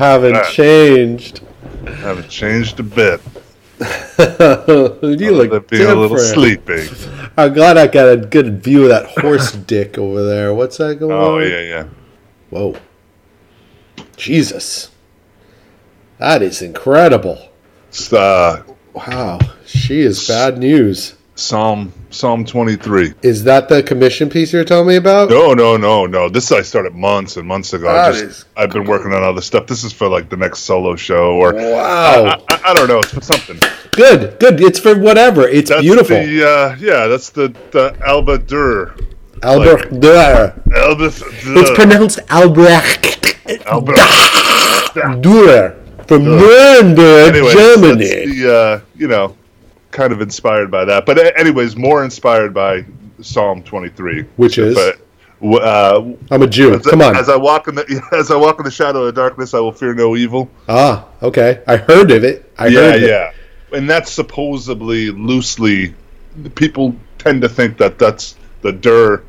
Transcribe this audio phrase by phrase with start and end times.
[0.00, 1.42] haven't changed.
[1.84, 3.20] haven't changed a bit.
[3.80, 6.34] you look than a little different.
[6.34, 6.88] sleepy.
[7.36, 10.54] I'm glad I got a good view of that horse dick over there.
[10.54, 11.42] What's that going Oh on?
[11.42, 11.88] Oh yeah, yeah.
[12.48, 12.76] Whoa.
[14.16, 14.90] Jesus.
[16.18, 17.50] That is incredible.
[18.12, 19.38] Uh, Wow.
[19.66, 21.14] She is bad news.
[21.40, 23.14] Psalm Psalm 23.
[23.22, 25.30] Is that the commission piece you're telling me about?
[25.30, 26.28] No, no, no, no.
[26.28, 27.88] This I started months and months ago.
[27.88, 29.66] I That just is I've been working on other stuff.
[29.66, 32.24] This is for like the next solo show or Wow.
[32.26, 32.98] I, I, I don't know.
[32.98, 33.58] It's for something.
[33.92, 34.38] Good.
[34.38, 34.60] Good.
[34.60, 35.48] It's for whatever.
[35.48, 36.16] It's That's beautiful.
[36.16, 38.94] The, uh, yeah, that's the the Alba Dur.
[39.42, 40.52] Albrecht Dürer.
[40.76, 41.06] Alba.
[41.06, 43.94] It's pronounced Albrecht Alba.
[45.22, 48.26] Dürer from Nuremberg, Anyways, Germany.
[48.26, 49.36] the uh, you know,
[49.90, 51.06] kind of inspired by that.
[51.06, 52.84] But anyways, more inspired by
[53.20, 54.74] Psalm 23, Which is?
[54.74, 55.00] But
[55.42, 56.74] uh, I'm a Jew.
[56.74, 57.16] as, Come on.
[57.16, 59.72] as I walk in the as I walk in the shadow of darkness, I will
[59.72, 60.50] fear no evil.
[60.68, 61.62] ah, okay.
[61.66, 62.50] I heard of it.
[62.58, 63.08] I yeah, heard it.
[63.08, 63.32] yeah.
[63.76, 65.94] And that's supposedly loosely.
[66.54, 69.22] People tend to think that that's the Dur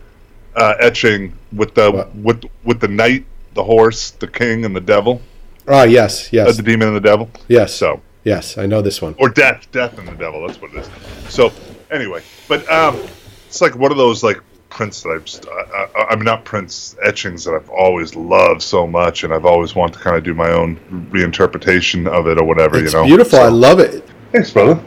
[0.56, 2.16] uh, etching with the What?
[2.16, 5.22] with with the knight, the horse, the king, and the devil,
[5.68, 7.30] Ah, yes, uh, yes, the demon and the devil.
[7.48, 7.74] yes.
[7.74, 9.16] So yes, I know this one.
[9.20, 10.46] or death, death and the devil.
[10.46, 10.90] That's what it is.
[11.34, 11.52] So
[11.90, 13.00] anyway, but um,
[13.48, 15.50] it's like one of those like prints that I've.
[15.74, 19.76] I, I, I'm not prints etchings that I've always loved so much, and I've always
[19.76, 20.78] wanted to kind of do my own
[21.12, 22.78] reinterpretation of it or whatever.
[22.78, 23.40] It's you know, beautiful.
[23.40, 24.04] So- I love it.
[24.32, 24.82] Thanks, brother.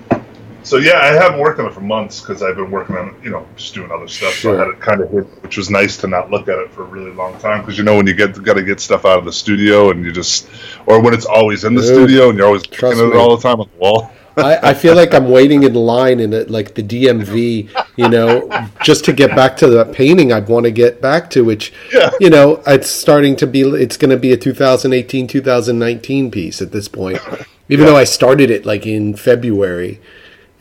[0.64, 3.30] So yeah, I haven't worked on it for months because I've been working on you
[3.30, 4.34] know just doing other stuff.
[4.34, 6.70] So I had it kind of hit, which was nice to not look at it
[6.72, 9.04] for a really long time because you know when you get got to get stuff
[9.04, 10.48] out of the studio and you just
[10.86, 13.36] or when it's always in the Dude, studio and you're always looking at it all
[13.36, 14.10] the time on the wall.
[14.36, 18.48] I, I feel like I'm waiting in line in it, like the DMV, you know,
[18.82, 22.10] just to get back to the painting I'd want to get back to, which, Yeah.
[22.18, 26.72] you know, it's starting to be, it's going to be a 2018, 2019 piece at
[26.72, 27.20] this point.
[27.68, 27.92] Even Yeah.
[27.92, 30.00] though I started it like in February,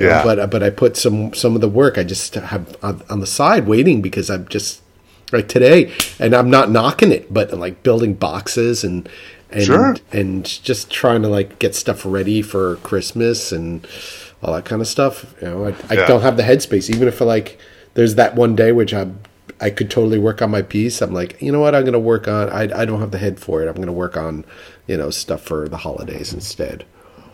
[0.03, 0.23] Yeah.
[0.23, 3.27] but but I put some some of the work I just have on, on the
[3.27, 4.81] side waiting because I'm just
[5.31, 9.09] like today, and I'm not knocking it, but like building boxes and
[9.51, 9.95] and Sure.
[10.11, 13.85] and just trying to like get stuff ready for Christmas and
[14.41, 15.33] all that kind of stuff.
[15.41, 16.07] You know, I, I Yeah.
[16.07, 16.89] don't have the headspace.
[16.89, 17.57] Even if like
[17.93, 19.07] there's that one day which I
[19.61, 21.01] I could totally work on my piece.
[21.01, 21.73] I'm like, you know what?
[21.75, 22.49] I'm gonna work on.
[22.49, 23.67] I I don't have the head for it.
[23.67, 24.43] I'm gonna work on
[24.87, 26.83] you know stuff for the holidays instead.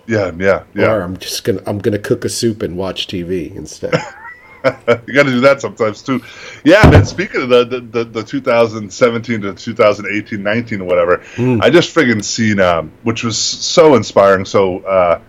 [0.10, 1.04] Yeah, yeah, Or yeah.
[1.04, 3.94] I'm just gonna I'm gonna cook a soup and watch TV instead.
[4.66, 6.22] you got to do that sometimes too.
[6.66, 7.06] Yeah, man.
[7.06, 11.60] Speaking of the the, the, the 2017 to 2018, 19, or whatever, Hmm.
[11.62, 14.44] I just friggin' seen um, which was so inspiring.
[14.46, 15.20] So, uh,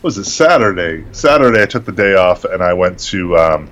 [0.00, 1.04] what was it Saturday?
[1.12, 3.70] Saturday, I took the day off and I went to um,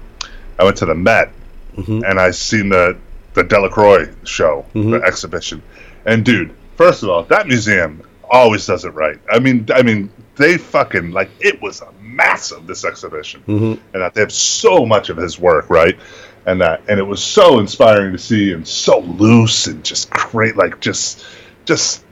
[0.59, 1.31] I went to the Met
[1.77, 2.05] Mm-hmm.
[2.05, 2.97] and I seen the
[3.35, 5.61] the Delacroix show, the exhibition.
[6.07, 9.19] And dude, first of all, that museum always does it right.
[9.29, 14.15] I mean, I mean, they fucking like it was a massive this exhibition, and that
[14.15, 15.99] they have so much of his work, right?
[16.47, 20.57] And that, and it was so inspiring to see, and so loose, and just great,
[20.57, 21.25] like just,
[21.65, 22.05] just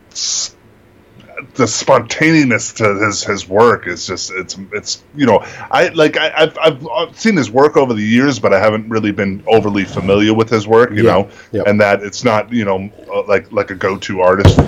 [1.55, 5.41] the spontaneous to his his work is just it's it's you know
[5.71, 9.13] I like I, I've I've seen his work over the years, but I haven't really
[9.13, 11.63] been overly familiar with his work, you Yeah, know, yeah.
[11.67, 14.61] and that it's not you know uh, like like a go to artist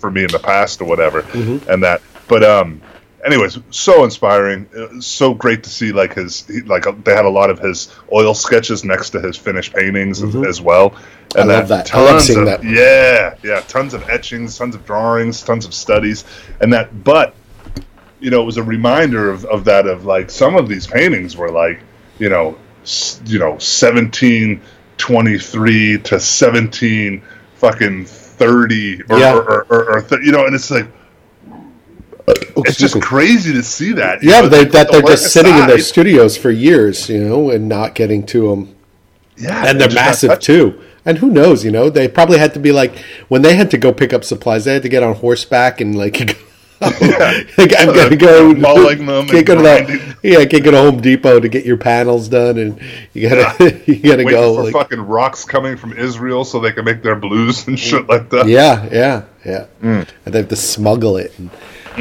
[0.00, 1.68] for me in the past or whatever, Mm-hmm.
[1.70, 2.02] and that.
[2.28, 2.82] But um,
[3.24, 7.24] anyways, so inspiring, uh, so great to see like his he, like uh, they had
[7.24, 10.90] a lot of his oil sketches next to his finished paintings as- as well.
[10.90, 11.38] Mm-hmm.
[11.40, 11.94] I love that.
[11.94, 12.64] I love seeing of- that.
[12.64, 16.24] Yeah, yeah, tons of etchings, tons of drawings, tons of studies,
[16.60, 17.04] and that.
[17.04, 17.34] But
[18.20, 19.86] you know, it was a reminder of, of that.
[19.86, 21.80] Of like some of these paintings were like,
[22.18, 24.62] you know, s- you know, seventeen
[24.96, 27.22] twenty three to seventeen
[27.56, 29.34] fucking thirty, or, Yeah.
[29.34, 30.86] or, or, or, or th- you know, and it's like
[32.56, 33.00] Oh, it's just me.
[33.00, 34.22] crazy to see that.
[34.22, 37.08] Yeah, know, but they, the- that the they're just sitting in their studios for years,
[37.08, 38.74] you know, and not getting to them.
[39.36, 40.80] Yeah, And they're massive too.
[41.04, 42.96] And who knows, you know, they probably had to be like
[43.28, 45.96] when they had to go pick up supplies, they had to get on horseback and
[45.96, 46.18] like,
[46.80, 51.00] like I'm gonna go Mauling them Can't go to the yeah, can't go to Home
[51.00, 52.80] Depot to get your panels done, and
[53.12, 56.72] you gotta you gotta Waiting go for like, fucking rocks coming from Israel so they
[56.72, 58.46] can make their blues and shit like that.
[58.46, 59.66] Yeah, yeah, yeah.
[59.82, 60.08] Mm.
[60.24, 61.36] And they have to smuggle it.
[61.38, 61.50] And,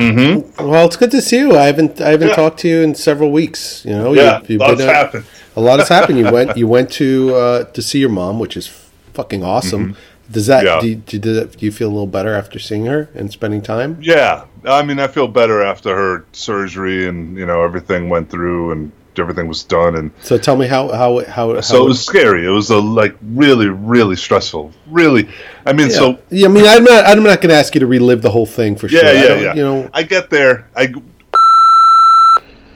[0.01, 1.57] Well, it's good to see you.
[1.57, 2.29] I haven't I haven't Mm-hmm.
[2.29, 2.35] Yeah.
[2.35, 3.83] talked to you in several weeks.
[3.85, 5.25] You know, Yeah, you've lots out- happened.
[5.55, 6.19] A lot has happened.
[6.19, 8.67] You went you went to uh, to see your mom, which is
[9.13, 9.95] fucking awesome.
[10.29, 10.75] Does that Mm-hmm.
[10.75, 10.81] Yeah.
[10.81, 13.61] do, you, do, you- do you feel a little better after seeing her and spending
[13.61, 13.97] time?
[14.01, 18.71] Yeah, I mean, I feel better after her surgery, and you know, everything went through,
[18.73, 21.55] and everything was done, and So tell me how how how.
[21.55, 22.45] how so it was scary.
[22.45, 24.71] It was a like really really stressful.
[24.87, 25.29] Really,
[25.65, 25.95] I mean, yeah.
[25.95, 27.05] so yeah, I mean, I'm not.
[27.05, 29.09] I'm not going to ask you to relive the whole thing for yeah, sure.
[29.09, 29.53] I yeah, yeah.
[29.55, 30.67] You know, I get there.
[30.75, 30.93] I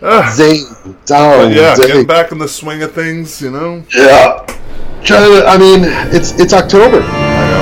[0.04, 0.66] Ah, Zane,
[1.06, 1.54] down.
[1.54, 1.88] yeah, Zane.
[1.88, 3.84] getting back in the swing of things, you know.
[3.96, 4.44] Yeah.
[5.04, 7.02] Trying to, I mean, it's it's October.
[7.04, 7.62] I.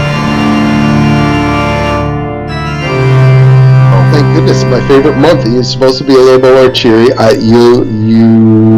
[4.13, 5.45] Thank goodness, my favorite month.
[5.47, 7.11] You're supposed to be a little more cheery.
[7.13, 8.68] I, you, you,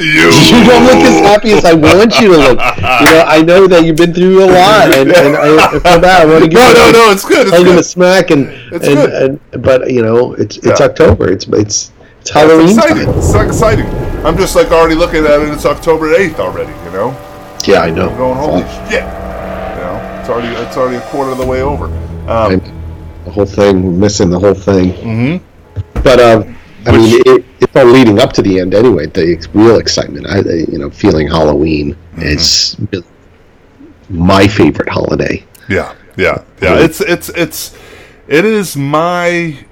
[0.00, 0.06] You,
[0.50, 2.58] you don't look as happy as I want you to look.
[2.78, 6.22] You know, I know that you've been through a lot, and, and I, feel bad.
[6.22, 7.10] I want to give No, you no, a- no.
[7.12, 7.46] It's good.
[7.48, 7.84] It's the good.
[7.84, 9.40] smack, and It's and, good.
[9.54, 10.86] and but you know, it's it's Yeah.
[10.86, 11.28] October.
[11.30, 13.06] It's it's it's Halloween It's exciting.
[13.06, 13.18] time.
[13.18, 13.86] It's exciting.
[14.26, 15.48] I'm just like already looking at it.
[15.50, 16.72] It's October 8th already.
[16.84, 17.10] You know.
[17.64, 18.08] Yeah, I know.
[18.10, 19.02] I'm going holy shit.
[19.02, 21.86] You know, it's already it's already a quarter of the way over.
[22.28, 22.60] Um,
[23.24, 24.92] the whole thing, missing the whole thing.
[24.92, 25.40] mhm.
[26.02, 26.44] But uh,
[26.86, 27.44] I Which- mean, it,
[27.78, 29.06] all leading up to the end anyway.
[29.06, 32.22] The real excitement, I, you know, feeling Halloween Mm-hmm.
[32.22, 32.76] is
[34.08, 35.44] my favorite holiday.
[35.68, 36.78] Yeah, yeah, yeah.
[36.80, 37.76] It's it's it's
[38.26, 39.64] it is my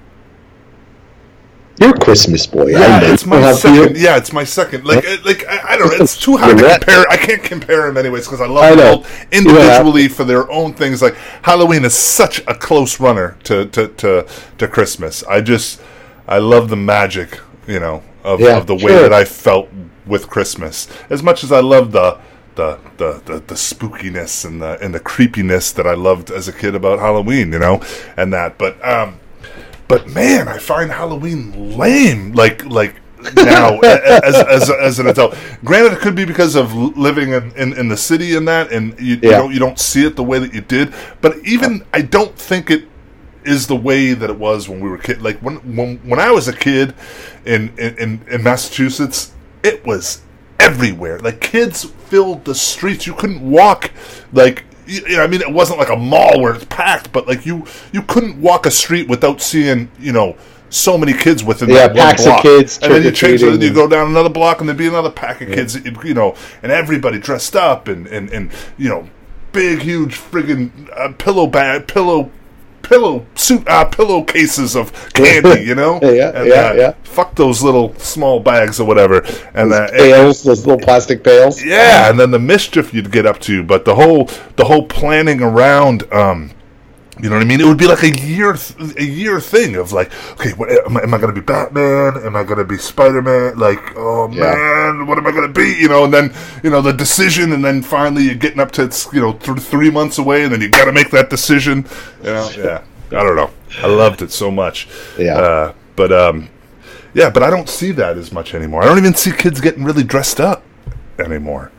[1.81, 2.67] You're a Christmas boy.
[2.67, 2.99] I yeah.
[2.99, 3.13] know.
[3.13, 3.95] It's my second.
[3.97, 4.01] you?
[4.01, 4.85] Yeah, it's my second.
[4.85, 6.03] Like like I, I don't know.
[6.03, 7.05] It's too hard to compare.
[7.09, 11.01] I can't compare them anyways because I love I them individually for their own things.
[11.01, 14.27] Like Halloween is such a close runner to to to,
[14.57, 15.23] to Christmas.
[15.23, 15.81] I just
[16.27, 17.39] I love the magic.
[17.67, 19.01] You know of, Yeah, of the way sure.
[19.01, 19.69] that I felt
[20.05, 22.19] with Christmas as much as I love the.
[22.55, 26.51] The, the, the, the spookiness and the and the creepiness that I loved as a
[26.51, 27.83] kid about Halloween, you know,
[28.17, 28.57] and that.
[28.57, 29.19] But um,
[29.87, 32.31] but man, I find Halloween lame.
[32.31, 32.95] Like like
[33.35, 35.37] now as, as as an adult.
[35.63, 38.99] Granted, it could be because of living in, in, in the city and that, and
[38.99, 40.93] you, you don't you don't see it the way that you did.
[41.21, 42.87] But even I don't think it
[43.47, 45.21] is the way that it was when we were kid.
[45.21, 46.93] Like when when when I was a kid
[47.45, 49.33] in in, in, Massachusetts,
[49.63, 50.21] it was
[50.59, 51.19] everywhere.
[51.19, 53.07] Like kids filled the streets.
[53.07, 53.91] You couldn't walk
[54.33, 57.45] like you know, I mean, it wasn't like a mall where it's packed, but like
[57.45, 60.37] you you couldn't walk a street without seeing you know
[60.69, 62.41] so many kids within Yeah, that one packs of block.
[62.41, 64.87] kids and then you change it, and you go down another block, and there'd be
[64.87, 69.09] another pack of kids, you know, and everybody dressed up and and and you know,
[69.51, 72.31] big huge friggin' uh, pillow bag pillow.
[72.87, 75.99] Pillow suit, uh, pillowcases of candy, you know.
[76.01, 76.93] Yeah, and, yeah, uh, yeah.
[77.03, 81.63] Fuck those little small bags or whatever, and uh, Pails, those little plastic pails.
[81.63, 85.41] yeah, and then the mischief you'd get up to, but the whole the whole planning
[85.41, 86.51] around, um,
[87.19, 87.59] you know what I mean?
[87.61, 90.97] It would be like a year th- a year thing of like, okay, what, am
[90.97, 92.17] I, am I going to be Batman?
[92.25, 93.57] Am I going to be Spider Man?
[93.57, 94.53] Like, oh Yeah.
[94.53, 95.73] man, what am I going to be?
[95.79, 96.33] You know, and then
[96.63, 99.59] you know the decision, and then finally you're getting up to it's you know th-
[99.59, 101.85] three months away, and then you got to make that decision.
[102.23, 103.49] You know, yeah, I don't know.
[103.81, 104.87] I loved it so much.
[105.17, 105.37] Yeah.
[105.37, 106.49] uh, but um,
[107.13, 108.83] yeah, but I don't see that as much anymore.
[108.83, 110.63] I don't even see kids getting really dressed up
[111.19, 111.71] anymore.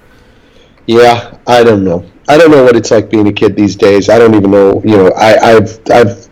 [0.87, 2.05] Yeah, I don't know.
[2.29, 4.09] I don't know what it's like being a kid these days.
[4.09, 4.83] I don't even know.
[4.85, 6.29] You know, I, I've I've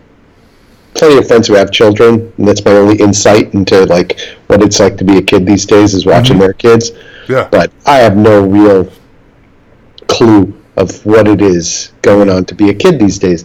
[0.94, 4.80] plenty of friends who have children, and that's my only insight into like what it's
[4.80, 6.40] like to be a kid these days is watching mm-hmm.
[6.40, 6.92] their kids.
[7.28, 7.48] Yeah.
[7.50, 8.90] But I have no real
[10.08, 13.44] clue of what it is going on to be a kid these days.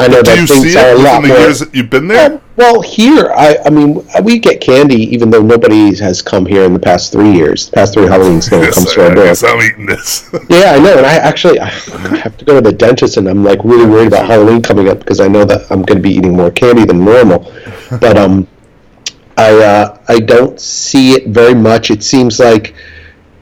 [0.00, 1.36] I know Do that you things see are it a lot the more.
[1.38, 2.32] years that you've been there?
[2.34, 6.62] Um, well, here, I, I mean, we get candy even though nobody has come here
[6.62, 7.66] in the past three years.
[7.68, 9.26] The past three Halloweens, no one comes to our door.
[9.26, 10.30] I'm eating this.
[10.48, 13.42] Yeah, I know, and I actually I have to go to the dentist, and I'm
[13.42, 16.10] like really worried about Halloween coming up because I know that I'm going to be
[16.10, 17.52] eating more candy than normal.
[18.00, 18.46] But um,
[19.36, 21.90] I uh, I don't see it very much.
[21.90, 22.74] It seems like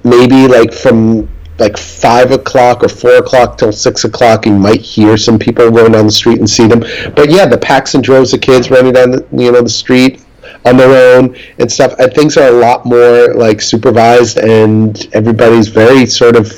[0.05, 5.17] maybe like from like five o'clock or four o'clock till six o'clock, you might hear
[5.17, 6.81] some people going down the street and see them.
[7.15, 10.23] But yeah, the packs and droves of kids running down the you know the street
[10.65, 11.95] on their own and stuff.
[11.99, 16.53] And things are a lot more like supervised, and everybody's very sort of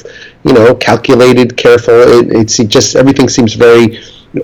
[0.45, 1.95] you know calculated, careful.
[1.95, 4.01] It, it's just everything seems very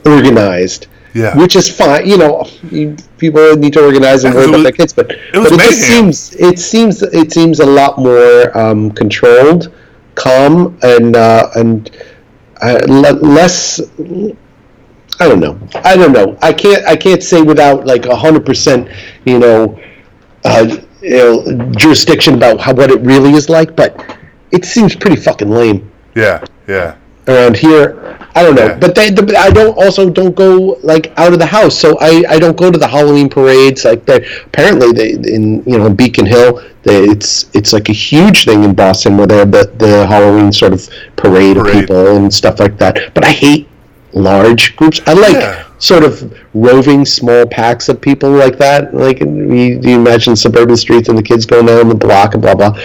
[0.07, 0.87] organized.
[1.17, 1.39] Yeah.
[1.39, 2.09] which is fine.
[2.09, 5.53] You know, you, people need to organize and worry about their kids, but was but
[5.53, 9.73] it just seems it seems it seems a lot more um, controlled,
[10.15, 11.91] calm, and uh, and
[12.63, 13.81] uh, le- less.
[15.21, 15.59] I don't know.
[15.85, 16.37] I don't know.
[16.43, 16.85] I can't.
[16.87, 18.89] I can't say without like hundred percent.
[19.25, 19.81] You know,
[20.45, 24.19] uh, you know, jurisdiction about how what it really is like, but
[24.51, 26.97] it seems pretty fucking lame yeah, yeah.
[27.29, 28.19] Around here.
[28.37, 28.79] I don't know, Yeah.
[28.79, 32.25] but they, the, I don't also don't go like out of the house, so I,
[32.29, 33.85] I don't go to the Halloween parades.
[33.85, 38.45] Like they apparently they in you know Beacon Hill, they, it's it's like a huge
[38.45, 42.33] thing in Boston where they have the, the Halloween sort of parade, of people and
[42.33, 43.15] stuff like that.
[43.15, 43.69] But I hate
[44.13, 45.01] large groups.
[45.07, 45.65] I like Yeah.
[45.79, 48.95] sort of roving small packs of people like that.
[48.95, 52.55] Like you, you imagine suburban streets and the kids going down the block and blah
[52.57, 52.77] blah.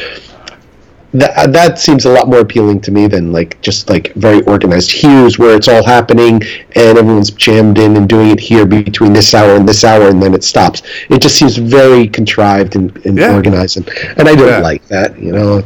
[1.12, 4.92] That, that seems a lot more appealing to me than like just like very organized.
[4.92, 6.36] Here's where it's all happening,
[6.76, 10.22] and everyone's jammed in and doing it here between this hour and this hour, and
[10.22, 10.84] then it stops.
[11.10, 13.34] It just seems very contrived and, and Yeah.
[13.34, 14.60] organized, and, and I don't Yeah.
[14.60, 15.20] like that.
[15.20, 15.64] You know,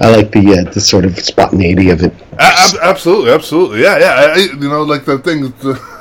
[0.00, 2.12] I like the uh, the sort of spontaneity of it.
[2.38, 4.32] Absolutely, absolutely, yeah, yeah.
[4.34, 5.52] I, you know, like the thing.
[5.64, 5.91] I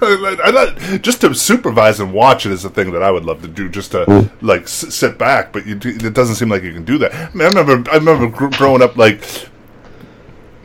[0.02, 3.48] not, just to supervise and watch it is a thing that I would love to
[3.48, 3.68] do.
[3.68, 4.46] Just to hmm.
[4.46, 7.12] like s- sit back, but you, do- it doesn't seem like you can do that.
[7.14, 9.22] I, mean, I remember, I remember gr- growing up like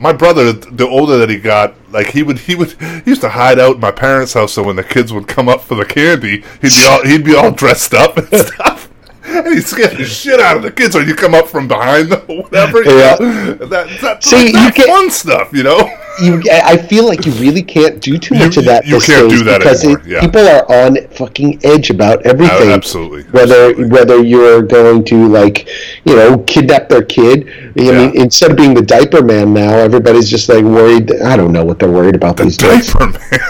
[0.00, 3.30] my brother, the older that he got, like he would, he would, he used to
[3.30, 4.52] hide out in my parents' house.
[4.52, 7.34] So when the kids would come up for the candy, he'd be all, he'd be
[7.34, 8.88] all dressed up and stuff.
[9.24, 12.10] And he'd scare the shit out of the kids, or you come up from behind
[12.12, 12.82] them, or whatever.
[12.82, 13.16] you Yeah.
[13.18, 13.54] know?
[13.54, 15.78] that, that, See, that you can't- fun stuff, you know.
[16.20, 18.86] You, I feel like you really can't do too You- much of that.
[18.86, 20.20] you can't do that because it- yeah.
[20.20, 22.70] people are on fucking edge about everything.
[22.70, 23.86] Absolutely, Whether absolutely.
[23.88, 25.68] whether you're going to like,
[26.04, 27.46] you know, kidnap their kid.
[27.78, 27.92] I Yeah.
[27.92, 31.12] mean, instead of being the diaper man now, everybody's just like worried.
[31.22, 32.92] I don't know what they're worried about these days.
[32.92, 33.40] Diaper man.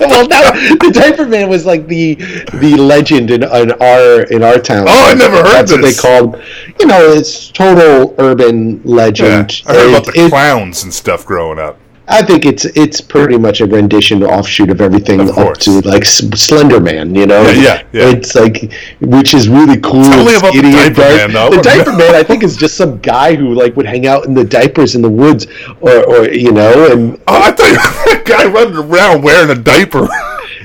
[0.08, 4.58] well, now the diaper man was like the the legend in, in our in our
[4.58, 4.86] town.
[4.88, 6.42] Oh, I never heard That's what they called.
[6.80, 9.62] You know, it's total urban Yeah, legend.
[9.66, 11.78] I heard about the it- clowns and stuff growing up.
[12.12, 16.04] I think it's it's pretty much a rendition offshoot of everything Of up to like
[16.04, 17.42] Slender Man, you know.
[17.42, 18.10] Yeah, yeah, yeah.
[18.10, 20.02] It's like which is really cool.
[20.02, 21.00] Tell me about the Diaper.
[21.00, 21.50] Man, though.
[21.50, 24.34] The diaper man, I think, is just some guy who like would hang out in
[24.34, 25.46] the diapers in the woods,
[25.80, 29.50] or, or you know, and Oh, I thought you were that guy running around wearing
[29.50, 30.08] a diaper.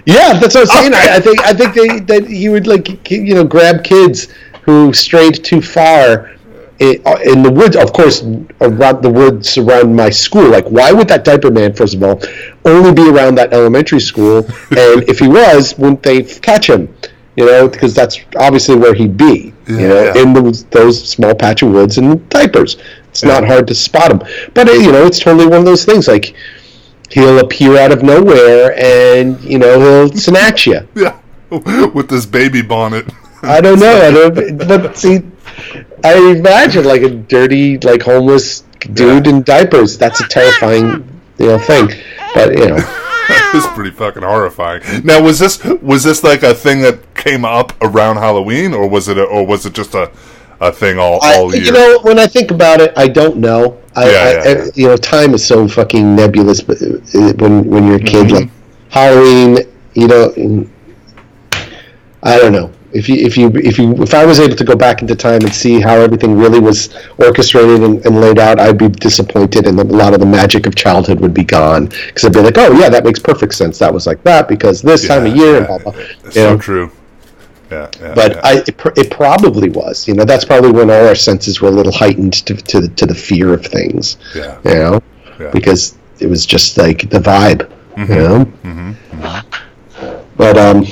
[0.05, 0.93] yeah, that's what I'm saying.
[0.93, 1.09] Okay.
[1.11, 4.27] I, I think I think they that he would like you know grab kids
[4.63, 6.31] who strayed too far.
[6.81, 8.23] I- In the woods, of course,
[8.61, 10.49] around the woods around my school.
[10.49, 12.21] Like, why would that diaper man, first of all,
[12.65, 14.37] only be around that elementary school?
[14.71, 16.93] And if he was, wouldn't they catch him?
[17.35, 19.53] You know, because that's obviously where he'd be.
[19.67, 20.21] Yeah, you know, yeah.
[20.21, 22.77] in those, those small patch of woods and diapers.
[23.09, 24.21] It's not hard to spot him.
[24.53, 26.07] But uh, you know, it's totally one of those things.
[26.07, 26.33] Like,
[27.09, 30.87] he'll appear out of nowhere, and you know, he'll snatch you.
[30.95, 31.17] yeah,
[31.49, 33.05] with this baby bonnet.
[33.45, 34.01] I don't know.
[34.01, 34.57] I don't.
[34.57, 35.21] But see,
[36.03, 38.61] I imagine like a dirty, like homeless
[38.93, 39.97] dude in diapers.
[39.97, 40.85] That's a terrifying,
[41.37, 41.89] you know, thing.
[42.33, 42.77] But you know,
[43.29, 44.81] it's pretty fucking horrifying.
[45.03, 49.07] Now, was this was this like a thing that came up around Halloween, or was
[49.07, 50.11] it a, or was it just a
[50.61, 51.65] a thing all I, all year?
[51.65, 53.77] you know, when I think about it, I don't know.
[53.95, 54.71] I, Yeah, I, yeah, I- yeah.
[54.75, 56.61] you know, time is so fucking nebulous.
[56.61, 58.35] But uh, when when you're a kid, Mm-hmm.
[58.35, 58.49] like
[58.89, 59.57] Halloween,
[59.93, 60.67] you know,
[62.23, 62.71] I don't know.
[62.95, 65.41] If you if you if you if I was able to go back into time
[65.41, 69.77] and see how everything really was orchestrated and, and laid out, I'd be disappointed, and
[69.79, 71.87] a lot of the magic of childhood would be gone.
[71.87, 73.77] Because I'd be like, oh yeah, that makes perfect sense.
[73.79, 75.77] That was like that because this time of year and yeah.
[75.77, 76.01] blah blah.
[76.23, 76.57] It's you so know?
[76.57, 76.91] true.
[77.71, 78.13] Yeah, yeah.
[78.15, 78.41] but yeah.
[78.43, 80.07] I it, it probably was.
[80.07, 82.87] You know, that's probably when all our senses were a little heightened to to the,
[82.89, 84.17] to the fear of things.
[84.33, 85.01] yeah, You know,
[85.39, 85.51] Yeah.
[85.51, 87.69] because it was just like the vibe.
[87.97, 88.45] You know.
[88.63, 88.91] Mm-hmm.
[90.37, 90.85] But um,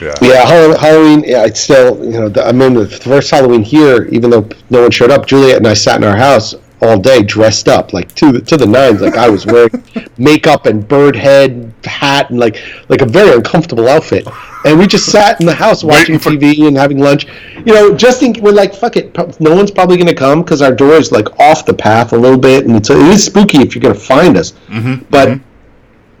[0.00, 0.14] yeah.
[0.20, 1.24] yeah, Halloween.
[1.24, 2.28] Yeah, it's still you know.
[2.28, 5.66] The, I mean, the first Halloween here, even though no one showed up, Juliet and
[5.66, 9.00] I sat in our house all day dressed up like to the to the nines.
[9.00, 9.70] Like I was wearing
[10.18, 14.26] makeup and bird head hat and like like a very uncomfortable outfit.
[14.64, 17.26] And we just sat in the house watching for- TV and having lunch.
[17.64, 19.16] You know, just think we're like, fuck it.
[19.40, 22.16] No one's probably going to come because our door is like off the path a
[22.16, 24.52] little bit, and it's, it is spooky if you're going to find us.
[24.66, 25.04] Mm-hmm.
[25.10, 25.38] But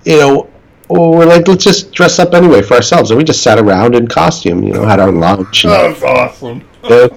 [0.04, 0.50] you know,
[0.88, 3.10] well, we're like, let's just dress up anyway for ourselves.
[3.10, 5.64] And we just sat around in costume, you know, had our lunch.
[5.64, 6.68] And, That was awesome.
[6.84, 7.08] uh,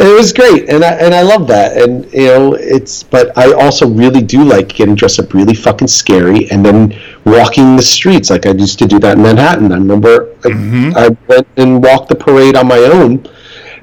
[0.00, 1.76] and it was great, and I and I love that.
[1.76, 5.88] And you know, it's but I also really do like getting dressed up really fucking
[5.88, 9.72] scary, and then walking the streets like I used to do that in Manhattan.
[9.72, 10.54] I remember like,
[10.96, 13.28] I went and walked the parade on my own,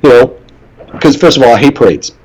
[0.02, 0.38] you know,
[0.92, 2.17] because first of all, I hate parades.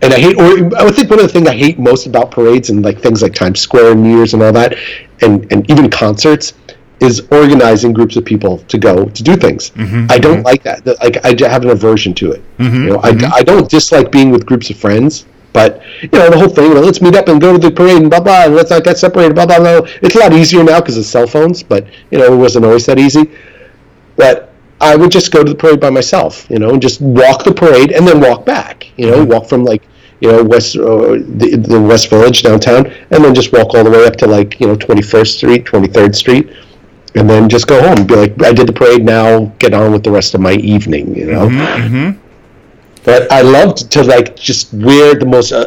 [0.00, 2.30] And I hate, or I would think one of the things I hate most about
[2.30, 4.76] parades and like things like Times Square and New Year's and all that,
[5.20, 6.54] and, and even concerts,
[7.00, 9.70] is organizing groups of people to go to do things.
[9.70, 10.06] Mm-hmm.
[10.10, 10.46] I don't mm-hmm.
[10.46, 10.86] like that.
[10.86, 12.58] Like I have an aversion to it.
[12.58, 12.84] Mm-hmm.
[12.84, 16.38] You know, I, I don't dislike being with groups of friends, but you know the
[16.38, 16.66] whole thing.
[16.66, 18.44] You know, let's meet up and go to the parade and blah blah.
[18.44, 19.34] And let's not get separated.
[19.34, 19.80] Blah blah blah.
[20.02, 22.86] It's a lot easier now because of cell phones, but you know it wasn't always
[22.86, 23.30] that easy.
[24.16, 27.44] But I would just go to the parade by myself, you know, and just walk
[27.44, 28.86] the parade and then walk back.
[28.96, 29.82] You know, walk from like
[30.20, 33.90] you know West uh, the, the West Village downtown, and then just walk all the
[33.90, 36.50] way up to like you know Twenty First Street, Twenty Third Street,
[37.14, 38.06] and then just go home.
[38.06, 39.04] Be like, I did the parade.
[39.04, 41.14] Now get on with the rest of my evening.
[41.14, 41.48] You know.
[41.48, 42.18] Mm-hmm.
[43.04, 45.66] But I loved to like just wear the most uh,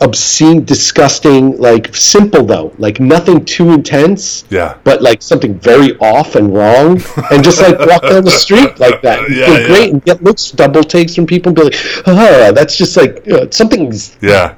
[0.00, 4.44] obscene, disgusting, like simple though, like nothing too intense.
[4.50, 4.76] Yeah.
[4.84, 9.02] But like something very off and wrong, and just like walk down the street like
[9.02, 9.66] that, and Yeah, feel yeah.
[9.66, 11.76] great, and get looks double takes from people, and be like,
[12.06, 14.54] ah, that's just like you know, something's Yeah.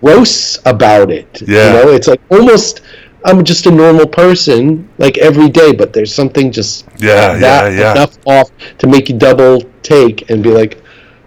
[0.00, 1.42] gross about it.
[1.46, 1.66] Yeah.
[1.78, 2.80] You know, it's like almost
[3.26, 7.78] I'm just a normal person, like every day, but there's something just Yeah, that yeah,
[7.80, 7.92] yeah.
[7.92, 10.82] enough off to make you double take and be like,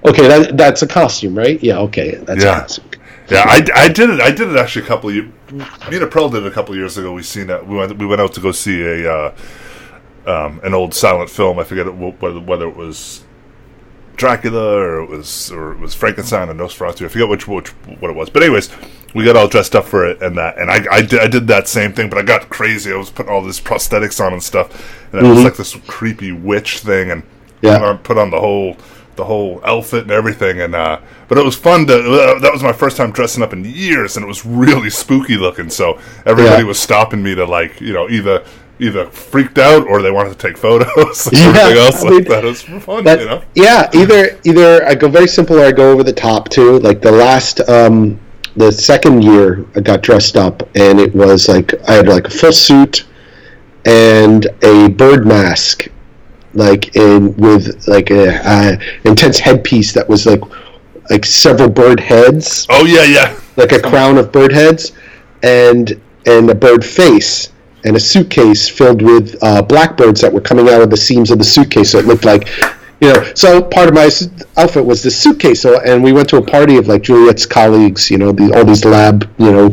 [0.05, 1.61] okay, that that's a costume, right?
[1.61, 2.57] Yeah, okay, that's Yeah.
[2.57, 2.85] a costume.
[3.29, 4.21] Yeah, I, I did it.
[4.21, 5.31] I did it actually a couple of years.
[5.51, 5.65] Me
[5.97, 7.13] and April did it a couple of years ago.
[7.13, 9.35] We seen that we went we went out to go see a uh,
[10.25, 11.59] um, an old silent film.
[11.59, 13.23] I forget whether whether it was
[14.15, 17.05] Dracula or it was or it was Frankenstein or Nosferatu.
[17.05, 17.69] I forget which which
[17.99, 18.29] what it was.
[18.29, 18.69] But anyways,
[19.13, 20.57] we got all dressed up for it and that.
[20.57, 22.91] And I I did, I did that same thing, but I got crazy.
[22.93, 26.31] I was putting all these prosthetics on and stuff, and it was like this creepy
[26.31, 27.23] witch thing and
[27.61, 27.77] Yeah.
[27.77, 28.77] put on, put on the whole
[29.17, 32.63] the whole outfit and everything and uh but it was fun to uh, that was
[32.63, 36.61] my first time dressing up in years and it was really spooky looking so everybody
[36.61, 36.67] Yeah.
[36.67, 38.45] was stopping me to like you know either
[38.79, 42.23] either freaked out or they wanted to take photos Yeah, everything else I like mean,
[42.25, 45.71] that was fun That, you know Yeah, either either I go very simple or I
[45.71, 46.77] go over the top too.
[46.79, 48.19] Like the last um
[48.55, 52.29] the second year I got dressed up and it was like I had like a
[52.31, 53.05] full suit
[53.85, 55.87] and a bird mask
[56.57, 60.41] like in with like a, a intense headpiece that was like
[61.09, 62.65] like several bird heads.
[62.69, 63.39] Oh yeah yeah.
[63.55, 64.91] Like a crown of bird heads
[65.43, 67.53] and and a bird face
[67.85, 71.37] and a suitcase filled with uh, blackbirds that were coming out of the seams of
[71.37, 71.91] the suitcase.
[71.91, 72.49] So it looked like
[73.01, 74.09] you know so part of my
[74.57, 78.09] outfit was this suitcase so and we went to a party of like juliet's colleagues
[78.09, 79.69] you know the, all these lab you know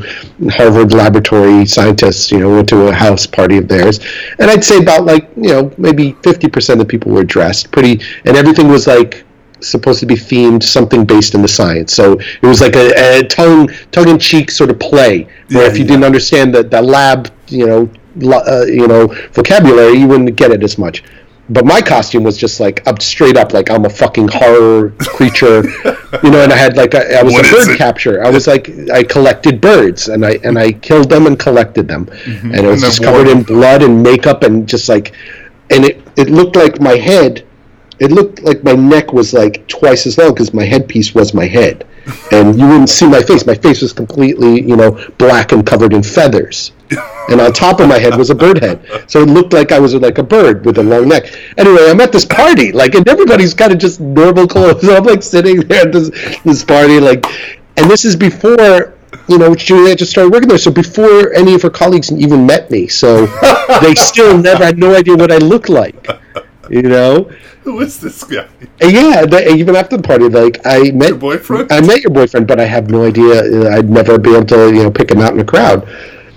[0.50, 4.00] harvard laboratory scientists you know went to a house party of theirs
[4.38, 8.00] and i'd say about like you know maybe 50% of the people were dressed pretty
[8.24, 9.24] and everything was like
[9.60, 11.94] supposed to be themed something based in the science.
[11.94, 15.68] So it was like a, a tongue tongue in cheek sort of play where Yeah,
[15.70, 15.88] if you yeah.
[15.88, 17.90] didn't understand the, the lab, you know,
[18.30, 21.02] uh, you know, vocabulary, you wouldn't get it as much.
[21.48, 25.62] But my costume was just like up straight up, like I'm a fucking horror creature,
[26.22, 26.42] you know.
[26.42, 28.24] And I had like a, I was What a bird capture.
[28.24, 32.08] I was like I collected birds and I and I killed them and collected them,
[32.24, 32.70] and it was Mm-hmm.
[32.70, 35.12] And just covered in blood and makeup and just like,
[35.68, 37.44] and it it looked like my head
[37.98, 41.46] it looked like my neck was like twice as long because my headpiece was my
[41.46, 41.86] head.
[42.32, 43.46] And you wouldn't see my face.
[43.46, 46.72] My face was completely you know black and covered in feathers.
[47.30, 48.84] And on top of my head was a bird head.
[49.10, 51.34] So it looked like i was like a bird with a long neck.
[51.56, 55.04] Anyway i'm at this party like and everybody's kind of just normal clothes so i'm
[55.04, 56.10] like sitting there at this
[56.44, 57.24] this party like
[57.76, 58.94] and this is before
[59.28, 60.58] you know, Juliet just started working there.
[60.58, 63.26] So before any of her colleagues even met me, so
[63.80, 66.06] they still never had no idea what I looked like.
[66.70, 67.24] You know,
[67.62, 68.48] who is this guy
[68.80, 72.02] and yeah, they, uh, even after the party, like I met your boyfriend I met
[72.02, 73.66] your boyfriend, but I have no idea.
[73.66, 75.88] uh, I'd never be able to, you know, pick him out in a crowd.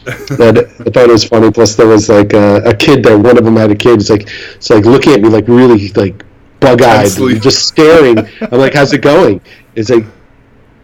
[0.38, 1.52] But I thought it was funny.
[1.52, 3.18] Plus, there was like a, a kid there.
[3.18, 4.00] One of them had a kid.
[4.00, 6.24] It's like, it's like looking at me like really like
[6.62, 7.12] bug-eyed,
[7.42, 8.18] just staring.
[8.42, 9.42] I'm like, "How's it going?"
[9.76, 10.06] It's like,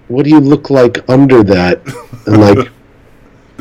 [0.09, 1.79] "What do you look like under that?"
[2.27, 2.69] I'm like,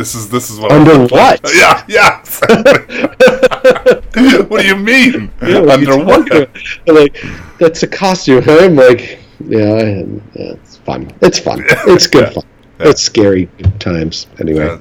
[0.03, 2.19] this is this is what "Under I'm what?" yeah yeah
[4.49, 6.51] what do you mean Yeah, what are you under what?
[6.89, 7.17] Like,
[7.61, 8.43] that's a costume.
[8.43, 11.13] huh?" I'm like, yeah, I- yeah, it's fun.
[11.21, 11.65] It's fun.
[11.87, 12.31] It's good Yeah.
[12.31, 12.45] fun.
[12.81, 14.27] It's scary times.
[14.41, 14.77] Anyway,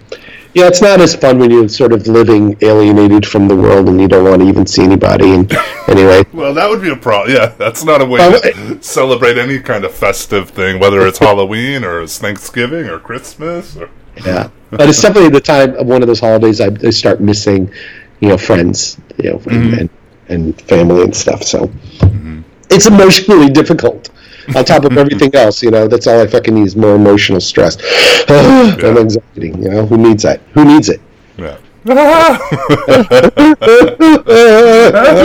[0.55, 0.67] Yeah.
[0.69, 4.07] it's not as fun when you're sort of living alienated from the world and you
[4.07, 5.35] don't want to even see anybody.
[5.35, 5.55] And
[5.87, 7.35] anyway, Well, that would be a problem.
[7.35, 11.05] Yeah, that's not a way Well, to um, celebrate any kind of festive thing, whether
[11.05, 13.77] it's Halloween or it's Thanksgiving or Christmas.
[13.77, 13.89] Or...
[14.25, 17.71] yeah, but it's definitely the time of one of those holidays I, I start missing,
[18.19, 19.79] you know, friends, you know, and, mm-hmm.
[19.79, 19.89] and,
[20.29, 21.43] and family and stuff.
[21.43, 22.41] So mm-hmm.
[22.69, 24.09] it's emotionally difficult.
[24.55, 27.39] On top of everything else, you know, that's all I fucking need is more emotional
[27.39, 27.77] stress
[28.27, 29.49] and anxiety.
[29.49, 30.41] You know, who needs that?
[30.53, 30.99] Who needs it?
[31.37, 31.57] Yeah.
[31.83, 31.93] who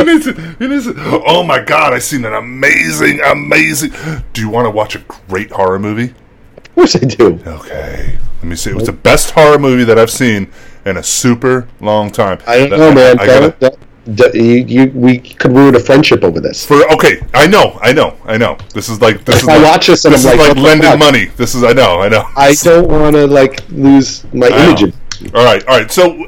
[0.04, 0.36] needs it?
[0.36, 0.96] Who needs it?
[0.98, 3.92] Oh my god, I seen an amazing, amazing.
[4.32, 6.14] Do you want to watch a great horror movie?
[6.76, 7.40] Of course I do.
[7.46, 8.70] Okay, let me see.
[8.70, 10.52] It was the best horror movie that I've seen
[10.84, 12.38] in a super long time.
[12.46, 13.18] I don't know, man.
[13.18, 13.78] I gotta- Don't- don't-
[14.16, 16.64] don't- you, you, we could ruin a friendship over this.
[16.66, 18.56] For okay, I know, I know, I know.
[18.74, 20.56] This is like this If is I like, watch this and this I'm is like,
[20.56, 21.24] like lending money.
[21.36, 22.28] This is I know, I know.
[22.36, 24.92] I don't want to like lose my I image.
[25.34, 25.90] All right, all right.
[25.90, 26.24] So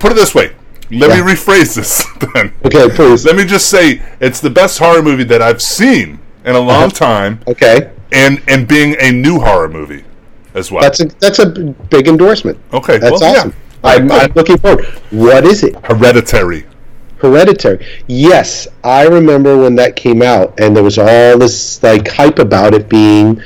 [0.00, 0.52] put it this way.
[0.90, 1.24] Let Yeah.
[1.24, 2.52] me rephrase this then.
[2.66, 3.24] Okay, please.
[3.24, 6.82] Let me just say it's the best horror movie that I've seen in a long
[6.86, 6.90] uh-huh.
[6.90, 10.04] time, Okay, and and being a new horror movie
[10.54, 10.82] as well.
[10.82, 12.58] that's a that's a big endorsement.
[12.72, 12.98] okay.
[12.98, 13.50] That's well, awesome.
[13.50, 13.56] Yeah.
[13.84, 14.84] I'm, right, I'm looking forward.
[15.10, 15.74] What is it?
[15.84, 16.66] Hereditary.
[17.16, 17.84] Hereditary.
[18.06, 22.74] Yes, I remember when that came out, and there was all this like hype about
[22.74, 23.42] it being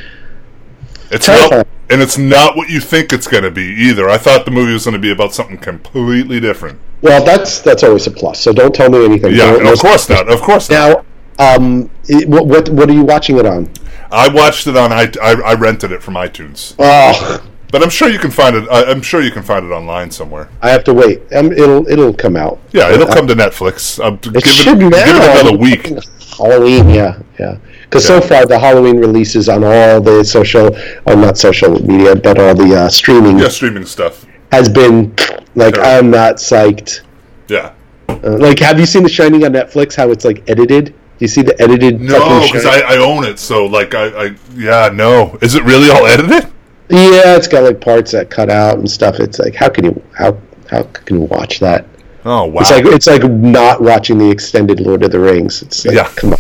[1.11, 1.51] It's terrifying.
[1.51, 4.09] well, and it's not what you think it's going to be either.
[4.09, 6.81] I thought the movie was going to be about something completely different.
[7.03, 8.41] Well, that's that's always a plus.
[8.41, 9.35] So don't tell me anything.
[9.35, 10.29] Yeah, no, of course not.
[10.29, 11.05] Of course not.
[11.39, 13.71] Now, um, it, what, what what are you watching it on?
[14.11, 14.93] I watched it on.
[14.93, 18.69] I, I, I rented it from iTunes, Oh, but I'm sure you can find it.
[18.71, 20.49] I, I'm sure you can find it online somewhere.
[20.63, 21.21] I have to wait.
[21.35, 22.59] Um, it'll it'll come out.
[22.73, 24.03] Yeah, it'll come to Netflix.
[24.05, 25.05] Um, give, It should it, now.
[25.05, 25.93] give it another week.
[26.37, 27.57] Halloween, yeah, yeah.
[27.85, 32.39] Because so far the Halloween releases on all the social, or not social media, but
[32.39, 34.27] all the uh, streaming Yeah, streaming stuff.
[34.53, 35.15] has been
[35.55, 35.79] like.
[35.79, 37.01] I'm not psyched.
[37.49, 37.73] Yeah.
[38.09, 39.95] Uh, like, have you seen The Shining on Netflix?
[39.97, 40.95] How it's like edited?
[41.19, 42.01] Do you see the edited?
[42.01, 43.39] No, because I, I own it.
[43.39, 45.39] So like I, I yeah no.
[45.41, 46.51] Is it really all edited?
[46.91, 49.19] yeah, it's got like parts that cut out and stuff.
[49.19, 50.39] It's like how can you how
[50.71, 51.87] how can you watch that?
[52.25, 52.61] Oh wow.
[52.61, 55.63] It's like it's like not watching the extended Lord of the Rings.
[55.63, 56.09] It's like, Yeah.
[56.17, 56.39] come on,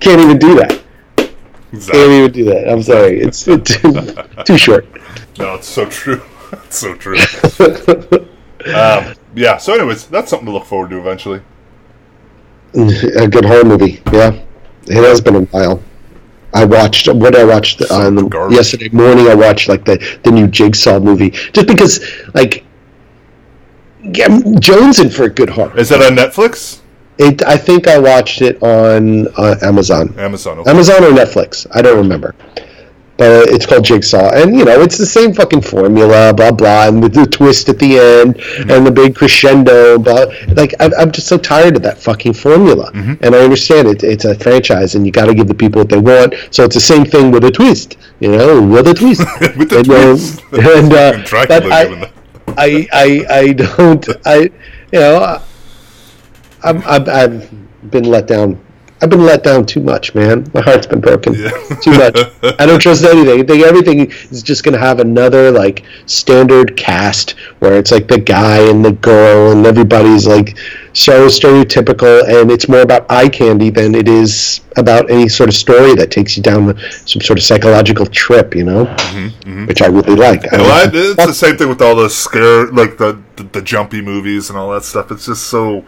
[0.00, 0.82] can't even do that.
[1.16, 2.68] Can't even do that.
[2.70, 3.58] I'm sorry, it's too,
[4.44, 4.86] too short.
[5.38, 6.22] No, it's so true.
[6.52, 7.16] it's so true.
[8.74, 9.58] um, yeah.
[9.58, 11.42] So, anyways, that's something to look forward to eventually.
[12.74, 14.38] A good horror movie, yeah.
[14.86, 15.82] It has been a while.
[16.54, 19.28] I watched what I watched on the, yesterday morning.
[19.28, 22.00] I watched like the the new Jigsaw movie, just because
[22.34, 22.64] like
[24.02, 25.76] yeah, I'm jonesing for a good horror.
[25.78, 26.80] Is that on Netflix?
[27.18, 30.60] It, I think I watched it on uh, Amazon, Amazon.
[30.60, 30.70] Okay.
[30.70, 31.66] Amazon or Netflix.
[31.72, 32.34] I don't remember,
[33.18, 37.02] but it's called Jigsaw, and you know it's the same fucking formula, blah blah, and
[37.02, 38.70] with the twist at the end Mm-hmm.
[38.70, 39.98] and the big crescendo.
[39.98, 42.90] But like, I'm, I'm just so tired of that fucking formula.
[42.92, 43.14] Mm-hmm.
[43.24, 44.02] And I understand it.
[44.04, 46.34] It's a franchise, and you got to give the people what they want.
[46.50, 49.20] So it's the same thing with a twist, you know, with a twist.
[49.58, 50.42] With the and, uh, twist.
[50.52, 52.12] and uh, Dracula but I-
[52.56, 54.36] I, I, I don't, I,
[54.92, 55.42] you know, I-
[56.64, 58.58] I'm, I've, I've been let down.
[59.00, 60.50] I've been let down too much, man.
[60.54, 61.50] My heart's been broken Yeah.
[61.82, 62.18] too much.
[62.58, 63.40] I don't trust anything.
[63.40, 68.08] I think everything is just going to have another like standard cast where it's like
[68.08, 70.58] the guy and the girl and everybody's like
[70.92, 75.54] so stereotypical, and it's more about eye candy than it is about any sort of
[75.54, 79.66] story that takes you down some sort of psychological trip, you know, mm-hmm, mm-hmm.
[79.66, 80.52] which I really like.
[80.52, 83.62] I Well, I, it's the same thing with all the scare, like the, the the
[83.62, 85.10] jumpy movies and all that stuff.
[85.10, 85.84] It's just so,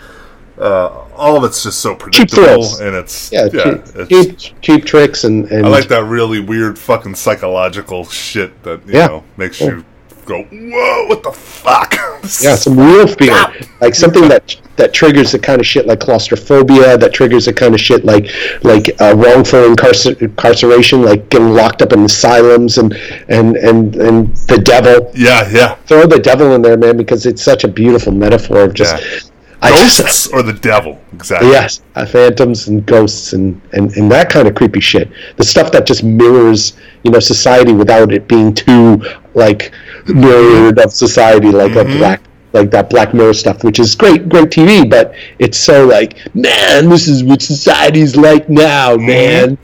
[0.60, 3.64] uh, all of it's just so predictable, and it's yeah, yeah.
[3.64, 8.62] cheap, it's, cheap, cheap tricks and, and I like that really weird fucking psychological shit
[8.64, 9.06] that you Yeah.
[9.06, 9.84] know makes you
[10.26, 11.94] go, whoa, what the fuck?
[12.42, 13.34] Yeah, some real fear,
[13.80, 17.74] like something that that triggers the kind of shit like claustrophobia, that triggers the kind
[17.74, 18.30] of shit like
[18.62, 22.92] like uh, wrongful incarcer- incarceration, like getting locked up in asylums and
[23.28, 25.10] and and and the devil.
[25.14, 25.74] yeah, yeah.
[25.86, 29.29] Throw the devil in there, man, because it's such a beautiful metaphor of just.
[29.62, 29.68] Yeah.
[29.68, 31.00] I just, Ghosts or the devil?
[31.12, 31.50] Exactly.
[31.50, 35.10] Yes, uh, phantoms and ghosts and, and, and that kind of creepy shit.
[35.36, 39.02] The stuff that just mirrors, you know, society without it being too
[39.34, 39.72] like
[40.06, 44.48] mirrored of society, like a black, like that Black Mirror stuff, which is great, great
[44.48, 44.88] TV.
[44.88, 49.58] But it's so like, man, this is what society's like now, man.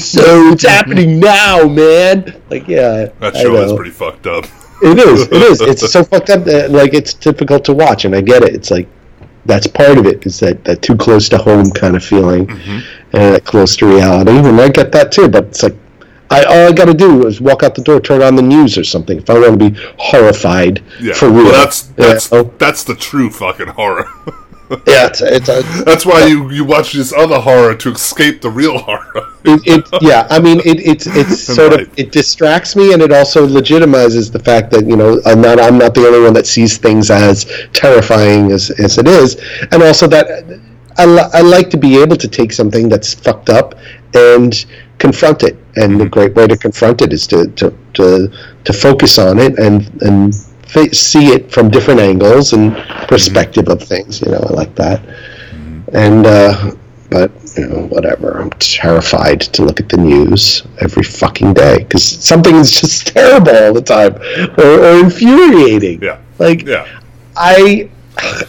[0.00, 2.40] so it's happening now, man.
[2.50, 4.44] Like, yeah, That show is pretty fucked up.
[4.82, 5.22] It is.
[5.28, 5.60] It is.
[5.60, 6.44] It's so fucked up.
[6.44, 8.54] That, like it's difficult to watch, and I get it.
[8.54, 8.88] It's like
[9.46, 10.26] that's part of it.
[10.26, 12.78] Is that that too close to home kind of feeling, Mm-hmm.
[13.16, 14.32] and that close to reality.
[14.36, 15.28] And I get that too.
[15.28, 15.76] But it's like,
[16.30, 18.76] I all I got to do is walk out the door, turn on the news
[18.78, 19.18] or something.
[19.18, 21.14] If I want to be horrified Yeah.
[21.14, 24.08] for real, Well, that's that's oh, that's the true fucking horror.
[24.86, 25.06] yeah.
[25.06, 28.78] It's, it's a, that's why you you watch this other horror to escape the real
[28.78, 29.28] horror.
[29.44, 31.80] it, it yeah i mean it, it's it's sort Right.
[31.82, 35.60] of it distracts me and it also legitimizes the fact that you know i'm not
[35.60, 39.36] i'm not the only one that sees things as terrifying as, as it is
[39.70, 40.26] and also that
[40.96, 43.74] I, li- I like to be able to take something that's fucked up
[44.14, 44.64] and
[44.98, 46.10] confront it and the mm-hmm.
[46.10, 48.30] great way to confront it is to to to,
[48.64, 50.34] to focus on it and and
[50.92, 52.74] see it from different angles and
[53.08, 55.00] perspective of things you know i like that
[55.92, 56.72] and uh,
[57.10, 62.04] but you know whatever i'm terrified to look at the news every fucking day because
[62.04, 64.14] something is just terrible all the time
[64.58, 66.18] or, or infuriating Yeah.
[66.38, 66.86] like Yeah.
[67.36, 67.88] i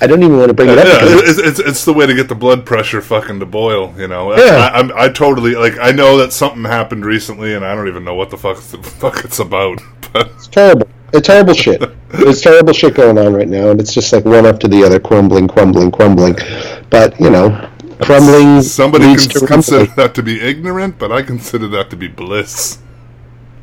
[0.01, 2.13] i don't even want to bring it up Yeah, it's, it's, it's the way to
[2.15, 4.35] get the blood pressure fucking to boil, you know.
[4.35, 4.69] Yeah.
[4.73, 5.73] I, I'm, I totally like.
[5.81, 8.77] I know that something happened recently, and I don't even know what the fuck the
[9.01, 9.81] fuck it's about.
[10.13, 13.93] But it's terrible it's terrible shit there's terrible shit going on right now and it's
[13.93, 16.35] just like one after the other crumbling crumbling crumbling
[16.89, 17.69] but you know
[18.01, 21.95] crumbling somebody leads can to consider that to be ignorant, but I consider that to
[21.95, 22.79] be bliss.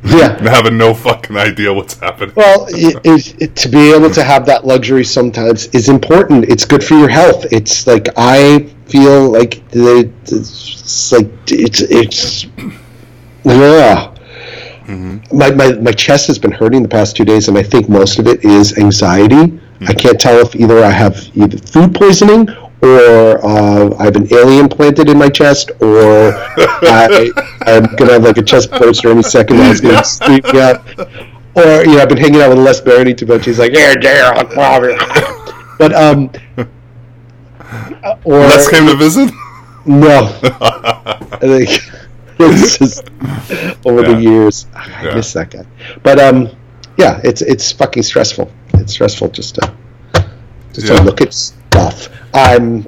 [0.04, 2.34] yeah having no fucking idea what's happening.
[2.34, 6.46] Well, it, it, it, to be able to have that luxury sometimes is important.
[6.46, 7.46] It's good for your health.
[7.52, 12.46] It's like I feel like the, it's like it's it's
[13.44, 14.12] yeah.
[15.33, 18.18] My, my my chest has been hurting the past two days, and I think most
[18.18, 19.59] of it is anxiety.
[19.88, 22.49] I can't tell if either I have either food poisoning
[22.83, 27.31] or uh, I have an alien planted in my chest, or I,
[27.62, 29.59] I'm gonna have like a chest burster any second.
[29.59, 30.87] That's gonna sleep me out.
[31.55, 33.45] Or you know, I've been hanging out with Les Barony too much.
[33.45, 34.42] He's like, yeah, yeah,
[35.79, 36.31] but um,
[38.25, 39.31] or Les came to visit.
[39.85, 41.71] no, I think
[42.52, 43.05] it's just
[43.85, 44.14] over Yeah.
[44.14, 44.66] the years.
[44.74, 45.14] I Yeah.
[45.14, 45.64] miss that guy.
[46.02, 46.48] But um,
[46.96, 48.50] yeah, it's it's fucking stressful.
[48.74, 49.72] It's stressful just to
[50.72, 50.96] just Yeah.
[50.96, 52.09] to look at stuff.
[52.35, 52.87] I'm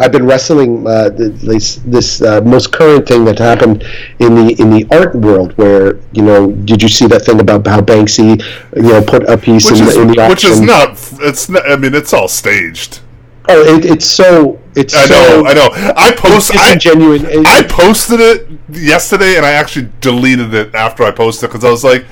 [0.00, 3.82] I've been wrestling uh, this this uh, most current thing that happened
[4.20, 5.52] in the in the art world.
[5.58, 8.40] Where you know, did you see that thing about how Banksy
[8.76, 10.90] you know put a piece Which in, is the, in the which is not.
[11.20, 11.68] It's not.
[11.68, 13.00] I mean, it's all staged.
[13.50, 15.46] Oh, it, it's so it's I so know.
[15.48, 15.68] I know.
[15.96, 16.52] I post.
[16.54, 17.44] I, disingenuine.
[17.46, 21.70] I posted it yesterday, and I actually deleted it after I posted it because I
[21.70, 22.04] was like,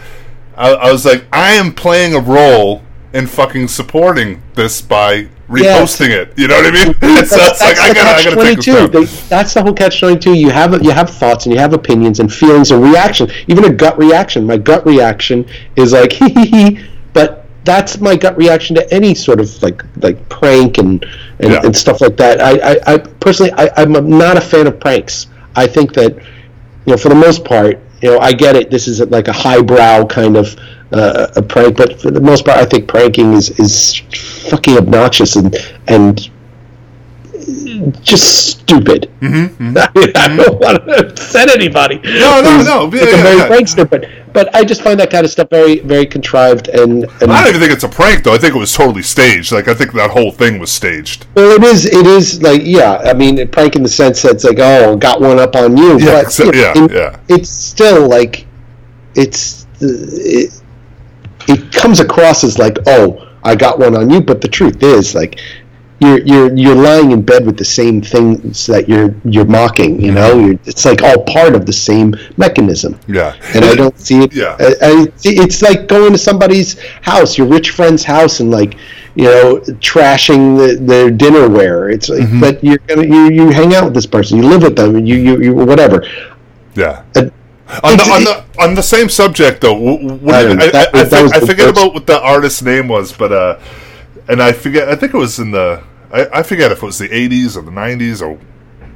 [0.56, 6.08] I, I was like, I am playing a role in fucking supporting this by reposting
[6.10, 6.32] it.
[6.36, 6.94] You know what I mean?
[7.02, 8.72] It's, That's, like that's I the gotta, I catch gotta twenty-two.
[8.72, 8.90] down.
[8.90, 10.34] They- That's the whole catch twenty-two.
[10.34, 13.30] You have you have thoughts and you have opinions and feelings and reaction.
[13.46, 14.44] Even a gut reaction.
[14.46, 15.46] My gut reaction
[15.76, 19.82] is like hee hee hee, but that's my gut reaction to any sort of like
[19.96, 21.04] like prank and
[21.40, 21.60] and, Yeah.
[21.64, 22.40] and stuff like that.
[22.40, 25.26] I, I, I personally I, I'm not a fan of pranks.
[25.54, 28.70] I think that you know for the most part, you know, I get it.
[28.70, 30.54] This is like a highbrow kind of
[30.92, 33.96] uh, a prank, but for the most part, I think pranking is is
[34.50, 35.54] fucking obnoxious and
[35.88, 36.30] and
[38.02, 39.10] just stupid.
[39.20, 39.76] Mm-hmm,
[40.16, 41.98] I don't want to upset anybody.
[42.04, 42.90] No, no, no.
[42.96, 43.48] Yeah, a yeah, yeah.
[43.48, 44.04] prankster, but
[44.36, 47.48] but I just find that kind of stuff very very contrived and, and I don't
[47.48, 48.34] even think it's a prank though.
[48.34, 49.50] I think it was totally staged.
[49.50, 51.26] Like I think that whole thing was staged.
[51.34, 52.98] well, it is it is like yeah.
[52.98, 55.78] I mean, a prank in the sense that it's like oh, got one up on
[55.78, 55.98] you.
[55.98, 57.20] Yeah, but exa- you know, yeah, yeah.
[57.30, 58.46] It's still like
[59.14, 60.52] it's it,
[61.48, 65.14] it comes across as like oh, I got one on you, but the truth is
[65.14, 65.40] like.
[65.98, 69.98] You're, you're you're lying in bed with the same things that you're you're mocking.
[69.98, 72.98] You know, you're, it's like all part of the same mechanism.
[73.08, 74.34] Yeah, and I don't see it.
[74.34, 74.56] Yeah.
[74.60, 78.74] I, I, it's like going to somebody's house, your rich friend's house, and like
[79.14, 81.90] you know, trashing the, their dinnerware.
[81.94, 82.40] It's like, Mm-hmm.
[82.40, 85.16] but you're gonna you, you hang out with this person, you live with them, you
[85.16, 86.04] you, you whatever.
[86.74, 87.04] Yeah.
[87.16, 87.30] Uh,
[87.82, 90.78] On the, on the on the same subject though, what I do you- don't know.
[90.78, 93.58] I, I, I, think- I forget about what the artist's name was, but uh,
[94.28, 94.88] and I forget.
[94.88, 95.82] I think it was in the.
[96.12, 98.38] I, I forget if it was the '80s or the '90s or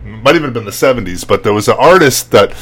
[0.05, 1.27] might even have been the '70s.
[1.27, 2.55] But there was an artist that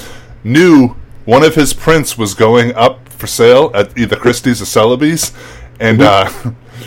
[0.45, 5.33] knew one of his prints was going up for sale at either Christie's or Sotheby's,
[5.81, 6.31] and uh,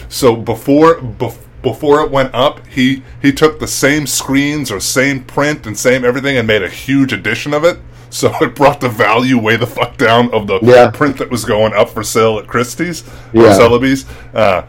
[0.10, 5.24] so before bef- before it went up, he he took the same screens or same
[5.24, 7.78] print and same everything and made a huge edition of it.
[8.10, 10.90] So it brought the value way the fuck down of the Yeah.
[10.92, 13.54] print that was going up for sale at Christie's or Yeah.
[13.54, 14.06] Sotheby's.
[14.34, 14.64] Uh,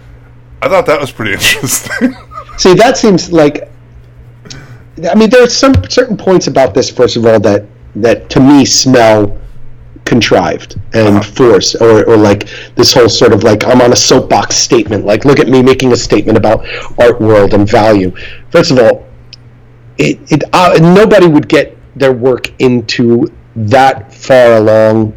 [0.63, 2.15] I thought that was pretty interesting.
[2.57, 3.69] See, that seems like.
[5.11, 6.89] I mean, there are some certain points about this.
[6.89, 9.39] First of all, that that to me smell
[10.05, 14.55] contrived and forced, or, or like this whole sort of like I'm on a soapbox
[14.57, 15.05] statement.
[15.05, 16.65] Like, look at me making a statement about
[16.99, 18.15] art world and value.
[18.51, 19.07] First of all,
[19.99, 25.17] it, it uh, nobody would get their work into that far along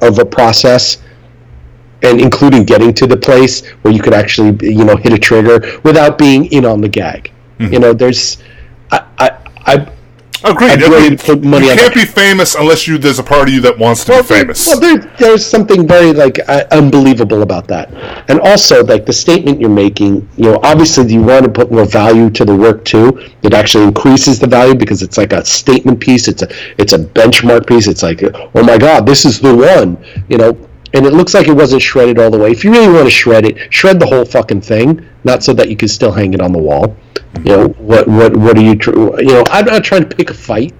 [0.00, 0.98] of a process
[2.02, 5.80] and including getting to the place where you could actually you know hit a trigger
[5.82, 7.32] without being in on the gag.
[7.58, 8.38] You know there's
[8.92, 9.30] i i,
[9.66, 9.88] I
[10.44, 10.80] Agreed.
[10.80, 13.76] Really put money you can't be famous unless you there's a part of you that
[13.76, 14.66] wants to well, be there- famous.
[14.68, 17.92] well there, there's something very like uh, unbelievable about that.
[18.30, 21.84] And also like the statement you're making you know obviously you want to put more
[21.84, 23.18] value to the work too.
[23.42, 26.28] It actually increases the value because it's like a statement piece.
[26.28, 26.48] It's a
[26.80, 27.88] it's a benchmark piece.
[27.88, 29.98] It's like oh my god this is the one.
[30.28, 32.92] You know and it looks like it wasn't shredded all the way if you really
[32.92, 36.12] want to shred it shred the whole fucking thing not so that you can still
[36.12, 36.96] hang it on the wall
[37.44, 40.30] you know what what what are you tr- you know i'm not trying to pick
[40.30, 40.74] a fight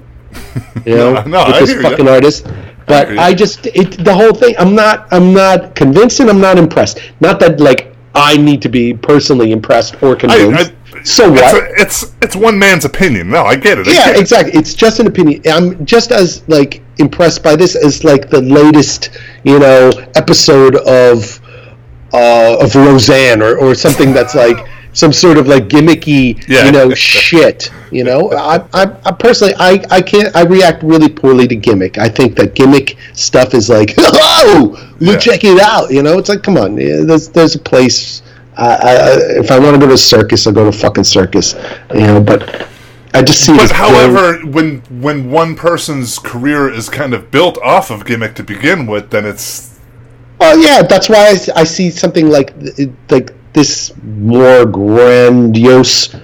[0.85, 2.47] you know, No, no, with I this fucking artist.
[2.87, 3.21] But ya.
[3.21, 4.55] I, just it the whole thing.
[4.59, 7.01] I'm not I'm not convinced and I'm not impressed.
[7.21, 10.73] Not that like I need to be personally impressed or I, convinced.
[10.73, 11.62] I, so it's, what?
[11.62, 13.31] a- it's it's one man's opinion.
[13.31, 13.87] No, I get it.
[13.88, 14.21] I yeah, get it.
[14.21, 14.59] exactly.
[14.59, 15.42] It's just an opinion.
[15.51, 19.11] I'm just as like impressed by this as like the latest,
[19.44, 21.40] you know, episode of
[22.12, 26.64] uh, of Roseanne or, or something that's like some sort of like gimmicky, Yeah.
[26.66, 27.71] you know, shit.
[27.92, 31.99] You know, I, I, I personally, I, I can't, I react really poorly to gimmick.
[31.99, 35.18] I think that gimmick stuff is like, oh, look, Yeah.
[35.18, 35.90] check it out.
[35.90, 38.23] You know, it's like, come on, yeah, there's, there's a place.
[38.59, 41.05] I, I, if I want to go to a circus, I'll go to a fucking
[41.05, 41.55] circus.
[41.94, 42.68] You know, but
[43.14, 43.57] I just see.
[43.57, 48.42] But however, when when one person's career is kind of built off of gimmick to
[48.42, 49.79] begin with, then it's
[50.40, 52.53] Well, yeah, that's why I see something like
[53.11, 56.14] like this more grandiose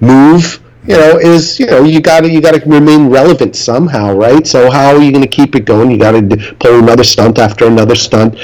[0.00, 0.60] move.
[0.86, 4.46] You know, is you know you got to you got to remain relevant somehow, right?
[4.46, 5.90] So how are you going to keep it going?
[5.90, 8.38] You got to pull another stunt after another stunt,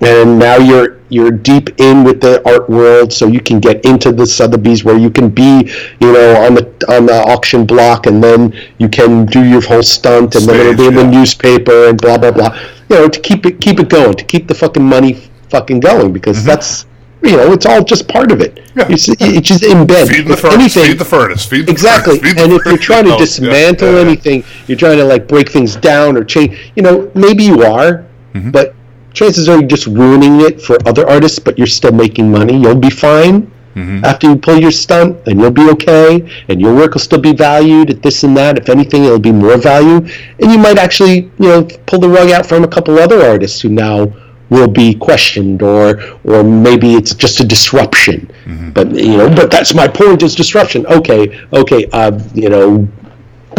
[0.00, 4.10] and now you're you're deep in with the art world, so you can get into
[4.12, 8.22] the Sotheby's where you can be, you know, on the on the auction block, and
[8.22, 12.00] then you can do your whole stunt, and then it'll be in the newspaper and
[12.00, 12.58] blah blah blah.
[12.88, 15.14] You know, to keep it keep it going, to keep the fucking money
[15.50, 16.86] fucking going, because that's
[17.22, 18.56] you know it's all just part of it.
[18.56, 18.78] Mm-hmm.
[18.80, 18.86] Yeah.
[18.90, 20.08] It's, it's just in bed.
[20.08, 22.18] feed the furnace, anything- feed the furnace, feed the exactly.
[22.18, 24.00] furnace, feed the And if you're trying to Oh, dismantle yeah, yeah.
[24.00, 26.72] anything, you're trying to like break things down or change.
[26.74, 28.04] You know, maybe you are,
[28.34, 28.50] Mm-hmm.
[28.50, 28.74] but
[29.14, 31.38] chances are you're just ruining it for other artists.
[31.38, 32.56] But you're still making money.
[32.58, 33.50] You'll be fine.
[33.74, 34.04] Mm-hmm.
[34.04, 37.32] After you pull your stunt, and you'll be okay, and your work will still be
[37.32, 38.56] valued at this and that.
[38.56, 39.96] If anything, it'll be more value,
[40.40, 43.60] and you might actually, you know, pull the rug out from a couple other artists
[43.60, 44.12] who now
[44.48, 48.30] will be questioned, or or maybe it's just a disruption.
[48.44, 48.70] Mm-hmm.
[48.70, 50.86] But you know, but that's my point is disruption.
[50.86, 52.88] Okay, okay, uh, you know,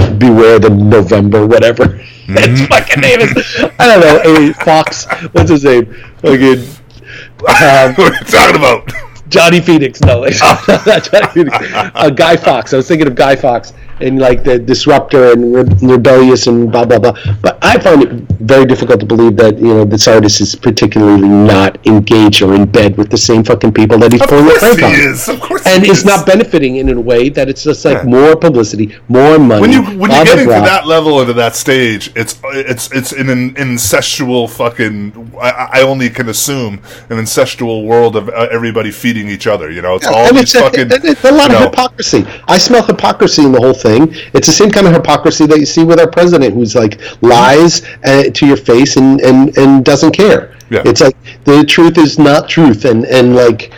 [0.09, 2.01] beware the November whatever.
[2.25, 2.33] Mm-hmm.
[2.33, 3.55] That's fucking name is.
[3.79, 4.49] I don't know.
[4.49, 5.05] A Fox.
[5.33, 5.93] What's his name?
[6.23, 6.57] Fucking.
[6.57, 8.91] Um, what are you talking about?
[9.29, 10.01] Johnny Phoenix.
[10.01, 10.39] No, it's
[10.87, 11.57] not Johnny Phoenix.
[11.71, 12.73] Uh, Guy Fawkes.
[12.73, 16.85] I was thinking of Guy Fawkes and like the disruptor and re- rebellious and blah
[16.85, 17.15] blah blah.
[17.41, 18.09] But I find it
[18.53, 22.65] very difficult to believe that you know this artist is particularly not engaged or in
[22.65, 25.09] bed with the same fucking people that he's Of pulling the course prank he on.
[25.13, 25.27] is.
[25.27, 26.05] Of course And it's is.
[26.05, 28.03] not benefiting in a way that it's just like Yeah.
[28.17, 29.61] more publicity, more money.
[29.61, 32.39] when you when you're blah, getting to that level into that stage, it's
[32.73, 35.31] it's it's in an incestual fucking.
[35.41, 35.49] I,
[35.79, 36.73] I only can assume
[37.09, 39.71] an incestual world of uh, everybody feeding each other.
[39.71, 40.87] You know, it's all and these it's, a, fucking.
[40.91, 42.21] it's a lot of know, hypocrisy.
[42.47, 44.01] I smell hypocrisy in the whole thing.
[44.35, 47.54] It's the same kind of hypocrisy that you see with our president, who's like lies
[47.59, 50.55] uh, to your face and, and, and doesn't care.
[50.69, 50.81] Yeah.
[50.85, 53.71] It's like the truth is not truth, and, and like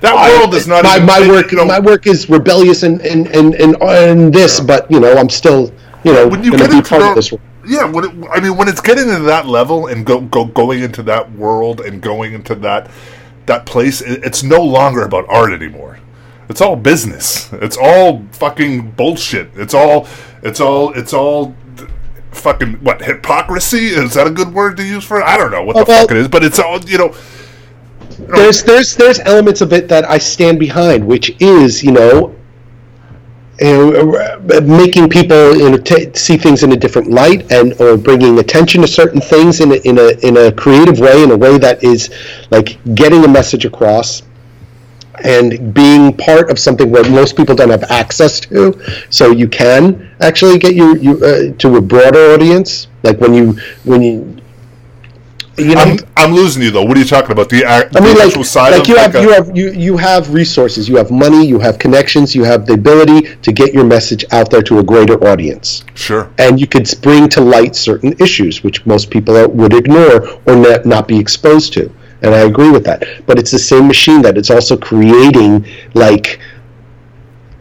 [0.00, 1.52] That world is not my, even, my you work.
[1.52, 5.28] know, my work is rebellious and and, and, and, and this, but you know I'm
[5.30, 5.72] still
[6.04, 7.32] you know when you to get be into part the- of this.
[7.32, 7.40] world.
[7.66, 10.82] Yeah, when it, I mean, when it's getting into that level and go, go going
[10.82, 12.90] into that world and going into that
[13.46, 15.98] that place, it, it's no longer about art anymore.
[16.50, 17.50] It's all business.
[17.54, 19.48] It's all fucking bullshit.
[19.56, 20.06] It's all
[20.42, 21.54] it's all it's all
[22.34, 25.24] fucking what hypocrisy is that a good word to use for it?
[25.24, 27.14] I don't know what the Well, fuck it is, but it's all you know.
[28.18, 31.92] you know, there's there's there's elements of it that I stand behind, which is you
[31.92, 32.34] know,
[33.60, 37.80] you know uh, making people you know t- see things in a different light and
[37.80, 41.30] or bringing attention to certain things in a, in a in a creative way, in
[41.30, 42.10] a way that is
[42.50, 44.22] like getting a message across.
[45.22, 50.10] And being part of something where most people don't have access to, so you can
[50.20, 52.88] actually get you, you uh, to a broader audience.
[53.04, 53.52] Like when you
[53.84, 54.36] when you
[55.56, 56.84] you know I'm, I'm losing you though.
[56.84, 57.48] What are you talking about?
[57.48, 59.70] The, I mean, the like, actual side like of you have a- you have you
[59.70, 63.72] you have resources, you have money, you have connections, you have the ability to get
[63.72, 66.30] your message out there to a greater audience, sure.
[66.38, 70.86] and you could bring to light certain issues which most people would ignore or not,
[70.86, 71.92] not be exposed to.
[72.24, 73.04] And I agree with that.
[73.26, 76.40] But it's the same machine that it's also creating like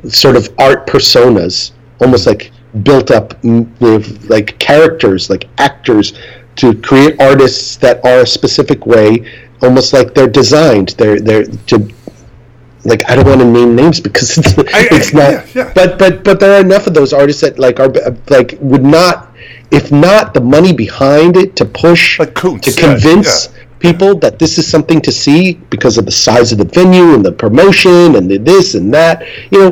[0.07, 1.71] sort of art personas,
[2.01, 2.51] almost like
[2.83, 6.13] built up with like characters, like actors,
[6.55, 9.29] to create artists that are a specific way,
[9.61, 10.89] almost like they're designed.
[10.89, 11.89] They're they're to
[12.85, 15.31] like I don't want to name names because it's, I- it's not.
[15.31, 15.71] yeah, yeah.
[15.75, 17.89] But but but there are enough of those artists that like are
[18.29, 19.33] like would not,
[19.71, 23.62] if not the money behind it to push Like Koons, to convince yeah.
[23.83, 27.23] People that this is something to see because of the size of the venue and
[27.23, 29.15] the promotion and the this and that.
[29.51, 29.71] You know,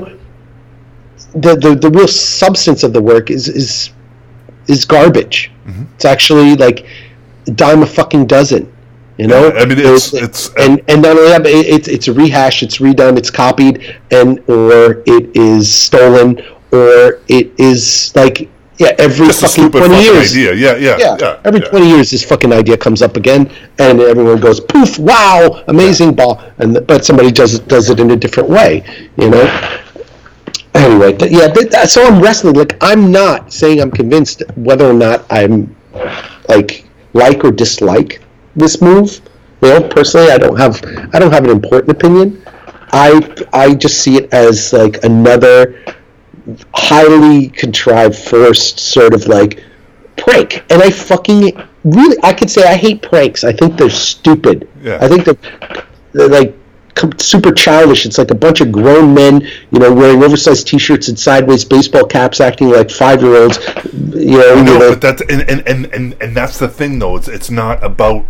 [1.45, 3.89] the the, the real substance of the work is is
[4.67, 5.49] is garbage.
[5.65, 5.83] Mm-hmm.
[5.95, 6.85] It's actually like
[7.47, 8.63] a dime a fucking dozen.
[9.17, 11.87] You know, I mean, it's- There's- it's- and and not only that, but it, it's
[11.87, 13.75] it's a rehash, it's redone, it's copied,
[14.11, 16.27] and or it is stolen,
[16.71, 18.49] or it is like
[18.81, 20.31] yeah, every Just fucking twenty years.
[20.31, 20.51] idea.
[20.53, 21.41] Yeah, yeah, Yeah, yeah.
[21.47, 21.69] every yeah.
[21.69, 23.41] 20 years this fucking idea comes up again
[23.79, 28.09] and everyone goes poof wow amazing ball and but somebody does it does it in
[28.11, 28.83] a different way
[29.21, 29.45] you know
[30.73, 34.85] anyway th- yeah th- that- so i'm wrestling like i'm not saying i'm convinced whether
[34.89, 35.53] or not i'm
[36.49, 38.21] like like or dislike
[38.55, 39.19] this move
[39.61, 40.81] you know personally i don't have
[41.13, 42.41] i don't have an important opinion
[42.93, 43.09] i
[43.53, 45.55] i just see it as like another
[46.73, 49.63] highly contrived forced sort of like
[50.17, 54.67] prank and i fucking really i could say i hate pranks i think they're stupid
[54.81, 54.99] Yeah.
[55.01, 55.83] i think they're,
[56.13, 56.55] they're like
[57.17, 58.05] super childish.
[58.05, 59.41] It's like a bunch of grown men,
[59.71, 63.57] you know, wearing oversized T-shirts and sideways baseball caps, acting like five-year-olds.
[63.93, 66.99] You know, you No, know, but that's and, and, and, and, and that's the thing
[66.99, 67.15] though.
[67.15, 68.25] It's it's not about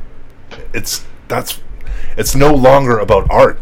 [0.74, 1.60] it's that's
[2.16, 3.60] it's no longer about art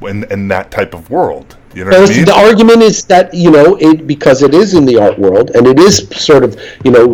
[0.00, 1.56] in in that type of world.
[1.76, 2.24] You know I mean?
[2.24, 5.66] the argument is that you know it because it is in the art world and
[5.66, 7.06] it is sort of you know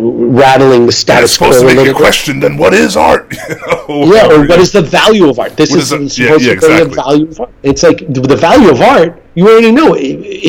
[0.43, 3.25] rattling the it's status quo supposed to make you question then what is art?
[3.89, 4.13] You know?
[4.13, 5.57] Yeah, or what is the value of art?
[5.57, 7.49] This What is, is supposed Yeah, to be the value of art.
[7.63, 9.21] It's like the, value of art.
[9.35, 10.01] You already know it,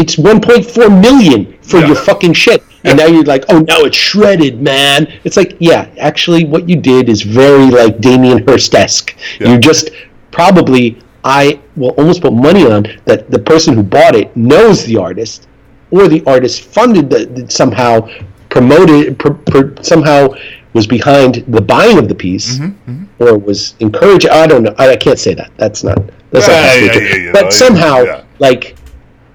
[0.03, 1.89] it's 1.4 million for Yeah.
[1.89, 5.13] your fucking shit, and now you're like, oh no, it's shredded, man.
[5.25, 9.17] It's like, yeah, actually, what you did is very like Damien Hirst esque.
[9.41, 9.91] You just
[10.31, 14.99] probably, I will almost put money on that the person who bought it knows the
[14.99, 15.49] artist,
[15.91, 18.09] or the artist funded the somehow
[18.51, 20.29] promoted pr- pr- somehow
[20.75, 24.29] was behind the buying of the piece Mm-hmm, or was encouraged.
[24.29, 24.75] I don't know.
[24.79, 25.51] I, I can't say that.
[25.57, 25.99] That's not
[26.31, 28.25] that's Yeah, not yeah, yeah, know, but somehow yeah.
[28.41, 28.77] like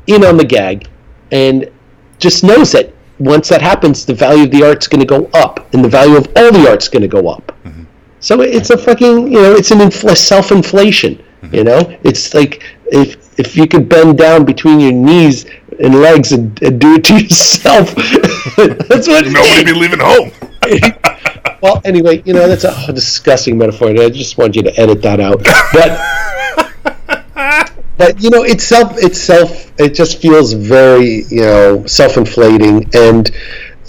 [0.08, 0.88] in on the gag
[1.32, 1.70] and
[2.20, 5.74] just knows that once that happens the value of the art's going to go up
[5.74, 7.52] and the value of all the art's going to go up.
[7.64, 7.84] Mm-hmm.
[8.20, 11.56] so it's a fucking you know it's an infl- self-inflation Mm-hmm.
[11.56, 15.46] you know it's like if if you could bend down between your knees
[15.80, 17.96] and legs and, and do it to yourself
[18.58, 20.32] that's what Nobody be leaving home.
[21.62, 23.90] Well, anyway, you know that's a disgusting metaphor.
[23.90, 25.44] and I just want you to edit that out.
[25.74, 26.00] But,
[27.98, 29.70] but you know, it's self, it's self.
[29.78, 33.30] It just feels very, you know, self-inflating, and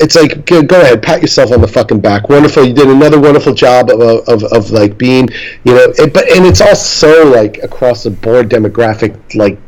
[0.01, 2.29] it's like, go, go ahead, pat yourself on the fucking back.
[2.29, 5.29] Wonderful, you did another wonderful job of, of, of like being,
[5.65, 9.59] you know, it, but and it's also like across the board demographic, like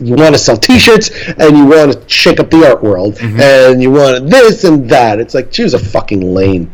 [0.00, 3.40] you want to sell T-shirts and you want to shake up the art world mm-hmm.
[3.40, 5.20] and you want this and that.
[5.20, 6.70] It's like choose a fucking lane.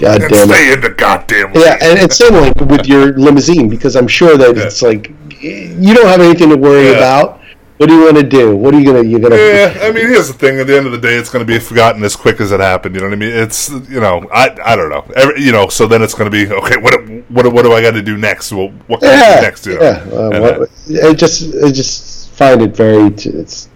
[0.00, 0.48] God damn it.
[0.48, 4.36] stay in the goddamn Yeah, and it's same like with your limousine because I'm sure
[4.36, 6.98] that it's like you don't have anything to worry Yeah.
[6.98, 7.40] about.
[7.78, 8.56] What do you want to do?
[8.56, 9.02] What are you gonna?
[9.08, 9.36] You're gonna.
[9.36, 10.60] Yeah, I mean, here's the thing.
[10.60, 12.60] At the end of the day, it's going to be forgotten as quick as it
[12.60, 12.94] happened.
[12.94, 13.32] You know what I mean?
[13.34, 15.04] It's you know, I I don't know.
[15.16, 16.76] Every, you know, so then it's going to be okay.
[16.76, 16.94] What
[17.30, 18.52] what what do I got to do next?
[18.52, 19.66] Well, what can I Yeah, do next?
[19.66, 19.80] You know?
[19.80, 20.04] yeah.
[20.12, 20.70] Uh, what,
[21.04, 23.06] I just, I just find it very.
[23.08, 23.68] It's, it's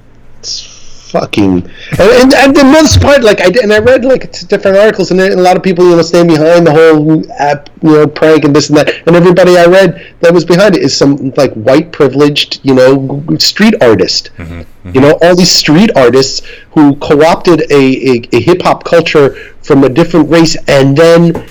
[1.10, 1.62] fucking.
[1.98, 5.10] And, and, and the most part, like I did- and I read like different articles,
[5.10, 7.92] and, there- and a lot of people, you know, stand behind the whole app, you
[7.92, 8.92] know, prank and this and that.
[9.06, 13.24] And everybody I read that was behind it is some like white privileged, you know,
[13.38, 14.30] street artist.
[14.36, 14.90] Mm-hmm, mm-hmm.
[14.94, 17.74] You know, all these street artists who co-opted a,
[18.10, 21.46] a, a hip hop culture from a different race, and then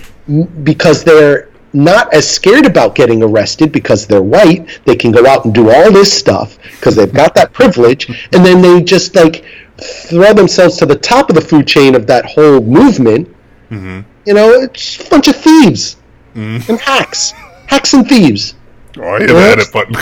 [0.63, 5.45] because they're not as scared about getting arrested because they're white, they can go out
[5.45, 9.43] and do all this stuff because they've got that privilege, and then they just like
[9.77, 13.27] throw themselves to the top of the food chain of that whole movement.
[13.69, 15.97] You know, it's a bunch of thieves
[16.33, 17.31] and hacks,
[17.67, 18.55] hacks and thieves.
[18.97, 19.95] Oh, I the edit button.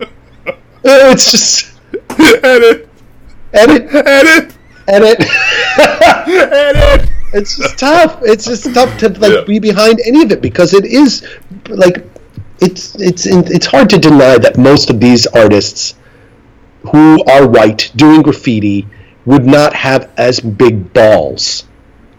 [0.00, 0.52] Uh,
[0.84, 1.78] It's just
[2.18, 2.88] edit,
[3.52, 4.56] edit, edit,
[4.88, 5.20] edit.
[6.28, 7.10] edit.
[7.32, 8.20] It's just tough.
[8.22, 9.44] It's just tough to like Yeah.
[9.46, 11.26] be behind any of it because it is
[11.68, 12.04] like
[12.60, 15.94] it's it's it's hard to deny that most of these artists
[16.92, 18.86] who are white doing graffiti
[19.26, 21.64] would not have as big balls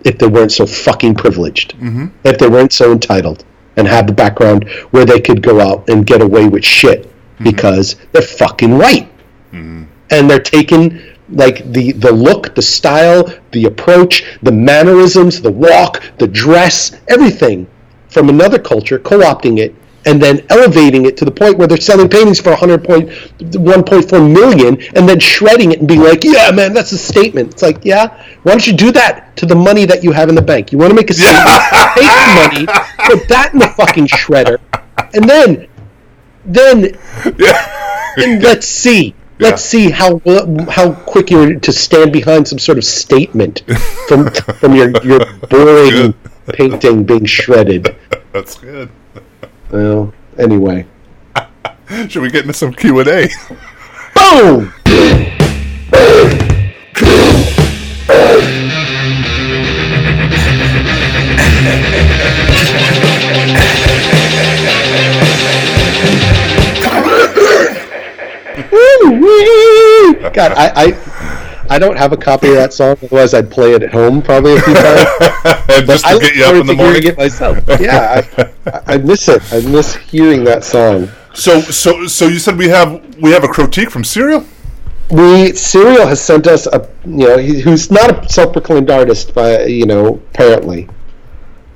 [0.06, 1.74] if they weren't so fucking privileged.
[1.78, 2.08] Mm-hmm.
[2.24, 3.44] If they weren't so entitled
[3.76, 7.10] and have the background where they could go out and get away with shit
[7.42, 9.10] because they're fucking white
[9.52, 11.02] and they're taking
[11.32, 17.68] like the the look, the style, the approach, the mannerisms, the walk, the dress, everything
[18.10, 19.76] from another culture, co-opting it
[20.06, 25.10] and then elevating it to the point where they're selling paintings for 100.1.4 million and
[25.10, 28.08] then shredding it and being like, "Yeah, man, that's a statement." It's like, "Yeah,
[28.44, 30.72] why don't you do that to the money that you have in the bank?
[30.72, 31.46] You want to make a statement,
[31.96, 32.66] take the money,
[33.10, 34.60] put that in the fucking shredder,
[35.14, 35.68] and then
[36.46, 36.98] then
[38.18, 39.16] and let's see.
[39.40, 40.22] Let's see how
[40.70, 43.64] how quick you're to stand behind some sort of statement
[44.08, 46.14] from from your your boring
[46.48, 47.96] painting being shredded.
[48.34, 48.90] That's good.
[49.72, 50.86] Well, anyway,
[52.08, 53.30] Should we get into some Q and A?
[54.14, 54.74] boom.
[68.72, 69.19] Woo-wee!
[70.34, 72.98] God, I, I I don't have a copy of that song.
[73.04, 75.08] Otherwise, I'd play it at home probably a few times.
[75.88, 77.04] Just I to look get you up in the morning.
[77.06, 77.64] it myself.
[77.80, 78.26] Yeah,
[78.66, 79.42] I, I miss it.
[79.54, 81.10] I miss hearing that song.
[81.34, 84.46] So, so, so you said we have we have a critique from Cyril.
[85.12, 89.66] We Cyril has sent us a you know he, who's not a self-proclaimed artist, by
[89.66, 90.90] you know apparently,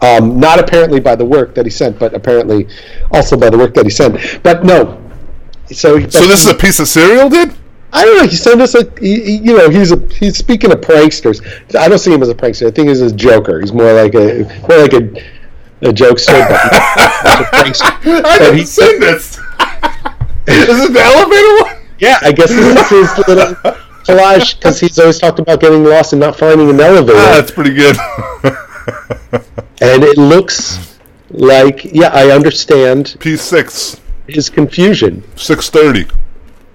[0.02, 2.68] um, not apparently by the work that he sent, but apparently
[3.12, 4.41] also by the work that he sent.
[4.41, 5.00] But no,
[5.68, 7.56] so So this is a piece of cereal, dude.
[7.96, 8.28] I don't know.
[8.28, 11.41] He sent us a, he, he- you know, he's a he's speaking of pranksters.
[11.78, 12.68] I don't see him as a prankster.
[12.68, 13.60] I think he's a joker.
[13.62, 15.04] He's more like a more like a
[15.82, 16.48] a jokester.
[16.50, 17.84] But he's a prankster.
[18.06, 19.38] I But didn't he- seen this.
[20.48, 21.84] is it the elevator one?
[22.00, 23.54] Yeah, I guess this is his little
[24.04, 27.52] collage because he's always talked about getting lost and not finding an elevator, Ah, that's
[27.52, 27.96] pretty good.
[29.82, 30.98] and it looks
[31.30, 34.02] like yeah, I understand P six.
[34.28, 35.24] his confusion.
[35.36, 36.08] six thirty.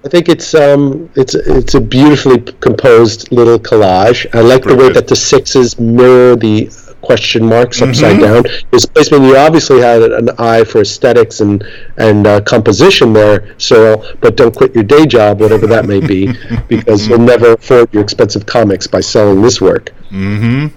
[0.05, 4.25] I think it's um it's it's a beautifully composed little collage.
[4.33, 6.69] I like the way that the sixes mirror the
[7.01, 8.43] question marks upside Mm-hmm.
[8.43, 8.63] down.
[8.71, 11.63] His placement, you obviously had an eye for aesthetics and
[11.97, 14.05] and uh, composition there, Cyril.
[14.21, 16.33] But don't quit your day job, whatever that may be,
[16.69, 19.91] because you'll never afford your expensive comics by selling this work.
[20.11, 20.67] Mm-hmm.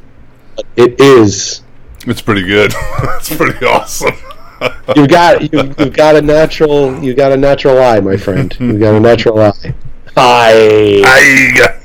[0.76, 1.62] It is.
[2.06, 2.72] It's pretty good.
[3.18, 4.14] it's pretty awesome.
[4.96, 8.54] You've got you, you've got a natural you got a natural eye, my friend.
[8.58, 9.74] You've got a natural eye.
[10.16, 10.52] Hi.
[11.04, 11.80] Aye.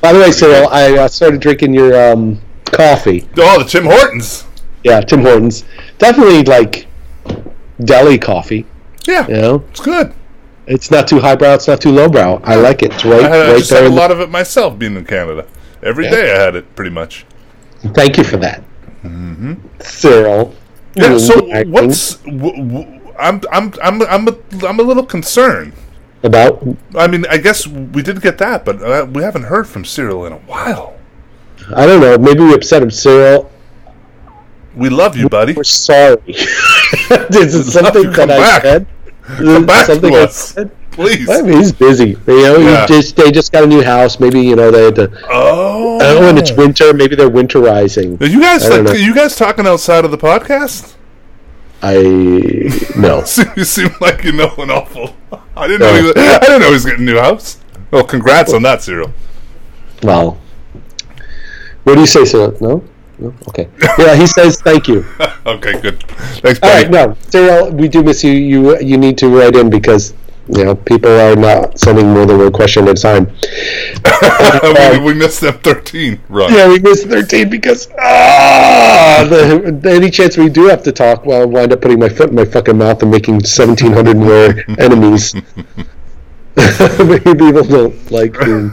[0.00, 3.26] By the way, Cyril, I uh, started drinking your um, coffee.
[3.38, 4.44] Oh, the Tim Hortons.
[4.84, 5.64] Yeah, Tim Hortons.
[5.98, 6.86] Definitely like
[7.82, 8.66] deli coffee.
[9.06, 10.12] Yeah, You know, it's good.
[10.66, 11.54] it's not too highbrow.
[11.54, 12.40] It's not too lowbrow.
[12.44, 12.92] I like it.
[12.92, 13.78] It's right, I, had, I just there.
[13.82, 15.46] had a in the- lot of it myself being in Canada.
[15.82, 16.10] Every Yeah.
[16.10, 17.24] day I had it, pretty much.
[17.94, 18.62] Thank you for that,
[19.80, 20.54] Cyril.
[20.96, 21.18] Yeah.
[21.18, 22.14] So what's?
[22.24, 24.36] W- w- I'm I'm I'm I'm a,
[24.66, 25.72] I'm a little concerned.
[26.22, 26.62] about?
[26.94, 30.26] I mean, I guess we did get that, but uh, we haven't heard from Cyril
[30.26, 30.96] in a while.
[31.74, 32.18] I don't know.
[32.18, 33.50] Maybe we upset him, Cyril.
[34.76, 35.54] We love you, buddy.
[35.54, 36.16] We're sorry.
[36.26, 38.86] is Love something that Come I said.
[39.40, 40.56] Is back to us.
[40.96, 41.28] Please.
[41.28, 42.10] I mean, he's busy.
[42.26, 42.86] You know, he Yeah.
[42.86, 44.18] just they just got a new house.
[44.18, 45.10] Maybe you know they had to.
[45.30, 45.98] Oh.
[45.98, 46.92] Know when it's winter.
[46.94, 48.20] Maybe they're winterizing.
[48.20, 50.94] Are you guys like, are you guys talking outside of the podcast?
[51.82, 51.94] I
[52.98, 53.18] no.
[53.56, 55.14] you seem like you know an awful.
[55.56, 55.94] I didn't know.
[55.94, 57.58] He was, I didn't know he was getting a new house.
[57.90, 59.12] Well, congrats on that, Cyril.
[60.02, 60.38] Well,
[61.84, 62.56] what do you say, Cyril?
[62.60, 62.82] No,
[63.18, 63.34] no.
[63.48, 63.68] Okay.
[63.98, 65.04] Yeah, he says thank you.
[65.46, 66.02] Okay, good.
[66.42, 66.82] Thanks, All buddy.
[66.84, 68.32] right, no, Cyril, we do miss you.
[68.32, 70.12] You you need to write in because
[70.48, 73.26] you know people are not sending more than one question at a time.
[75.00, 76.20] we, we missed them thirteen.
[76.28, 76.50] right?
[76.50, 81.42] Yeah, we missed thirteen because ah, the, any chance we do have to talk, well,
[81.42, 84.54] I'll wind up putting my foot in my fucking mouth and making seventeen hundred more
[84.78, 85.34] enemies.
[86.56, 88.70] Maybe people don't like being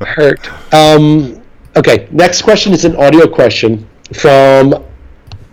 [0.00, 0.74] hurt.
[0.74, 1.42] Um,
[1.76, 4.84] okay, next question is an audio question from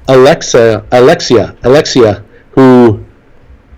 [0.07, 3.05] Alexa, Alexia, Alexia, who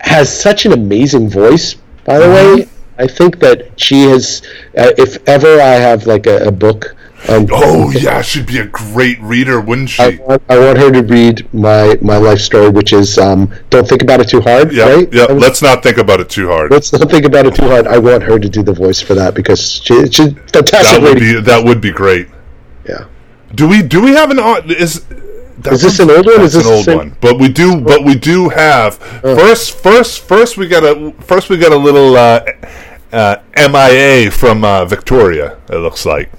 [0.01, 1.75] has such an amazing voice.
[2.05, 4.41] By the way, I think that she has.
[4.77, 6.95] Uh, if ever I have like a, a book,
[7.29, 10.17] on, Oh yeah, she'd be a great reader, wouldn't I she?
[10.17, 14.01] want, I want her to read my my life story, which is um, don't think
[14.01, 14.71] about it too hard.
[14.73, 15.13] Yeah, right?
[15.13, 15.25] yeah.
[15.25, 16.71] Let's not think about it too hard.
[16.71, 17.85] Let's not think about it too hard.
[17.85, 20.81] I want her to do the voice for that because she, she's a fantastic.
[20.81, 21.33] That would lady.
[21.35, 22.27] be that would be great.
[22.89, 23.05] yeah.
[23.53, 24.39] Do we do we have an
[24.71, 25.05] is
[25.63, 26.41] that Is this an old one?
[26.41, 27.17] Is That's this an old same- one?
[27.21, 31.57] But we do but we do have first first first we got a first we
[31.57, 32.43] got a little uh,
[33.11, 35.57] uh, MIA from uh, Victoria.
[35.69, 36.31] It looks like.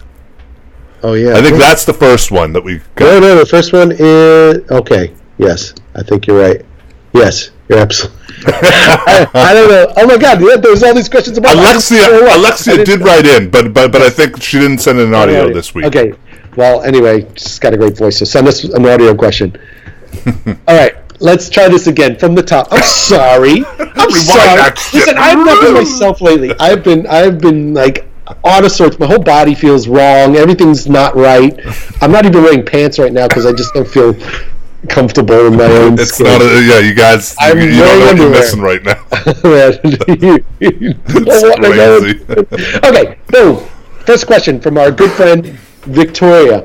[1.03, 1.37] Oh yeah.
[1.37, 3.07] I think that's the first one that we got.
[3.07, 3.39] No, no.
[3.41, 5.13] The first one is okay.
[5.39, 6.65] Yes, I think you're right.
[7.13, 8.19] Yes, you're absolutely.
[8.47, 9.93] I, I don't know.
[9.97, 10.41] Oh my God!
[10.41, 12.07] yeah, There's all these questions about Alexia
[12.37, 15.75] Alexia did write in, but but but I think she didn't send an audio this
[15.75, 15.87] week.
[15.87, 16.13] Okay.
[16.57, 19.57] Well, anyway, she's got a great voice, so send us an audio question.
[20.69, 22.69] All right, let's try this again from the top.
[22.71, 23.65] I'm sorry.
[23.79, 24.73] I'm sorry.
[24.93, 26.53] Listen, I've not been myself lately.
[26.61, 28.07] I've been, I've been like
[28.45, 28.99] out of sorts.
[28.99, 30.37] My whole body feels wrong.
[30.37, 31.59] Everything's not right.
[32.03, 34.15] I'm not even wearing pants right now because I just don't feel
[34.91, 36.27] comfortable in my own It's skin.
[36.27, 36.79] not a yeah.
[36.81, 39.05] You guys, I'm you, you don't know what you're missing right now.
[40.09, 40.95] You- you
[41.25, 42.01] don't wanna know.
[42.01, 42.77] crazy.
[42.87, 43.57] okay, so
[44.05, 46.61] first question from our good friend Victoria,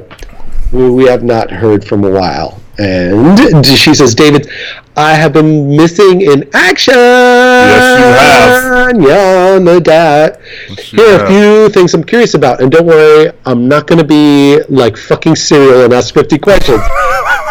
[0.72, 2.62] who we have not heard from a while.
[2.80, 4.50] And she says, David,
[4.96, 6.94] I have been missing in action.
[6.94, 9.02] Yes, you have.
[9.02, 10.42] Yeah, no doubt.
[10.78, 12.62] Here are a few things I'm curious about.
[12.62, 16.80] And don't worry, I'm not going to be like fucking Cyril and ask 50 questions.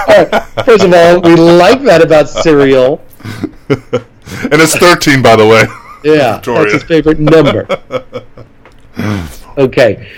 [0.09, 3.01] All right, first of all, we like that about Cyril.
[3.69, 4.07] and
[4.53, 5.67] it's 13, by the way.
[6.05, 6.61] Yeah, Victoria.
[6.61, 7.67] that's his favorite number.
[9.59, 10.09] okay.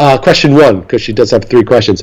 [0.00, 2.02] Uh, question one, because she does have three questions.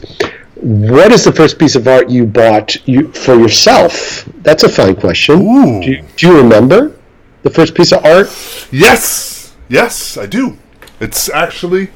[0.55, 4.23] What is the first piece of art you bought you for yourself?
[4.43, 5.41] That's a fine question.
[5.41, 5.81] Ooh.
[5.81, 6.95] Do, you, do you remember
[7.41, 8.27] the first piece of art?
[8.71, 10.57] Yes, yes, I do.
[10.99, 11.89] It's actually.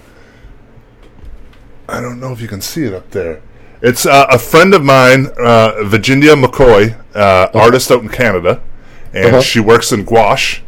[1.88, 3.42] I don't know if you can see it up there.
[3.82, 8.62] It's uh, a friend of mine, uh, Virginia McCoy, uh, artist out in Canada,
[9.14, 9.42] and Uh-huh.
[9.42, 10.62] she works in gouache.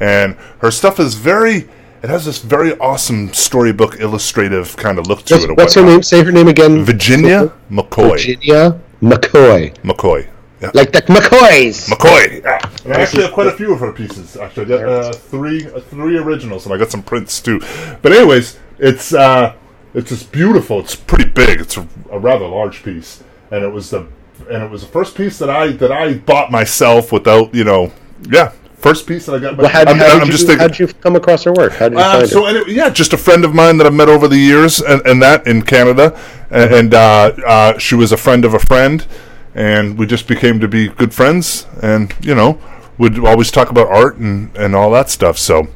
[0.00, 1.68] and her stuff is very.
[2.02, 5.56] It has this very awesome storybook illustrative kind of look to What's, it.
[5.56, 6.02] what's her name?
[6.02, 6.82] Say her name again.
[6.82, 8.12] Virginia McCoy.
[8.12, 9.74] Virginia McCoy.
[9.82, 10.26] McCoy.
[10.62, 10.70] Yeah.
[10.72, 11.90] Like the McCoys.
[11.90, 12.42] McCoy.
[12.42, 12.70] Yeah.
[12.84, 14.36] And I actually have quite a few of her pieces.
[14.36, 17.60] Actually, I got uh, three uh, three originals, and I got some prints too.
[18.00, 19.54] But anyways, it's uh,
[19.92, 20.80] it's just beautiful.
[20.80, 21.60] It's pretty big.
[21.60, 24.06] It's a, a rather large piece, and it was the
[24.50, 27.92] and it was the first piece that I that I bought myself without you know
[28.28, 29.56] yeah first piece that I got.
[29.56, 30.60] Well, how, I'm, how I'm did you, just thinking.
[30.60, 31.72] how'd you come across her work?
[31.72, 32.48] How did you Uh, find so her?
[32.50, 35.22] anyway, yeah, just a friend of mine that I've met over the years, and, and
[35.22, 36.18] that in Canada,
[36.50, 39.06] and, and uh, uh, she was a friend of a friend,
[39.54, 42.58] and we just became to be good friends, and you know,
[42.98, 45.38] would always talk about art and, and all that stuff.
[45.38, 45.68] So,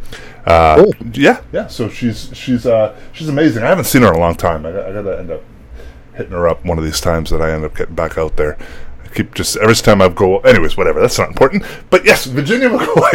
[0.47, 0.95] uh, Cool.
[1.13, 1.67] yeah, yeah.
[1.69, 3.63] So she's she's uh, she's amazing.
[3.63, 4.65] I haven't seen her in a long time.
[4.67, 5.43] I, I gotta end up
[6.15, 8.57] hitting her up one of these times that I end up getting back out there.
[9.15, 10.39] Keep just every time I go.
[10.41, 11.01] Anyways, whatever.
[11.01, 11.63] That's not important.
[11.91, 13.13] But yes, Virginia McCoy.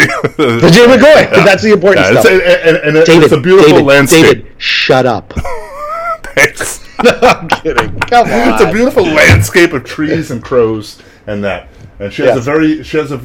[0.62, 1.30] Virginia McCoy.
[1.46, 2.42] That's the important Yeah, it's, stuff.
[2.42, 4.24] and, and, and David, it's a beautiful David, landscape.
[4.38, 5.34] David, shut up.
[6.36, 6.88] Thanks.
[7.00, 8.00] I'm kidding.
[8.02, 8.54] Come on.
[8.54, 11.68] it's a beautiful landscape of trees and crows and that.
[12.00, 12.38] And she has Yes.
[12.38, 13.16] a very, she has a,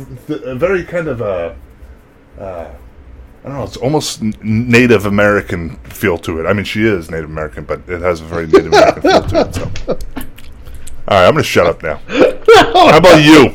[0.44, 1.56] a very kind of a,
[2.40, 2.68] uh,
[3.44, 6.46] I don't know, it's almost Native American feel to it.
[6.46, 9.40] I mean, she is Native American, but it has a very Native American feel to
[9.48, 9.54] it.
[9.54, 9.62] So,
[11.06, 12.00] all right, I'm going to shut up now.
[12.90, 13.50] How about you?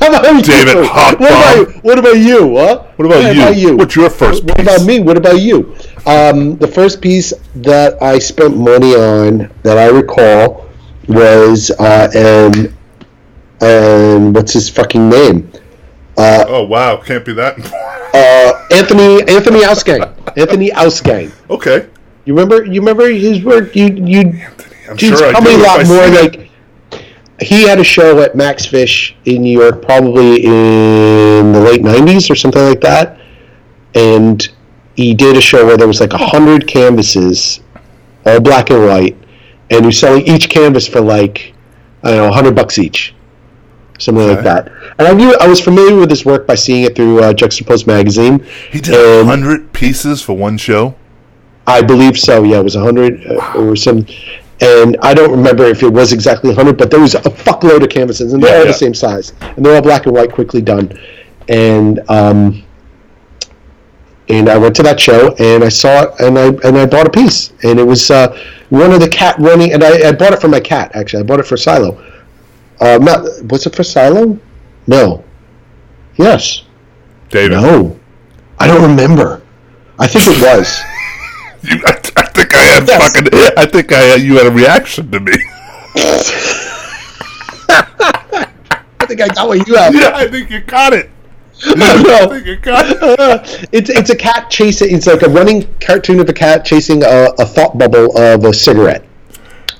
[0.00, 0.42] How about you?
[0.42, 2.56] David Hawk what, about, what about you?
[2.56, 2.84] Huh?
[2.96, 3.42] What about How you?
[3.42, 3.76] about you?
[3.76, 4.66] What's your first What piece?
[4.66, 5.00] about me?
[5.00, 5.74] What about you?
[6.06, 10.66] Um, the first piece that I spent money on that I recall
[11.08, 12.74] was uh, and
[13.60, 15.50] and what's his fucking name?
[16.48, 17.58] Oh wow, can't be that.
[18.14, 20.12] Uh, Anthony Anthony Ausgang.
[20.36, 21.32] Anthony Ausgang.
[21.50, 21.88] okay,
[22.24, 22.64] You remember?
[22.64, 23.74] You remember his work?
[23.76, 24.40] You you.
[24.88, 25.62] I'm Geez, sure I probably do.
[25.62, 26.47] a lot I more like.
[27.40, 32.30] He had a show at Max Fish in New York, probably in the late '90s
[32.30, 33.20] or something like that,
[33.94, 34.48] and
[34.96, 37.60] he did a show where there was like a hundred canvases,
[38.26, 39.16] all black and white,
[39.70, 41.54] and he was selling each canvas for like
[42.02, 43.14] I don't know, hundred bucks each,
[43.98, 44.72] something like that.
[44.98, 47.86] And I knew I was familiar with his work by seeing it through uh, Juxtapoz
[47.86, 48.44] magazine.
[48.70, 50.96] he did a hundred pieces for one show.
[51.68, 52.44] I believe so.
[52.44, 54.06] Yeah, it was hundred uh, or some,
[54.60, 57.88] and I don't remember if it was exactly hundred, but there was a fuckload of
[57.90, 58.72] canvases, and they're Yeah, all yeah.
[58.72, 60.98] the same size, and they're all black and white, quickly done.
[61.48, 62.62] And um,
[64.28, 67.06] and I went to that show, and I saw it, and I and I bought
[67.06, 68.36] a piece, and it was uh,
[68.68, 70.90] one of the cat running, and I, I bought it for my cat.
[70.94, 72.02] Actually, I bought it for Silo.
[72.80, 74.38] Uh, not was it for Silo?
[74.86, 75.24] No.
[76.16, 76.62] Yes.
[77.30, 77.98] David, No.
[78.58, 79.42] I don't remember.
[79.98, 80.80] I think it was.
[81.60, 83.02] You, I, I think I had Yes.
[83.02, 83.28] fucking.
[83.56, 85.32] I think I had, you had a reaction to me.
[89.00, 89.94] I think I got what you have.
[89.94, 91.10] yeah, I think you caught it.
[91.76, 91.86] no.
[91.86, 93.68] I think you caught it.
[93.72, 94.94] it's it's a cat chasing.
[94.94, 98.52] It's like a running cartoon of a cat chasing a, a thought bubble of a
[98.52, 99.04] cigarette.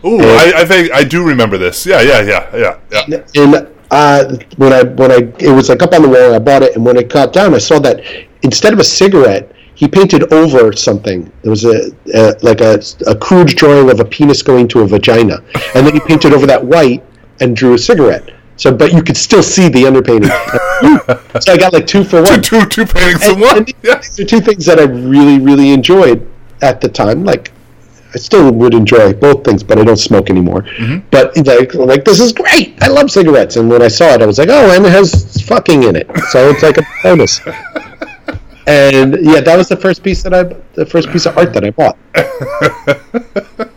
[0.05, 1.85] Ooh, I, I think I do remember this.
[1.85, 2.79] Yeah, yeah, yeah, yeah,
[3.09, 3.23] yeah.
[3.35, 6.63] And uh, when I when I it was like up on the wall, I bought
[6.63, 8.03] it, and when it got down, I saw that
[8.43, 11.31] instead of a cigarette, he painted over something.
[11.43, 14.87] There was a, a like a, a crude drawing of a penis going to a
[14.89, 15.37] vagina,
[15.77, 17.05] and then he painted over that white
[17.39, 18.35] and drew a cigarette.
[18.57, 20.33] So, but you could still see the underpainting.
[21.45, 22.43] so I got like two for one.
[22.43, 23.57] Two, two paintings in And- one.
[23.59, 23.99] and Yeah.
[23.99, 26.29] These are two things that I really, really enjoyed
[26.61, 27.23] at the time.
[27.25, 27.53] Like,
[28.13, 30.63] I still would enjoy both things, but I don't smoke anymore.
[30.63, 31.07] Mm-hmm.
[31.13, 32.83] But like, like this is great.
[32.83, 35.41] I love cigarettes, and when I saw it, I was like, oh, and it has
[35.43, 37.41] fucking in it, so it's like a bonus.
[38.69, 40.43] and yeah, that was the first piece that I,
[40.75, 41.97] the first piece of art that I bought.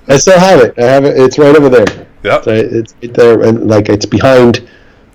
[0.09, 0.77] I still have it.
[0.77, 1.17] I have it.
[1.17, 2.07] It's right over there.
[2.23, 2.41] Yeah.
[2.41, 4.69] So it's right there, and like it's behind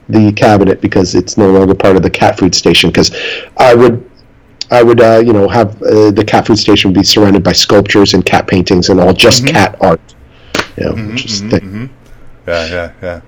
[0.08, 2.88] the cabinet because it's no longer part of the cat food station.
[2.88, 3.14] Because
[3.58, 4.10] I would,
[4.70, 8.14] I would, uh, you know, have uh, the cat food station be surrounded by sculptures
[8.14, 10.00] and cat paintings and all just cat art.
[10.78, 11.90] You know, is the thing.
[12.46, 13.20] Yeah, yeah, yeah.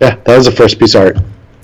[0.00, 1.16] Yeah, that was the first piece of art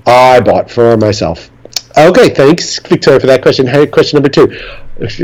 [0.06, 1.50] I bought for myself.
[1.96, 3.66] Okay, thanks, Victoria, for that question.
[3.66, 4.48] Hey, question number two.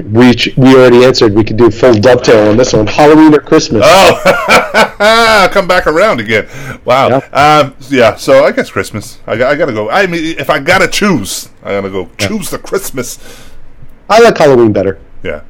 [0.02, 1.34] We we already answered.
[1.34, 2.86] We could do a full dovetail on this one.
[2.86, 3.82] Halloween or Christmas?
[3.84, 6.48] Oh, come back around again.
[6.84, 7.08] Wow.
[7.08, 7.16] Yeah.
[7.64, 8.14] Um, yeah.
[8.16, 9.18] So I guess Christmas.
[9.26, 9.90] I, got- I gotta go.
[9.90, 13.18] I mean, if I gotta choose, I gotta go choose the Christmas.
[14.08, 15.00] I like Halloween better.
[15.22, 15.42] Yeah.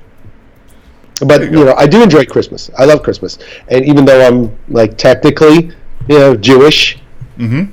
[1.26, 2.70] but you you, know, I do enjoy Christmas.
[2.78, 5.72] I love Christmas, and even though I'm like technically,
[6.08, 6.98] you know, Jewish,
[7.38, 7.72] Mhm.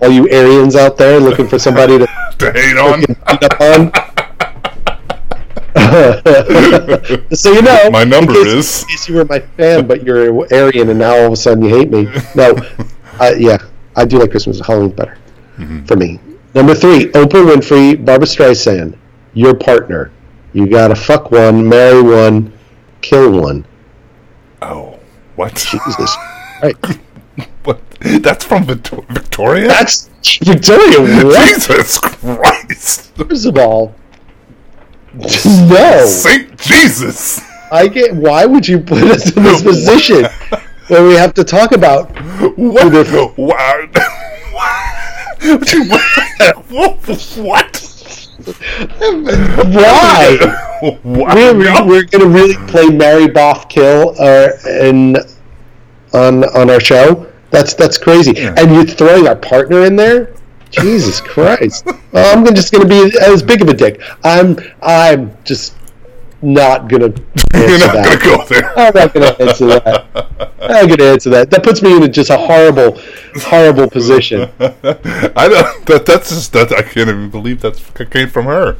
[0.00, 2.06] All you Aryans out there looking for somebody to
[2.38, 3.02] To hate on.
[3.60, 3.92] on.
[7.34, 10.02] so you know, My number in case, is- in case you were my fan, but
[10.04, 12.04] you're Aryan, and now all of a sudden you hate me.
[12.34, 12.54] No,
[13.20, 13.58] uh, yeah,
[13.96, 14.60] I do like Christmas.
[14.64, 15.16] Halloween's better
[15.58, 15.86] Mm-hmm.
[15.86, 16.20] for me.
[16.54, 18.96] Number three, Oprah Winfrey, Barbra Streisand,
[19.34, 20.12] your partner.
[20.52, 22.52] You gotta fuck one, marry one,
[23.00, 23.66] kill one.
[24.62, 24.98] Oh,
[25.34, 25.54] what?
[25.56, 26.16] Jesus.
[26.62, 26.76] Right.
[27.64, 27.80] what?
[28.00, 29.68] That's from Victor- Victoria.
[29.68, 30.08] That's
[30.42, 31.00] Victoria.
[31.24, 31.46] What?
[31.46, 33.14] Jesus Christ!
[33.16, 33.94] First of all,
[35.14, 36.04] no.
[36.06, 37.40] Saint Jesus!
[37.70, 38.14] I get.
[38.14, 40.24] Why would you put us in this position
[40.88, 42.10] where we have to talk about?
[42.56, 43.36] What?
[43.36, 43.88] Wow.
[44.52, 44.88] what?
[47.36, 47.88] what?
[49.66, 50.38] Why?
[50.82, 51.34] Wow.
[51.34, 55.16] We're, we're going to really play Marry Boff Kill uh, in
[56.12, 57.30] on on our show.
[57.50, 58.36] That's that's crazy.
[58.38, 60.34] And you're throwing our partner in there.
[60.70, 61.86] Jesus Christ!
[62.12, 64.02] I'm just going to be as big of a dick.
[64.24, 65.74] I'm I'm just
[66.42, 67.22] not going to
[67.54, 68.78] You're not gonna go there.
[68.78, 70.06] I'm not going to answer that.
[70.60, 71.50] I'm not going to answer that.
[71.50, 73.00] That puts me in just a horrible,
[73.36, 74.42] horrible position.
[74.60, 75.86] I don't.
[75.86, 76.72] That, that's just that.
[76.72, 78.76] I can't even believe that came from her.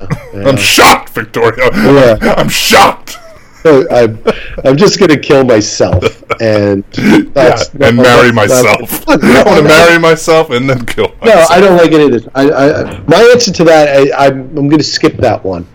[0.00, 1.70] Oh, I'm shocked, Victoria.
[1.72, 2.34] Yeah.
[2.36, 3.18] I'm shocked.
[3.90, 4.18] I'm,
[4.64, 6.84] I'm just going to kill myself and
[7.34, 9.04] that's yeah, and no, marry myself.
[9.06, 11.50] that's- I want to marry myself and then kill myself.
[11.50, 11.56] No.
[11.56, 12.28] I don't like any of this.
[12.34, 15.66] I, I, my answer to that, I, I'm, I'm going to skip that one,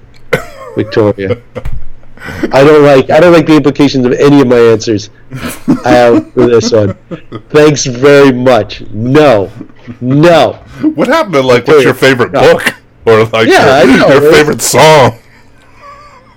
[0.75, 1.41] Victoria.
[2.53, 5.09] I don't like I don't like the implications of any of my answers
[5.83, 6.93] I have for this one.
[7.49, 8.81] Thanks very much.
[8.91, 9.51] No,
[10.01, 10.53] no.
[10.93, 12.41] What happened to like what's your favorite No.
[12.53, 12.75] book
[13.07, 15.17] or like Yeah, your, know, your favorite song?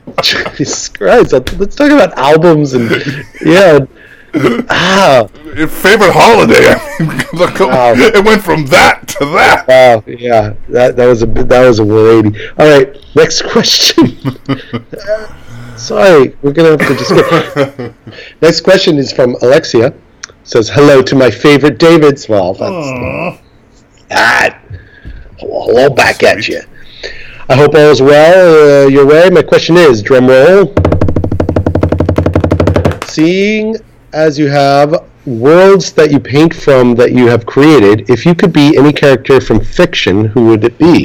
[0.22, 1.32] Jesus Christ!
[1.32, 2.90] Let's talk about albums and
[3.44, 3.80] yeah.
[4.68, 6.74] Ah, Your favorite holiday?
[6.98, 7.92] I mean, look, Wow.
[7.96, 9.68] it went from that to that.
[9.68, 10.54] wow, yeah.
[10.70, 12.48] That that was a that was a 180.
[12.58, 14.16] All right, next question.
[15.76, 17.92] Sorry, we're gonna have to just.
[18.42, 19.94] Next question is from Alexia.
[20.42, 22.28] Says hello to my favorite Davids.
[22.28, 23.40] Well, that's
[24.10, 24.60] ah,
[25.38, 26.60] hello back at you.
[27.46, 29.28] I hope all is well uh, your way.
[29.28, 30.72] My question is, drum roll.
[33.06, 33.76] Seeing
[34.14, 38.50] as you have worlds that you paint from that you have created, if you could
[38.50, 41.04] be any character from fiction, who would it be?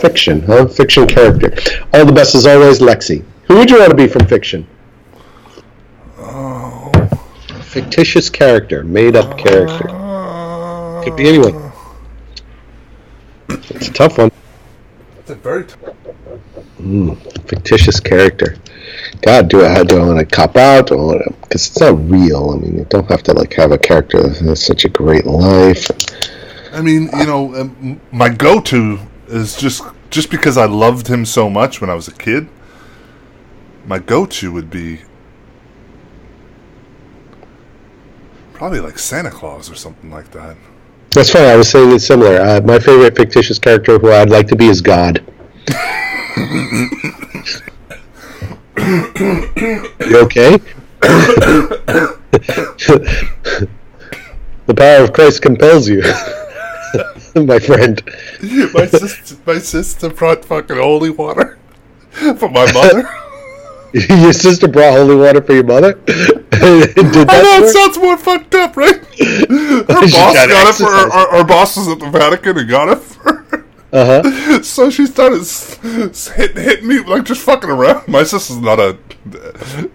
[0.00, 0.66] Fiction, huh?
[0.66, 1.54] Fiction character.
[1.92, 3.22] All the best as always, Lexi.
[3.46, 4.66] Who would you want to be from fiction?
[6.16, 6.90] Oh.
[7.60, 9.88] Fictitious character, made up character.
[11.04, 11.70] Could be anyone.
[13.50, 14.30] It's a tough one.
[15.26, 15.74] That's a very t-
[17.48, 18.56] Fictitious character.
[19.22, 20.86] God, do I do I want to cop out?
[20.90, 22.50] Because it's not real.
[22.50, 25.26] I mean, you don't have to like have a character that has such a great
[25.26, 25.90] life.
[26.72, 31.50] I mean, you know, um, my go-to is just just because I loved him so
[31.50, 32.48] much when I was a kid.
[33.84, 35.00] My go-to would be
[38.52, 40.56] probably like Santa Claus or something like that.
[41.16, 41.44] That's fine.
[41.46, 42.38] I was saying it's similar.
[42.38, 45.24] Uh, my favorite fictitious character who I'd like to be is God.
[50.06, 50.58] you okay?
[54.66, 56.02] the power of Christ compels you,
[57.34, 58.02] my friend.
[58.74, 61.58] my sister, my sister brought fucking holy water
[62.10, 63.08] for my mother.
[64.08, 65.92] Your sister brought holy water for your mother.
[66.06, 68.96] Did that I know it sounds more fucked up, right?
[69.18, 72.68] Her boss got got it for her, our, our boss was at the Vatican and
[72.68, 73.64] got it for her.
[73.92, 74.62] Uh-huh.
[74.62, 78.06] So she started s- s- hitting, hitting me like just fucking around.
[78.08, 78.98] My sister's not a,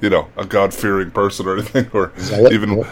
[0.01, 2.11] you know, a God fearing person or anything, or
[2.51, 2.83] even,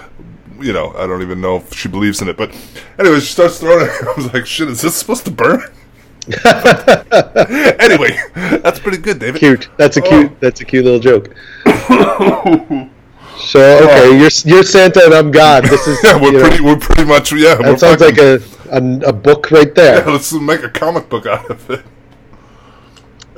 [0.60, 2.38] you know, I don't even know if she believes in it.
[2.38, 2.52] But
[3.00, 3.92] anyway, she starts throwing it.
[4.08, 5.62] I was like, shit, is this supposed to burn?
[7.80, 8.18] anyway,
[8.62, 9.40] that's pretty good, David.
[9.40, 9.70] Cute.
[9.78, 10.10] That's a Oh.
[10.10, 10.40] cute.
[10.40, 11.34] That's a cute little joke.
[13.42, 15.64] So okay, you're you're Santa and I'm God.
[15.64, 17.56] This is Yeah, we're you know, pretty, we're pretty much, yeah.
[17.56, 20.00] That sounds like a, a a book right there.
[20.06, 21.86] Yeah, let's make a comic book out of it.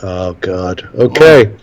[0.02, 0.90] Oh God.
[0.96, 1.54] Okay.
[1.54, 1.58] Oh.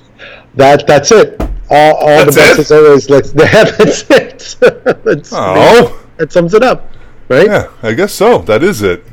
[0.54, 1.40] That that's it.
[1.68, 2.58] All, all the best it?
[2.60, 3.10] as always.
[3.10, 3.32] Let's.
[3.32, 4.56] That's it.
[5.04, 6.92] that's, Oh, that sums it up,
[7.28, 7.46] right?
[7.46, 8.38] yeah, I guess so.
[8.38, 9.04] That is it.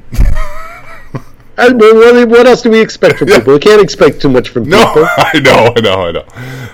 [1.58, 3.38] And what, else do we expect from Yeah.
[3.39, 3.53] people?
[3.53, 5.08] We can't expect too much from No, people.
[5.18, 6.24] I know, I know, I know.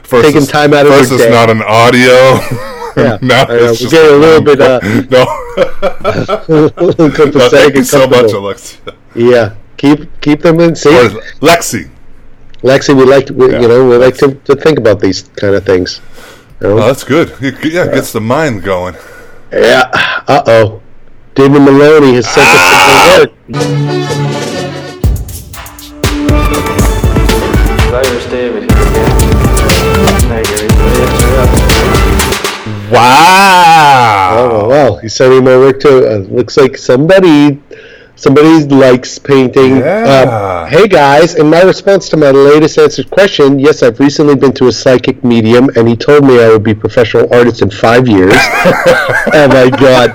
[0.04, 2.40] First Taking it's- time out of first it's not an audio.
[2.98, 4.78] Yeah, now I it's just get a little bit, uh,
[5.10, 5.24] no.
[6.50, 8.34] No thank you so much.
[8.34, 8.80] Alexia.
[9.16, 9.56] Yeah.
[9.78, 11.14] Keep keep them in Or safe.
[11.40, 11.90] Lexi.
[12.64, 13.62] Lexi, we like we, Yeah.
[13.62, 16.02] you know we like to, to think about these kind of things.
[16.60, 16.74] You know?
[16.80, 17.32] Oh, that's good.
[17.42, 18.96] It- yeah, it gets the mind going.
[19.54, 19.90] yeah.
[20.28, 20.82] Uh oh.
[21.34, 24.41] David Maloney has sent us some work.
[32.92, 34.38] Wow.
[34.40, 36.16] Oh well, he's sending my work to.
[36.16, 37.62] Uh, looks like somebody,
[38.22, 39.78] Somebody likes painting.
[39.78, 40.64] Yeah.
[40.64, 44.54] Um, hey guys, in my response to my latest answered question, yes, I've recently been
[44.54, 47.72] to a psychic medium, and he told me I would be a professional artist in
[47.72, 48.32] five years.
[48.36, 50.14] oh my god!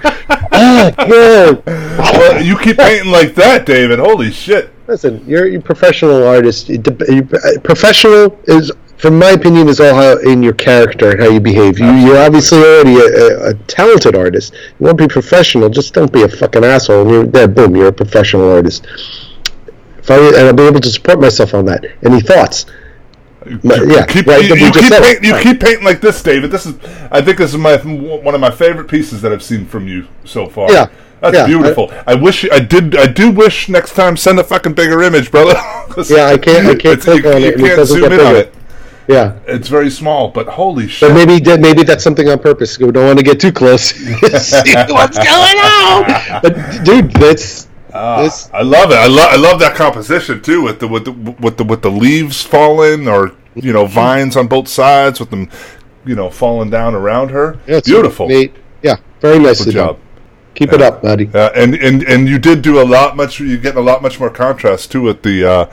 [0.53, 1.67] Ah, good.
[1.67, 3.99] Well, you keep painting like that, David.
[3.99, 4.76] Holy shit.
[4.89, 6.71] Listen, you're, a professional artist.
[6.71, 11.11] It dep- you- uh, professional is, from my opinion, is all how in your character
[11.11, 11.79] and how you behave.
[11.79, 14.55] You, you're obviously already a, a, a talented artist.
[14.55, 17.03] You want to be professional, just don't be a fucking asshole.
[17.03, 18.87] And you're there, boom, you're a professional artist.
[19.99, 21.85] If I, and I'll be able to support myself on that.
[22.05, 22.67] Any thoughts?
[23.45, 26.51] You yeah, keep, right, you, you keep paint, you keep painting like this, David.
[26.51, 26.75] This is,
[27.13, 30.09] I think, this is my one of my favorite pieces that I've seen from you
[30.25, 30.71] so far.
[30.73, 31.93] Yeah, that's yeah, beautiful.
[32.07, 32.97] I, wish I did.
[32.97, 35.55] I do wish next time send a fucking bigger image, brother.
[36.09, 38.37] Yeah, I can't- I can't click you, on you it it can't zoom in on
[38.37, 38.53] it.
[39.09, 39.39] Yeah.
[39.47, 41.09] It's very small, but holy shit!
[41.09, 42.79] But maybe maybe that's something on purpose.
[42.79, 43.91] We don't want to get too close.
[43.91, 46.43] See what's going on.
[46.43, 48.51] But dude, that's ah, this.
[48.53, 48.97] I love it.
[48.97, 49.29] I love.
[49.31, 53.09] I love that composition too, with the with the with the with the leaves falling,
[53.09, 55.49] or you know, vines on both sides, with them,
[56.05, 57.59] you know, falling down around her.
[57.67, 58.29] Yeah, it's Beautiful.
[58.29, 58.55] neat.
[58.83, 59.99] Yeah, very nice Good job.
[60.57, 61.31] Keep it up, buddy.
[61.33, 63.39] Uh, and and and you did do a lot much.
[63.39, 65.67] You're getting a lot much more contrast too with the uh,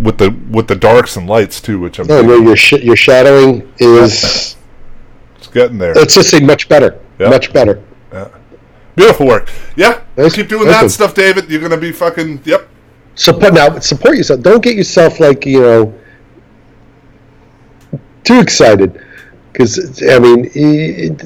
[0.00, 2.94] with the with the darks and lights too, which I'm thinking no, your sh- your
[2.94, 4.54] shadowing is
[5.36, 5.94] it's getting there.
[5.94, 7.00] let's just say much better.
[7.18, 7.30] Yeah.
[7.30, 7.82] Much better.
[8.12, 8.28] Yeah.
[8.96, 9.50] Beautiful work.
[9.76, 11.50] Yeah, Nice- keep doing nice that stuff, David.
[11.50, 12.42] You're gonna be fucking.
[12.44, 12.68] Yep.
[13.14, 13.78] Support now.
[13.78, 14.42] Support yourself.
[14.42, 15.94] Don't get yourself like you know
[18.24, 19.02] too excited.
[19.58, 21.20] Because I mean, it,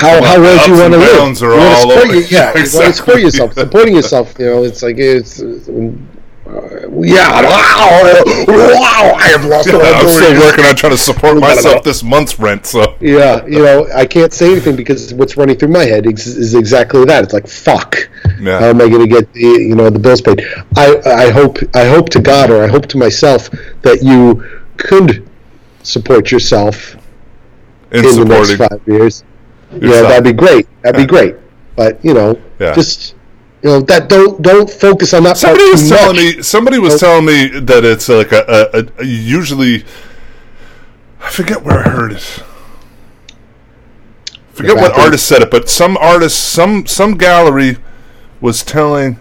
[0.00, 1.40] how how well do you want to live?
[1.42, 3.52] You wanna all support over- your- yeah, you want to support yourself.
[3.52, 5.40] Supporting yourself, you know, it's like it's.
[5.40, 5.90] Uh,
[7.02, 8.02] yeah, wow,
[8.46, 9.14] wow!
[9.18, 9.68] I have lost.
[9.68, 12.64] all I'm still working on trying to support myself this month's rent.
[12.64, 16.26] So Yeah, you know, I can't say anything because what's running through my head is,
[16.26, 17.24] is exactly that.
[17.24, 18.08] It's like fuck.
[18.40, 18.58] Yeah.
[18.58, 20.40] How am I going to get the you know the bills paid?
[20.76, 23.50] I I hope I hope to God or I hope to myself
[23.82, 24.42] that you
[24.78, 25.28] could
[25.82, 26.96] support yourself
[27.94, 29.24] in the next five years.
[29.72, 30.08] Yeah, yourself.
[30.08, 30.66] that'd be great.
[30.82, 31.06] That'd Yeah.
[31.06, 31.36] be great.
[31.76, 32.72] But you know, Yeah.
[32.74, 33.14] just
[33.62, 36.36] you know that don't don't focus on that part Somebody was telling much.
[36.36, 36.42] me.
[36.42, 39.84] Somebody was telling me that it's like a, a, a usually.
[41.20, 42.42] I forget where I heard it.
[44.52, 47.78] Forget what artist said it, but some artist, some some gallery,
[48.40, 49.18] was telling.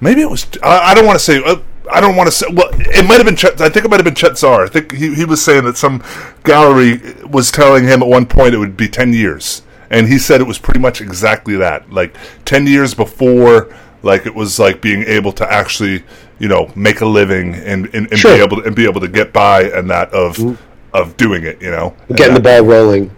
[0.00, 0.46] Maybe it was.
[0.62, 1.42] I, I don't want to say.
[1.42, 1.56] Uh,
[1.90, 2.46] I don't want to say.
[2.52, 3.36] Well, it might have been.
[3.36, 4.64] Chet, I think it might have been Chet Zar.
[4.64, 6.02] I think he, he was saying that some
[6.44, 10.40] gallery was telling him at one point it would be ten years, and he said
[10.40, 11.90] it was pretty much exactly that.
[11.92, 16.04] Like ten years before, like it was like being able to actually,
[16.38, 18.36] you know, make a living and and, and Sure.
[18.36, 20.62] be able to, and be able to get by, and that of mm-hmm.
[20.94, 21.60] of doing it.
[21.60, 23.10] You know, And getting the ball rolling.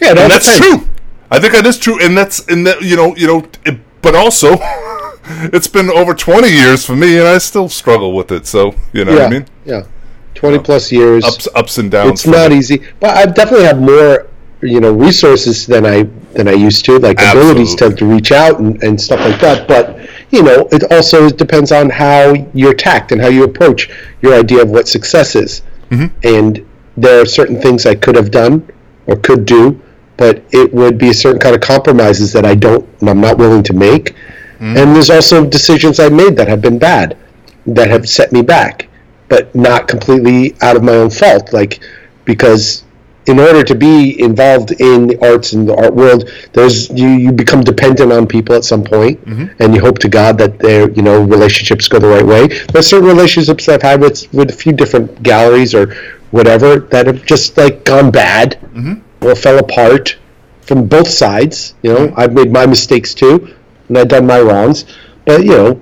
[0.00, 0.84] Yeah, that's depends.
[0.84, 0.88] true.
[1.30, 4.14] I think that is true, and that's and that you know you know, it, but
[4.14, 4.56] also
[5.52, 8.46] it's been over twenty years for me, and I still struggle with it.
[8.46, 9.46] So you know Yeah, what I mean?
[9.64, 9.82] yeah,
[10.34, 11.24] twenty plus years.
[11.24, 12.10] Ups ups and downs.
[12.12, 12.58] it's not me.
[12.58, 14.26] easy but i definitely have more
[14.62, 16.02] you know resources than i
[16.32, 19.68] than i used to like abilities to, to reach out and, and stuff like that
[19.68, 23.90] but you know it also depends on how you're tact and how you approach
[24.22, 26.06] your idea of what success is Mm-hmm.
[26.24, 26.66] and
[26.96, 28.66] there are certain things i could have done
[29.06, 29.80] or could do
[30.16, 33.62] but it would be a certain kind of compromises that i don't i'm not willing
[33.62, 34.14] to make
[34.56, 34.76] Mm-hmm.
[34.76, 37.16] and there's also decisions i made that have been bad
[37.66, 38.88] that have set me back
[39.28, 41.52] but not completely out of my own fault.
[41.52, 41.80] Like
[42.24, 42.84] because
[43.26, 47.32] in order to be involved in the arts and the art world, there's you, you
[47.32, 49.46] become dependent on people at some point, mm-hmm.
[49.60, 52.46] and you hope to God that their you know relationships go the right way.
[52.72, 55.94] There's certain relationships I've had with with a few different galleries or
[56.30, 59.26] whatever that have just like gone bad mm-hmm.
[59.26, 60.16] or fell apart
[60.62, 61.74] from both sides.
[61.82, 62.20] You know, mm-hmm.
[62.20, 63.54] I've made my mistakes too,
[63.88, 64.84] and I've done my rounds.
[65.24, 65.80] but you know.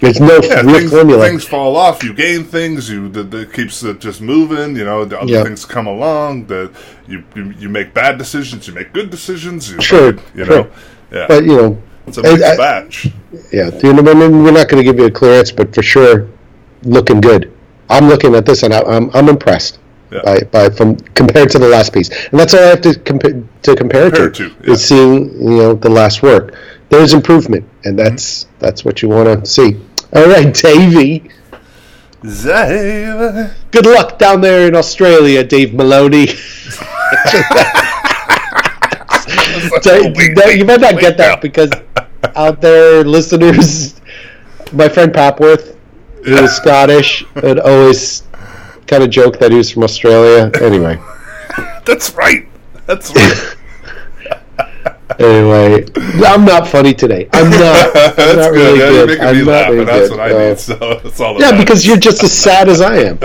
[0.00, 1.24] There's no Yeah, real things, formula.
[1.26, 2.02] things fall off.
[2.04, 2.90] You gain things.
[2.90, 4.76] You that keeps it just moving.
[4.76, 5.44] You know, the other Yeah.
[5.44, 6.46] things come along.
[6.46, 6.70] That
[7.08, 8.66] you, you you make bad decisions.
[8.68, 9.70] You make good decisions.
[9.70, 10.56] You, Sure, you sure.
[10.64, 10.66] know,
[11.12, 11.26] yeah.
[11.28, 12.96] But you know, it's a mixed I- batch.
[13.52, 16.26] Yeah, you know, we're not going to give you a clear answer, but for sure,
[16.82, 17.50] looking good.
[17.88, 19.78] I'm looking at this and I, I'm I'm impressed
[20.10, 20.20] Yeah.
[20.24, 23.34] by, by from compared to the last piece, and that's all I have to compare
[23.62, 24.72] to compare, Compare to, it to, yeah.
[24.74, 26.52] is seeing you know the last work.
[26.98, 28.08] There's improvement, and Mm-hmm.
[28.14, 29.76] that's that's what you want to see.
[30.12, 31.30] All right, Davey.
[32.22, 33.52] Zave.
[33.70, 36.28] Good luck down there in Australia, Dave Maloney.
[39.86, 41.70] No, you might not get that because
[42.34, 44.00] out there, listeners,
[44.72, 45.76] my friend Papworth,
[46.24, 48.22] who was Scottish, would always
[48.86, 50.50] kind of joke that he was from Australia.
[50.60, 50.98] Anyway,
[51.86, 52.46] That's right.
[52.86, 53.56] That's right.
[55.20, 55.84] Anyway,
[56.26, 57.28] I'm not funny today.
[57.32, 57.86] I'm not.
[57.86, 58.52] I'm That's not good.
[58.52, 59.18] really yeah, you're good.
[59.20, 60.10] making I'm laugh, that's good.
[60.10, 60.58] what I Uh, need.
[60.58, 61.34] So that's all.
[61.34, 61.64] That yeah, matters.
[61.64, 63.18] because you're just as sad as I am.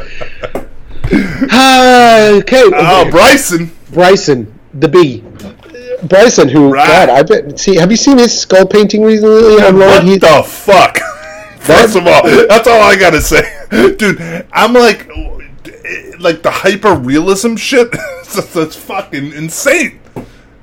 [1.52, 2.64] Ah, okay.
[2.74, 3.10] oh, okay.
[3.12, 3.72] Bryson.
[3.92, 5.24] Bryson, the bee.
[6.04, 6.88] Bryson, who Right.
[6.88, 7.60] God, I bet.
[7.60, 9.78] See, have you seen his skull painting recently online?
[9.90, 10.98] What He- the fuck?
[11.60, 13.42] First of all, that's all I gotta say,
[13.98, 14.20] dude.
[14.54, 15.08] I'm like,
[16.20, 17.90] like the hyper realism shit.
[18.32, 20.00] It's fucking insane.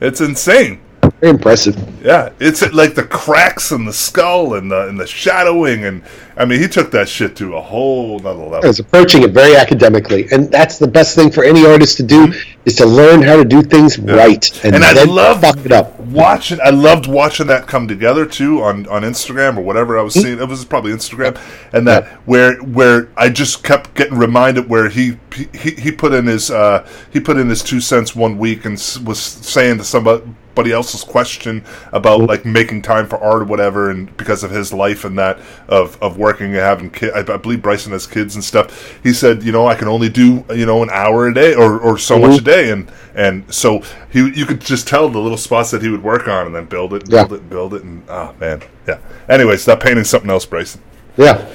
[0.00, 0.80] It's insane.
[1.20, 1.76] Very impressive.
[2.04, 6.02] Yeah, it's like the cracks in the skull and the and the shadowing, and
[6.36, 8.68] I mean, he took that shit to a whole nother I level.
[8.68, 12.32] was approaching it very academically, and that's the best thing for any artist to do
[12.66, 14.74] is to learn how to do things right, and, Mm-hmm.
[14.74, 15.98] And I then love- fuck it up.
[16.00, 20.14] Watching, I loved watching that come together too on, on Instagram or whatever I was
[20.14, 20.38] seeing.
[20.38, 21.36] It was probably Instagram,
[21.72, 26.26] and that where where I just kept getting reminded where he he, he put in
[26.26, 30.22] his uh, he put in his two cents one week and was saying to somebody
[30.64, 35.04] else's question about like making time for art or whatever, and because of his life
[35.04, 35.38] and that
[35.68, 38.98] of of working and having kids, I, I believe Bryson has kids and stuff.
[39.02, 41.78] He said, you know, I can only do you know an hour a day or,
[41.78, 45.38] or so much a day, and and so he you could just tell the little
[45.38, 47.24] spots that he would work on and then build it, and Yeah.
[47.26, 48.98] build it, and build it, and oh man, yeah.
[49.28, 50.80] Anyways, that painting something else, Bryson.
[51.16, 51.46] Yeah.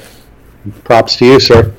[0.84, 1.74] Props to you, sir.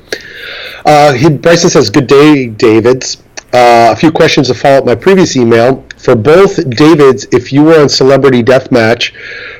[0.85, 3.23] Uh, he, Bryson says, Good day, Davids.
[3.53, 5.85] Uh, a few questions to follow up my previous email.
[6.03, 9.13] For both Davids, if you were on Celebrity Deathmatch,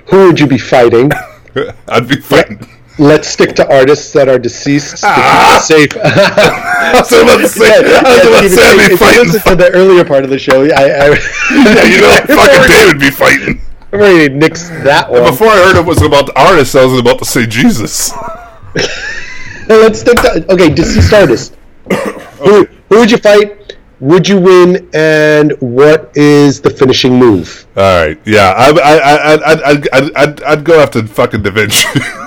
[0.09, 1.09] who would you be fighting?
[1.87, 2.67] I'd be fighting.
[2.99, 5.63] Let's stick to artists that are deceased to Ah.
[5.63, 5.95] safe.
[6.03, 9.31] I was about to say, I was about to say I'd be fighting.
[9.31, 11.07] to the earlier part of the show, I, I,
[11.49, 13.61] Yeah, you know, fucking David be fighting.
[13.93, 15.23] I've already nixed that one.
[15.23, 18.11] Before I heard it was about the artist, I was about to say Jesus.
[19.69, 21.55] Let's stick to okay, deceased artist.
[22.39, 23.62] who, who would you fight?
[24.03, 24.89] Would you win?
[24.93, 27.65] And what is the finishing move?
[27.77, 31.51] All right, yeah, I, I, I, I, I'd, I'd, I'd, I'd go after fucking Da
[31.51, 31.87] Vinci.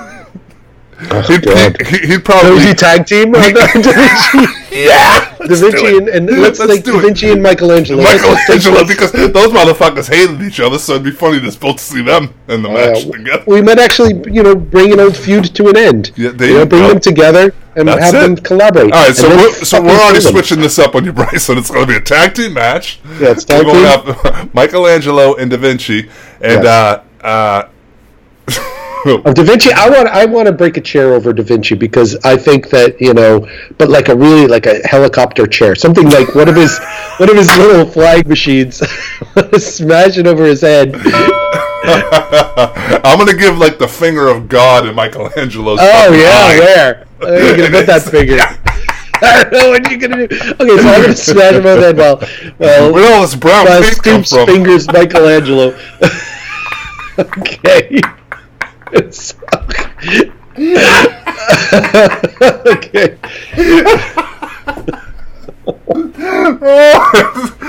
[0.99, 1.77] he'd, God.
[1.87, 3.33] he'd, he'd Da probably, tag team?
[3.33, 3.55] Vinci,
[4.71, 6.99] yeah, da Vinci and, and let's, Let's like Da.
[6.99, 8.01] Vinci and Michelangelo.
[8.03, 11.59] Let's just take Michelangelo, because those motherfuckers hated each other, so it'd be funny to
[11.59, 13.43] both see them in the match Uh, together.
[13.47, 16.11] we might actually, you know, bring an old feud to an end.
[16.15, 16.89] Yeah, there you know, bring go.
[16.89, 18.19] them together and have it.
[18.19, 18.91] them collaborate.
[18.91, 21.57] All right, so we're, so we're already switching this up on you, Bryson.
[21.59, 22.99] It's going to be a tag team match.
[23.19, 24.49] Yeah, it's We're tag going team.
[24.53, 26.09] Michelangelo and Da Vinci,
[26.41, 26.65] and Yes.
[26.65, 27.69] uh, uh,
[29.05, 32.17] Of Da Vinci, I want I want to break a chair over Da Vinci because
[32.25, 36.35] I think that you know, but like a really like a helicopter chair, something like
[36.35, 36.77] one of his
[37.17, 38.77] one of his little flying machines,
[39.57, 40.95] smash it over his head.
[41.87, 45.79] I'm going to give like the finger of God in Michelangelo's.
[45.81, 46.59] Oh yeah, eye.
[46.59, 47.07] where?
[47.19, 48.37] Where you gonna put that finger?
[49.19, 50.35] I don't know what you're gonna do.
[50.35, 52.17] Okay, so I'm gonna smash him over the head while
[52.57, 54.45] Where well, all this brown paint Stoops from?
[54.47, 55.77] fingers Michelangelo.
[57.19, 58.01] okay.
[62.67, 63.17] Okay.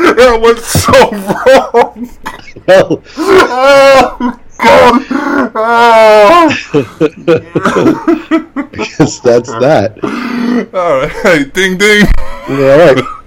[0.09, 2.09] that went so wrong.
[2.67, 5.03] Well, Oh God!
[5.55, 6.49] Oh.
[8.73, 9.99] because that's that.
[10.75, 12.07] All right, ding ding.
[12.49, 13.18] All right.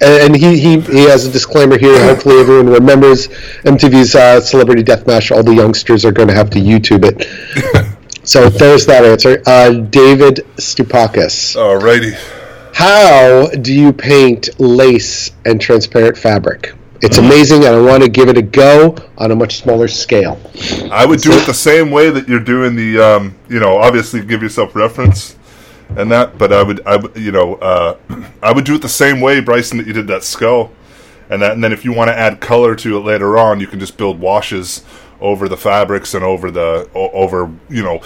[0.00, 2.02] And he, he, he has a disclaimer here.
[2.04, 3.28] Hopefully, everyone remembers
[3.62, 5.34] MTV's uh, Celebrity Deathmatch.
[5.34, 7.96] All the youngsters are going to have to YouTube it.
[8.24, 9.42] so there's that answer.
[9.46, 11.56] Uh, David Stupakis.
[11.56, 12.14] Alrighty.
[12.74, 16.74] How do you paint lace and transparent fabric?
[17.00, 20.40] It's amazing, and I want to give it a go on a much smaller scale.
[20.90, 24.24] I would do it the same way that you're doing the, um, you know, obviously
[24.24, 25.36] give yourself reference
[25.96, 27.96] and that, but I would, I you know, uh,
[28.42, 30.72] I would do it the same way, Bryson, that you did that skull,
[31.30, 33.66] and that, and then if you want to add color to it later on, you
[33.66, 34.84] can just build washes
[35.20, 38.02] over the fabrics and over the, over, you know,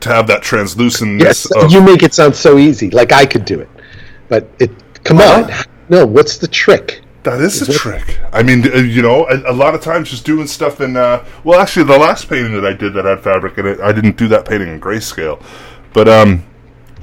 [0.00, 1.20] to have that translucentness.
[1.20, 3.68] Yes, of, you make it sound so easy, like I could do it.
[4.28, 4.70] But it,
[5.04, 5.64] come on, Uh-huh.
[5.88, 6.06] no.
[6.06, 7.02] What's the trick?
[7.24, 8.18] That is a trick.
[8.32, 10.96] I mean, uh, you know, a, a lot of times just doing stuff in.
[10.96, 13.92] Uh, well, actually, the last painting that I did that had fabric in it, I
[13.92, 15.42] didn't do that painting in grayscale,
[15.92, 16.44] but um,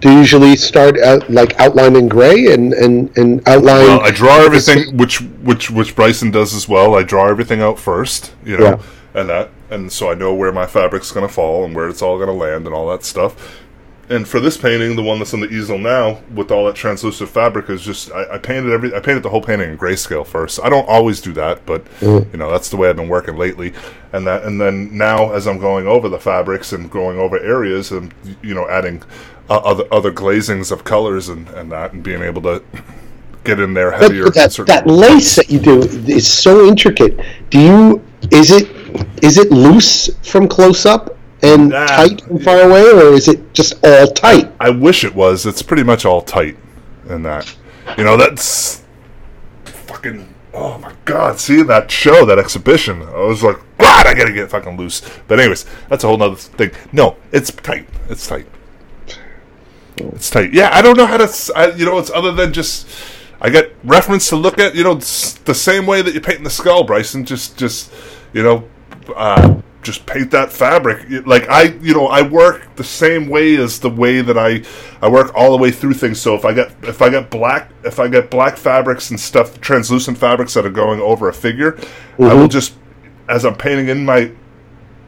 [0.01, 3.87] Do you usually start out, like outline in gray and and and outline?
[3.87, 6.95] well, I draw everything, which which which Bryson does as well.
[6.95, 8.77] I draw everything out first, you know, Yeah.
[9.19, 12.01] and that, and so I know where my fabric's going to fall and where it's
[12.01, 13.61] all going to land and all that stuff.
[14.07, 17.27] And for this painting, the one that's on the easel now, with all that translucent
[17.27, 20.59] fabric, is just I, I painted every I painted the whole painting in grayscale first.
[20.63, 22.29] I don't always do that, but mm-hmm.
[22.31, 23.73] you know that's the way I've been working lately.
[24.13, 27.91] And that and then now, as I'm going over the fabrics and going over areas,
[27.91, 29.01] and you know adding
[29.49, 32.63] uh, other other glazings of colors and, and that, and being able to
[33.43, 34.25] get in there But heavier.
[34.27, 37.19] in that that lace that you do is so intricate.
[37.49, 38.03] Do you?
[38.31, 38.67] Is it
[39.23, 43.75] is it loose from close up and tight from far away, or is it just
[43.83, 44.51] all tight?
[44.59, 45.45] I wish it was.
[45.45, 46.57] It's pretty much all tight
[47.07, 47.55] in that.
[47.97, 48.83] You know, that's
[49.65, 50.33] fucking.
[50.53, 51.37] Oh my god!
[51.39, 55.01] Seeing that show, that exhibition, I was like, God, I gotta get fucking loose.
[55.27, 56.71] But anyways, that's a whole nother thing.
[56.93, 57.87] No, it's tight.
[58.09, 58.47] It's tight.
[59.97, 60.53] It's tight.
[60.53, 61.53] Yeah, I don't know how to.
[61.55, 62.87] I, you know, it's other than just.
[63.41, 64.75] I got reference to look at.
[64.75, 67.25] You know, the same way that you're painting the skull, Bryson.
[67.25, 67.91] Just, just,
[68.33, 68.67] you know,
[69.15, 71.25] uh, just paint that fabric.
[71.25, 74.63] Like I, you know, I work the same way as the way that I,
[75.01, 76.19] I work all the way through things.
[76.19, 79.61] So if I get, if I get black, if I get black fabrics and stuff,
[79.61, 81.79] translucent fabrics that are going over a figure,
[82.19, 82.73] I will just,
[83.29, 84.31] as I'm painting in my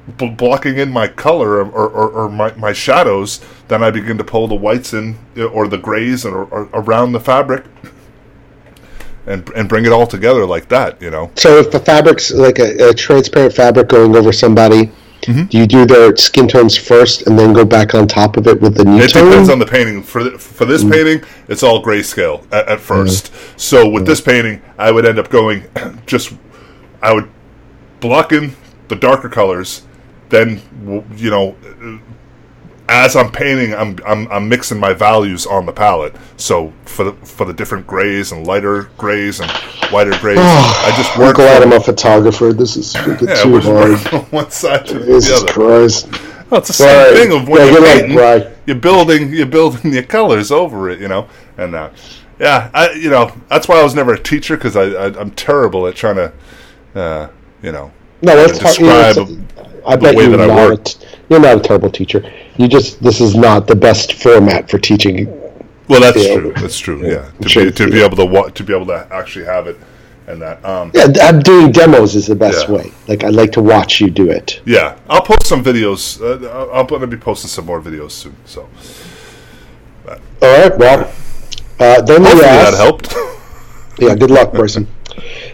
[0.08, 4.24] bl- blocking in my color or, or, or my, my shadows, then I begin to
[4.24, 5.18] pull the whites in
[5.54, 6.44] or the grays or
[6.74, 7.66] around the fabric
[9.26, 11.32] and and bring it all together like that, you know.
[11.36, 14.92] So if the fabric's like a, a transparent fabric going over somebody,
[15.24, 15.46] Mm-hmm.
[15.46, 18.62] do you do their skin tones first and then go back on top of it
[18.62, 19.26] with the new It tone?
[19.26, 20.02] depends on the painting.
[20.04, 20.92] For th- for this mm.
[20.92, 23.04] painting, it's all grayscale at, at mm.
[23.04, 24.06] 1st So with mm.
[24.06, 25.66] this painting, I would end up going
[26.06, 26.34] just
[27.02, 27.30] I would
[28.00, 28.56] block in
[28.88, 29.82] the darker colors,
[30.30, 30.62] then
[31.16, 31.56] you know
[32.90, 36.16] as I'm painting, I'm, I'm I'm mixing my values on the palette.
[36.38, 39.52] So for the for the different grays and lighter grays and
[39.92, 42.54] whiter grays, I just I'm work glad from, I'm a photographer.
[42.54, 44.00] This is freaking yeah, too we just work hard.
[44.00, 45.52] from one side to the other.
[45.52, 46.08] Christ.
[46.50, 47.14] Well, it's the same Right.
[47.30, 48.54] thing of when Yeah, you're luck, painting, Bri.
[48.68, 51.90] you're building, you're building your colors over it, you know, and uh,
[52.40, 55.32] yeah, I, you know, that's why I was never a teacher because I, I, I'm
[55.32, 56.32] terrible at trying to,
[56.96, 57.30] uh,
[57.62, 58.78] you know, No, that's hard.
[58.78, 60.96] you know, describe I bet you're that I not.
[61.04, 62.24] a You're not a terrible teacher.
[62.58, 65.28] You just this is not the best format for teaching.
[65.88, 66.36] Well, that's Yeah.
[66.36, 66.54] true.
[66.56, 67.00] That's true.
[67.06, 69.68] Yeah, to Sure, be to be able to wa- to be able to actually have
[69.68, 69.78] it,
[70.28, 70.64] and that.
[70.66, 72.76] Um, Yeah, I'm doing demos is the best Yeah.
[72.76, 72.92] way.
[73.08, 74.60] Like I like to watch you do it.
[74.66, 76.20] yeah, I'll post some videos.
[76.22, 78.36] Uh, I'm going to be posting some more videos soon.
[78.46, 78.68] So
[80.10, 80.78] All right.
[80.78, 81.00] Well,
[81.80, 83.16] uh, then we hopefully that helped.
[84.00, 84.16] Yeah.
[84.16, 84.88] Good luck, Bryson.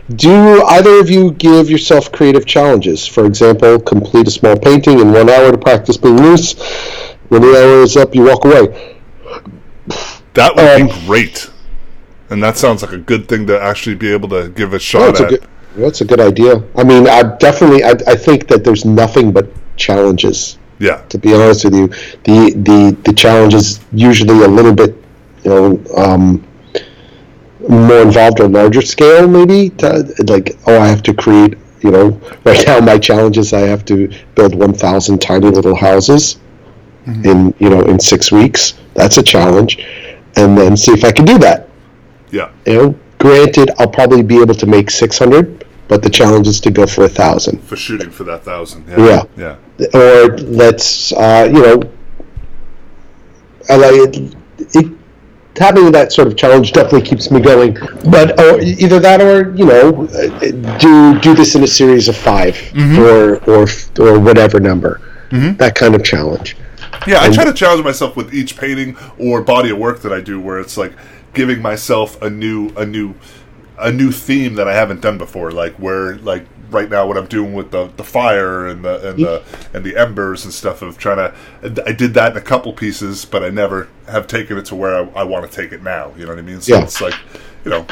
[0.10, 3.08] Do either of you give yourself creative challenges?
[3.08, 6.54] For example, complete a small painting in one hour to practice being loose.
[7.30, 8.98] When the hour is up, you walk away.
[10.34, 11.50] that would Um, be great,
[12.30, 15.06] and that sounds like a good thing to actually be able to give a shot
[15.16, 15.30] that's a at.
[15.30, 15.44] good.
[15.78, 16.62] That's a good idea.
[16.76, 17.84] I mean, I definitely.
[17.84, 19.48] I, I think that there's nothing but
[19.78, 20.58] challenges.
[20.80, 21.88] yeah, to be honest with you.
[22.24, 24.96] The the the challenge is usually a little bit,
[25.44, 26.44] you know, um,
[27.70, 29.70] more involved or larger scale, maybe.
[29.78, 31.58] To, like, oh, I have to create.
[31.82, 36.38] You know, right now my challenge is I have to build 1,000 tiny little houses
[37.06, 38.76] in you know in six weeks.
[38.94, 39.80] That's a challenge,
[40.38, 41.68] and then see if I can do that.
[42.32, 42.52] yeah.
[42.66, 46.72] You know, granted, I'll probably be able to make 600, but the challenge is to
[46.72, 48.88] go for a thousand for shooting for that thousand.
[48.88, 49.24] Yeah.
[49.36, 49.58] yeah,
[49.94, 51.92] or let's uh, you know
[53.70, 54.36] I like it,
[54.74, 54.92] it
[55.58, 57.74] having that sort of challenge definitely keeps me going
[58.10, 60.08] but or either that or you know
[60.80, 63.00] do do this in a series of 5 mm-hmm.
[63.00, 63.68] or or
[64.00, 65.00] or whatever number
[65.30, 65.56] mm-hmm.
[65.58, 66.56] that kind of challenge
[67.08, 67.22] yeah.
[67.22, 70.40] I try to challenge myself with each painting or body of work that I do,
[70.40, 70.94] where it's like
[71.34, 73.16] giving myself a new, a new,
[73.78, 75.52] a new theme that I haven't done before.
[75.52, 79.20] Like where, like right now, what I'm doing with the the fire and the and
[79.20, 79.44] the
[79.74, 81.84] and the embers and stuff of trying to.
[81.88, 84.96] I did that in a couple pieces, but I never have taken it to where
[84.96, 86.12] I, I want to take it now.
[86.18, 86.60] You know what I mean?
[86.62, 86.84] So Yeah.
[86.84, 87.16] it's like,
[87.64, 87.86] you know,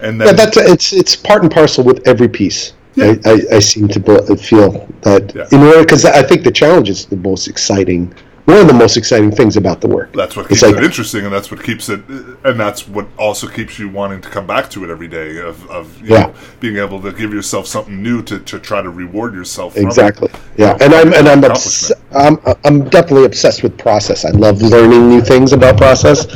[0.00, 3.14] and then yeah that's it's it's part and parcel with every piece Yeah.
[3.26, 5.46] I, I, I seem to feel that Yeah.
[5.52, 8.14] in order because I think the challenge is the most exciting
[8.48, 11.24] one of the most exciting things about the work That's what keeps like- it interesting,
[11.26, 12.00] and that's what keeps it,
[12.44, 15.38] and that's what also keeps you wanting to come back to it every day.
[15.38, 16.20] Of, of you Yeah.
[16.28, 19.74] know, being able to give yourself something new to, to try to reward yourself.
[19.74, 19.86] from it.
[19.86, 20.30] Exactly.
[20.56, 24.24] Yeah, and I'm and I'm obs- I'm I'm definitely obsessed with process.
[24.24, 26.26] I love learning new things about process,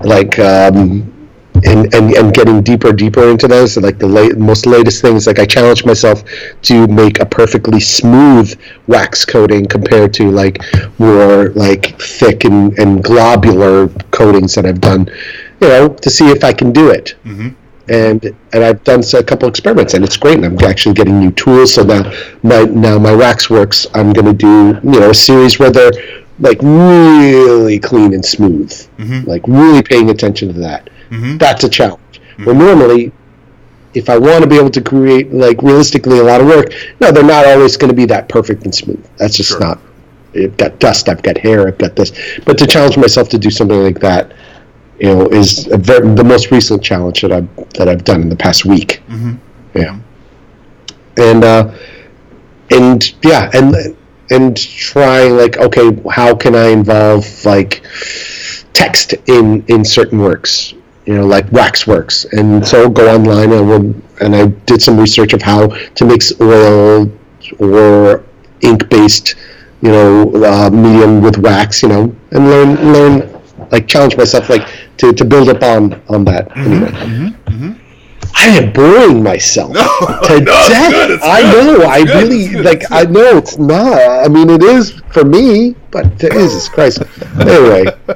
[0.00, 1.11] like um,
[1.64, 3.76] and and and getting deeper deeper into those.
[3.76, 6.22] Like the late, most latest things, like I challenge myself
[6.62, 10.62] to make a perfectly smooth wax coating compared to like
[10.98, 15.08] more like thick and and globular coatings that I've done.
[15.60, 17.50] You know, to see if I can do it mm-hmm.
[17.88, 20.36] and and I've done a couple experiments, and it's great.
[20.36, 21.74] And I'm actually getting new tools.
[21.74, 22.12] So now
[22.42, 23.86] my now my wax works.
[23.94, 25.92] I'm going to do you know a series where they're
[26.38, 29.28] like really clean and smooth, mm-hmm.
[29.28, 30.90] like really paying attention to that.
[31.12, 31.36] Mm-hmm.
[31.36, 32.20] That's a challenge.
[32.20, 32.44] Mm-hmm.
[32.46, 33.12] Where normally,
[33.94, 37.12] if I want to be able to create like realistically a lot of work, no,
[37.12, 39.04] they're not always going to be that perfect and smooth.
[39.18, 39.60] That's just Sure.
[39.60, 39.78] not.
[40.34, 41.10] I've got dust.
[41.10, 41.68] I've got hair.
[41.68, 42.12] I've got this.
[42.46, 44.32] But to challenge myself to do something like that,
[44.98, 48.28] you know, is a very, the most recent challenge that I've that I've done in
[48.30, 49.02] the past week.
[49.08, 49.34] Mm-hmm.
[49.74, 49.98] Yeah,
[51.18, 51.74] and uh,
[52.70, 53.96] and yeah, and
[54.30, 57.84] and trying like okay, how can I involve like
[58.72, 60.72] text in in certain works?
[61.06, 65.32] You know, like waxworks, and so go online and would, and I did some research
[65.32, 67.10] of how to mix oil
[67.58, 68.24] or
[68.60, 69.34] ink based,
[69.80, 71.82] you know, uh, medium with wax.
[71.82, 73.42] You know, and learn learn
[73.72, 74.68] like challenge myself like
[74.98, 76.90] to, to build up on on that mm-hmm, anyway.
[76.90, 77.81] Mm-hmm, mm-hmm.
[78.34, 79.72] I am boring myself
[80.26, 81.10] to no, death.
[81.10, 81.76] it's I know.
[81.76, 82.82] it's I good, really like.
[82.90, 84.24] I know it's not.
[84.24, 87.02] I mean, it is for me, but Jesus Christ.
[87.38, 87.84] Anyway,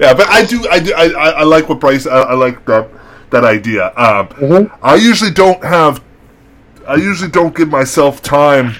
[0.00, 2.64] yeah, but I do, I do, I, I, I like what Bryce, I, I like
[2.66, 2.88] that
[3.30, 3.86] that idea.
[3.96, 4.78] Um, Mhm.
[4.82, 6.02] I usually don't have,
[6.86, 8.74] I usually don't give myself time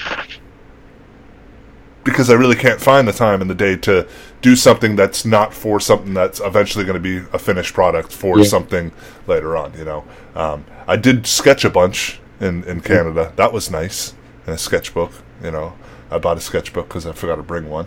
[2.04, 4.06] because I really can't find the time in the day to
[4.44, 8.38] do something that's not for something that's eventually going to be a finished product for
[8.38, 8.44] Yeah.
[8.44, 8.92] something
[9.26, 9.72] later on.
[9.78, 10.04] You know,
[10.36, 13.32] um, I did sketch a bunch in in Canada.
[13.36, 14.14] That was nice
[14.46, 15.12] in a sketchbook.
[15.42, 15.72] You know,
[16.10, 17.86] I bought a sketchbook because I forgot to bring one.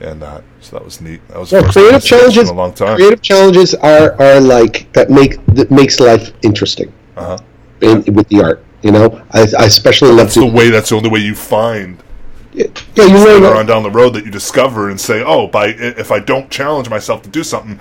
[0.00, 1.20] And uh, so that was neat.
[1.28, 2.48] That was first creative challenges.
[2.48, 2.96] in a long time.
[2.96, 7.36] Creative challenges are are like that make that makes life interesting Uh-huh.
[7.82, 8.60] in, with the art.
[8.82, 10.70] You know, I, I especially love That's the way.
[10.70, 11.98] That's the only way you find
[12.52, 12.66] Yeah,
[12.96, 16.18] you later on down the road that you discover and say, "Oh, by if I
[16.18, 17.78] don't challenge myself to do something,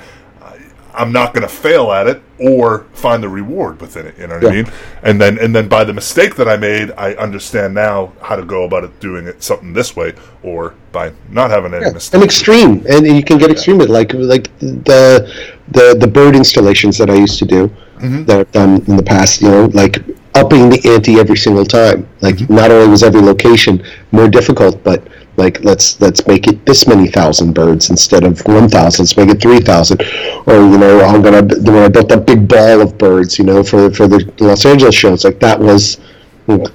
[0.94, 4.36] I'm not going to fail at it or find the reward within it." You know
[4.36, 4.72] what I mean?
[5.02, 8.44] And then and then by the mistake that I made, I understand now how to
[8.46, 10.14] go about it, doing it something this way,
[10.44, 12.14] or by not having any Yeah, mistakes.
[12.14, 15.28] an extreme, and you can get extreme with it, like like the
[15.72, 18.24] the the bird installations that I used to do Mm-hmm.
[18.26, 19.42] that I've done in the past.
[19.42, 19.98] You know, like
[20.40, 22.08] upping the ante every single time.
[22.22, 22.56] Like Mm-hmm.
[22.56, 25.00] not only was every location more difficult, but
[25.38, 29.04] like let's let's make it this many thousand birds instead of one thousand.
[29.04, 30.02] Let's make it three thousand,
[30.48, 33.64] or you know, I'm gonna when I built that big ball of birds, you know,
[33.64, 35.24] for for the Los Angeles shows.
[35.24, 36.00] Like that was.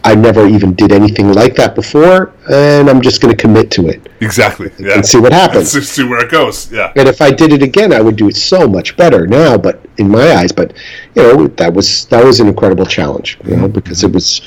[0.04, 3.88] I never even did anything like that before, and I'm just going to commit to
[3.88, 4.08] it.
[4.20, 4.70] exactly.
[4.78, 4.94] Yeah.
[4.94, 5.74] And see what happens.
[5.74, 6.70] Let's see where it goes.
[6.70, 6.92] Yeah.
[6.96, 9.58] And if I did it again, I would do it so much better now.
[9.58, 10.72] But in my eyes, but
[11.14, 13.38] you know, that was that was an incredible challenge.
[13.44, 14.42] You know, because it was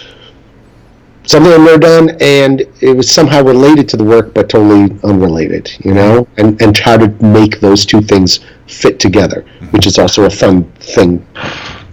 [1.26, 5.72] something I've never done, and it was somehow related to the work, but totally unrelated.
[5.84, 10.24] You know, and and try to make those two things fit together, which is also
[10.26, 11.26] a fun thing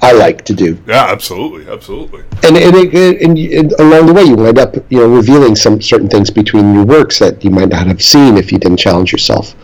[0.05, 0.79] I like to do.
[0.87, 1.07] Yeah.
[1.11, 1.73] Absolutely.
[1.73, 2.23] Absolutely.
[2.43, 5.81] And and, it, and, and along the way, you wind up you know revealing some
[5.81, 9.13] certain things between your works that you might not have seen if you didn't challenge
[9.13, 9.55] yourself.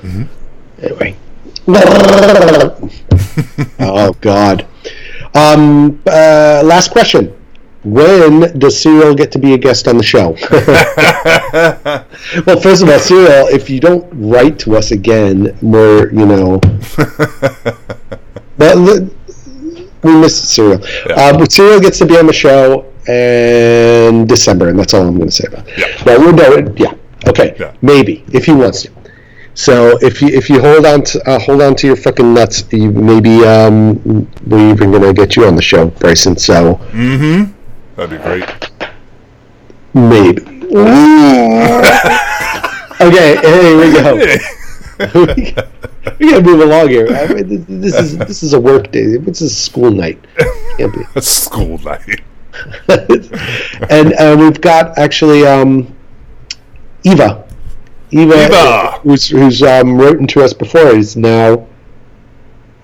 [0.82, 1.16] Anyway.
[3.80, 4.66] oh God.
[5.34, 7.36] Um, uh, last question.
[7.82, 10.36] When does Cyril get to be a guest on the show?
[12.46, 16.60] well, first of all, Cyril, if you don't write to us again, we're, you know.
[18.58, 19.10] Well, the-
[20.02, 20.80] we missed Cyril.
[21.10, 25.16] Uh, but Cyril gets to be on the show in December, and that's all I'm
[25.16, 25.78] going to say about it.
[25.78, 26.04] Yeah.
[26.04, 26.94] Well, we're no, yeah,
[27.28, 27.72] okay, Yeah.
[27.82, 28.90] maybe if he wants to.
[29.54, 32.64] So if you if you hold on to uh, hold on to your fucking nuts,
[32.72, 34.00] you maybe um,
[34.46, 36.36] we're even going to get you on the show, Bryson.
[36.36, 37.52] So Mm-hmm.
[37.96, 38.70] That'd be great.
[39.92, 40.42] maybe.
[43.00, 44.36] okay, here we go.
[46.18, 47.08] we gotta move along here.
[47.08, 49.16] I mean, this, this is this is a work day.
[49.16, 50.18] This is a school night.
[50.76, 51.00] Can't be.
[51.14, 52.20] A school night.
[53.90, 55.94] and uh, we've got actually um,
[57.04, 57.46] Eva.
[58.10, 58.98] Eva, Eva!
[59.02, 61.66] who's who's um, written to us before, is now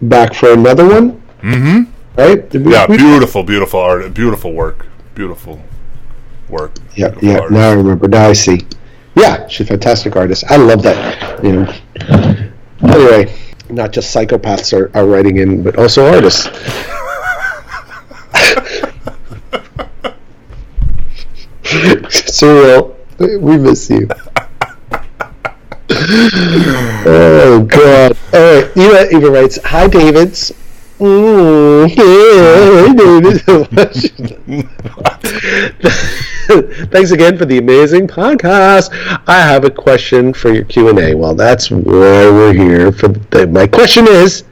[0.03, 1.21] back for another one.
[1.43, 1.91] Mm-hmm.
[2.17, 2.53] Right?
[2.55, 2.87] We- Yeah.
[2.89, 3.43] we- Beautiful.
[3.43, 4.15] Beautiful art.
[4.15, 4.87] Beautiful work.
[5.15, 5.61] Beautiful
[6.49, 6.77] work.
[6.95, 7.35] yeah, Beautiful yeah.
[7.41, 7.53] artist.
[7.53, 8.09] Now I remember.
[8.09, 8.61] Now I see.
[9.17, 10.45] Yeah, she's a fantastic artist.
[10.49, 11.43] I love that.
[11.43, 11.75] You know.
[12.83, 13.35] Anyway,
[13.71, 16.49] not just psychopaths are, are writing in, but also artists.
[22.33, 24.09] Cyril, we miss you.
[27.09, 28.17] oh God!
[28.33, 30.53] All right, Eva, Eva writes, "Hi, Davids."
[30.99, 31.89] Mm,
[34.53, 36.23] hey,
[36.91, 38.91] Thanks again for the amazing podcast.
[39.27, 41.13] I have a question for your Q and A.
[41.13, 42.93] Well, that's why we're here.
[42.93, 44.45] For the, my question is,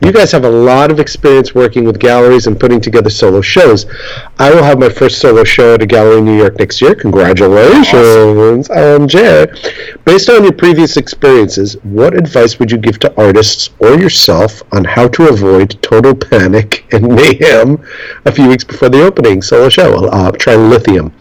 [0.00, 3.86] you guys have a lot of experience working with galleries and putting together solo shows.
[4.38, 6.94] I will have my first solo show at a gallery in New York next year.
[6.94, 9.58] Congratulations, I'm Jared.
[10.04, 14.84] Based on your previous experiences, what advice would you give to artists or yourself on
[14.84, 17.84] how to avoid total panic and mayhem
[18.24, 20.06] a few weeks before the opening solo show?
[20.06, 21.12] Uh, try lithium.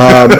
[0.00, 0.30] Um,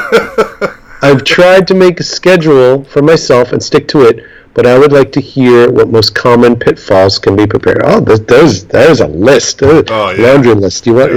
[1.05, 4.25] I've tried to make a schedule for myself and stick to it,
[4.55, 7.83] but I would like to hear what most common pitfalls can be prepared.
[7.85, 10.33] Oh, there's there's, there's a list, a Oh, yeah.
[10.33, 10.87] laundry list.
[10.87, 11.13] You want?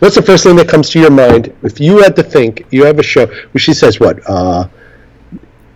[0.00, 2.66] What's the first thing that comes to your mind if you had to think?
[2.70, 3.26] You have a show.
[3.26, 4.20] Well, she says what?
[4.28, 4.68] Uh,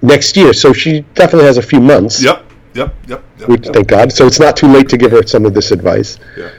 [0.03, 2.23] next year, so she definitely has a few months.
[2.23, 2.45] Yep.
[2.75, 2.95] Yep.
[3.09, 3.25] Yep.
[3.39, 3.75] yep, We yep.
[3.75, 4.13] thank God.
[4.13, 6.19] So it's not too late to give her some of this advice.
[6.37, 6.51] Yeah.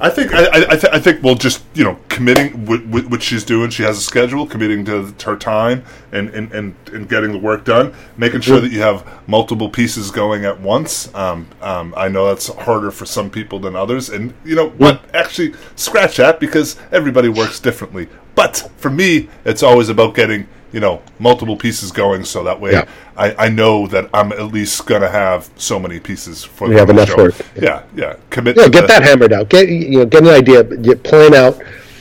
[0.00, 3.70] I think I, I, th- I think we'll just you know committing what she's doing.
[3.70, 7.64] She has a schedule, committing to her time and and, and, and getting the work
[7.64, 11.14] done, making sure that you have multiple pieces going at once.
[11.14, 15.02] Um, um, I know that's harder for some people than others, and you know what?
[15.14, 18.08] Actually, scratch that because everybody works differently.
[18.34, 20.46] But for me, it's always about getting
[20.76, 22.84] you know multiple pieces going, so that way Yeah.
[23.24, 26.80] I, I know that I'm at least gonna have so many pieces for We the
[26.80, 27.16] have enough show.
[27.24, 27.34] work.
[27.66, 28.16] Yeah, yeah.
[28.34, 28.56] Commit.
[28.58, 29.48] Yeah, get the- that hammered out.
[29.48, 30.58] Get you know, get an idea.
[30.86, 31.54] You plan out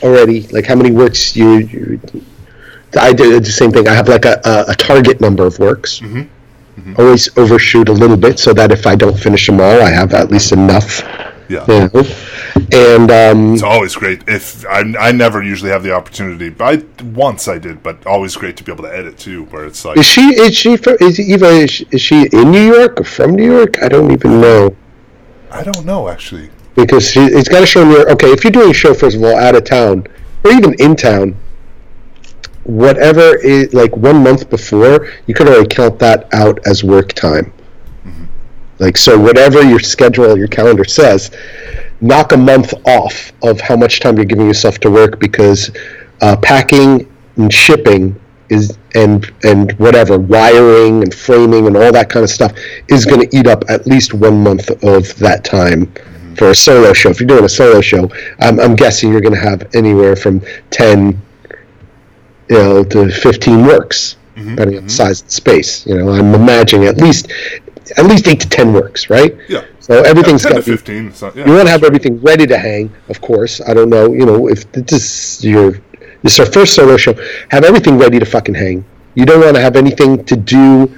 [0.04, 1.50] already, like how many works you.
[1.74, 2.00] you
[3.10, 3.88] I did the same thing.
[3.88, 5.92] I have like a, a, a target number of works.
[6.02, 6.94] Mm-hmm.
[7.00, 10.14] Always overshoot a little bit so that if I don't finish them all, I have
[10.14, 11.02] at least enough.
[11.50, 11.66] Yeah.
[11.68, 12.04] You know?
[12.72, 14.24] And um, It's always great.
[14.28, 18.36] If I, I never usually have the opportunity, but I, once I did, but always
[18.36, 19.46] great to be able to edit too.
[19.46, 22.52] Where it's like, is she is she from, is Eva is she, is she in
[22.52, 23.84] New York or from New York?
[23.84, 24.76] I don't even know
[25.56, 26.50] I don't know actually.
[26.76, 28.10] because she, it's got to show York.
[28.10, 30.06] Okay, if you're doing a show first of all out of town
[30.44, 31.38] or even in town,
[32.64, 37.54] whatever is like one month before, you could already count that out as work time.
[38.80, 41.32] Like so, whatever your schedule, your calendar says,
[42.02, 45.72] knock a month off of how much time you're giving yourself to work because
[46.22, 48.20] uh, packing and shipping
[48.50, 52.54] is and and whatever wiring and framing and all that kind of stuff
[52.90, 55.92] is going to eat up at least one month of that time
[56.36, 57.10] for a solo show.
[57.10, 60.42] If you're doing a solo show, I'm, I'm guessing you're going to have anywhere from
[60.70, 61.20] ten,
[62.50, 65.86] you know, to fifteen works, depending on the size of the space.
[65.88, 67.32] You know, I'm imagining at least
[67.98, 69.38] at least eight to ten works, right?
[69.48, 69.66] Yeah.
[69.80, 71.14] So everything's ten got to be fifteen.
[71.14, 71.46] So, yeah.
[71.46, 73.62] you want to have everything ready to hang, of course.
[73.62, 75.72] I don't know, you know, if this is your
[76.24, 77.14] this is our first solo show,
[77.50, 78.86] have everything ready to fucking hang.
[79.14, 80.94] You don't want to have anything to do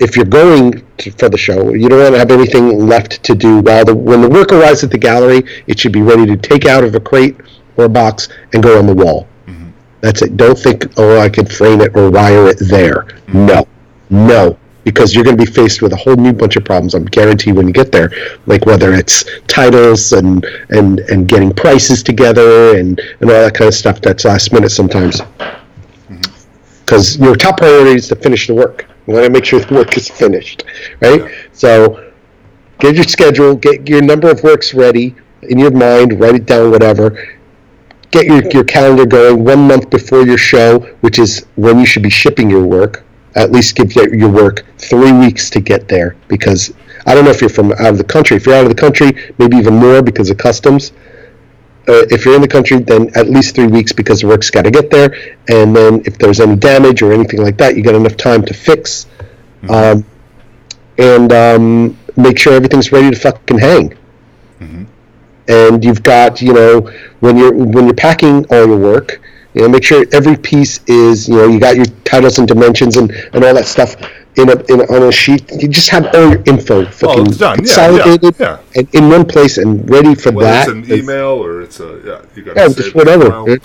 [0.00, 1.72] if you're going to, for the show.
[1.72, 4.82] You don't want to have anything left to do while the when the work arrives
[4.84, 5.42] at the gallery.
[5.66, 7.36] It should be ready to take out of a crate
[7.76, 9.28] or a box and go on the wall.
[9.46, 9.70] Mm-hmm.
[10.00, 10.36] That's it.
[10.36, 13.02] Don't think, oh, I could frame it or wire it there.
[13.26, 13.46] Mm-hmm.
[13.46, 13.68] No,
[14.10, 16.94] no, because you're going to be faced with a whole new bunch of problems.
[16.94, 18.10] I'm guarantee when you get there,
[18.46, 23.68] like whether it's titles and and and getting prices together and and all that kind
[23.68, 24.00] of stuff.
[24.00, 25.20] That's last minute sometimes.
[25.20, 26.20] Mm-hmm.
[26.80, 28.86] Because your top priority is to finish the work.
[29.06, 30.64] You want to make sure the work is finished,
[31.00, 31.30] right?
[31.52, 32.12] So
[32.78, 36.70] get your schedule, get your number of works ready in your mind, write it down,
[36.70, 37.18] whatever
[38.14, 42.02] get your, your calendar going one month before your show, which is when you should
[42.02, 43.02] be shipping your work.
[43.34, 46.72] At least give your, your work three weeks to get there because
[47.06, 48.36] I don't know if you're from out of the country.
[48.36, 50.92] If you're out of the country, maybe even more because of customs.
[51.86, 54.62] Uh, if you're in the country, then at least three weeks because the work's got
[54.62, 55.14] to get there.
[55.48, 58.54] And then if there's any damage or anything like that, you got enough time to
[58.54, 59.06] fix.
[59.68, 60.04] Um,
[60.96, 63.96] and um, make sure everything's ready to fucking hang
[65.48, 66.80] and you've got you know
[67.20, 69.20] when you're when you're packing all your work
[69.54, 72.96] you know make sure every piece is you know you got your titles and dimensions
[72.96, 73.96] and, and all that stuff
[74.36, 77.38] in a, in a, on a sheet you just have all your info fucking it's
[77.38, 77.52] done.
[77.52, 81.42] Yeah, consolidated yeah, and in one place and ready for Whether that it's an email
[81.44, 83.58] or it's a yeah, you got Yeah, just whatever.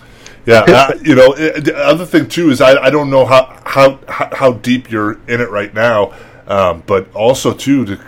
[0.46, 3.62] Yeah, uh, you know, it, the other thing too is I, I don't know how,
[3.66, 6.14] how how how deep you're in it right now,
[6.48, 8.00] um, but also too to,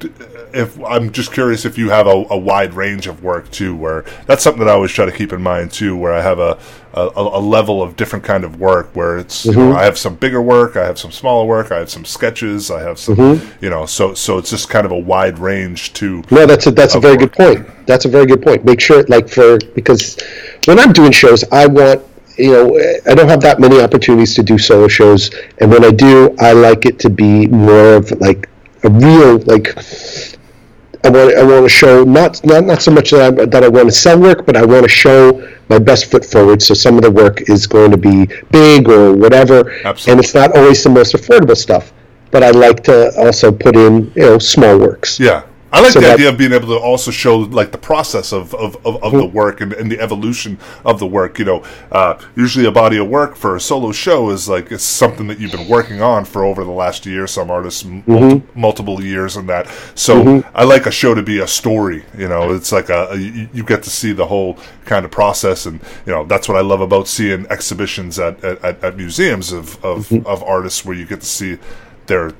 [0.00, 0.12] to-
[0.54, 4.04] if I'm just curious if you have a, a wide range of work too, where
[4.26, 6.58] that's something that I always try to keep in mind too, where I have a
[6.94, 9.76] a, a level of different kind of work where it's you know, mm-hmm.
[9.76, 12.82] I have some bigger work, I have some smaller work, I have some sketches, I
[12.82, 13.64] have some mm-hmm.
[13.64, 16.22] you know, so so it's just kind of a wide range too.
[16.30, 17.32] No, that's a that's a very work.
[17.32, 17.86] good point.
[17.86, 18.64] That's a very good point.
[18.64, 20.18] Make sure, like for because
[20.66, 22.02] when I'm doing shows, I want
[22.36, 25.90] you know I don't have that many opportunities to do solo shows, and when I
[25.90, 28.48] do, I like it to be more of like
[28.84, 29.74] a real like.
[31.04, 33.68] I want I want to show not not not so much that I that I
[33.68, 35.18] want to sell work, but I want to show
[35.68, 36.62] my best foot forward.
[36.62, 40.56] So some of the work is going to be big or whatever, and it's not
[40.56, 41.92] always the most affordable stuff.
[42.30, 45.18] But I like to also put in you know small works.
[45.18, 45.42] Yeah,
[45.72, 48.32] I like So the that- idea of being able to also show like the process
[48.32, 51.38] of, of, of, of the work and, and the evolution of the work.
[51.38, 54.84] You know, uh, usually a body of work for a solo show is like it's
[54.84, 57.26] something that you've been working on for over the last year.
[57.26, 58.10] Some artists m- mm-hmm.
[58.60, 59.66] multi- multiple years and that.
[59.94, 60.56] So mm-hmm.
[60.56, 62.04] I like a show to be a story.
[62.16, 65.66] You know, it's like a, a you, get to see the whole kind of process,
[65.66, 69.52] and you know that's what I love about seeing exhibitions at at, at, at museums
[69.52, 70.26] of of, mm-hmm.
[70.26, 71.58] of artists where you get to see
[72.06, 72.32] their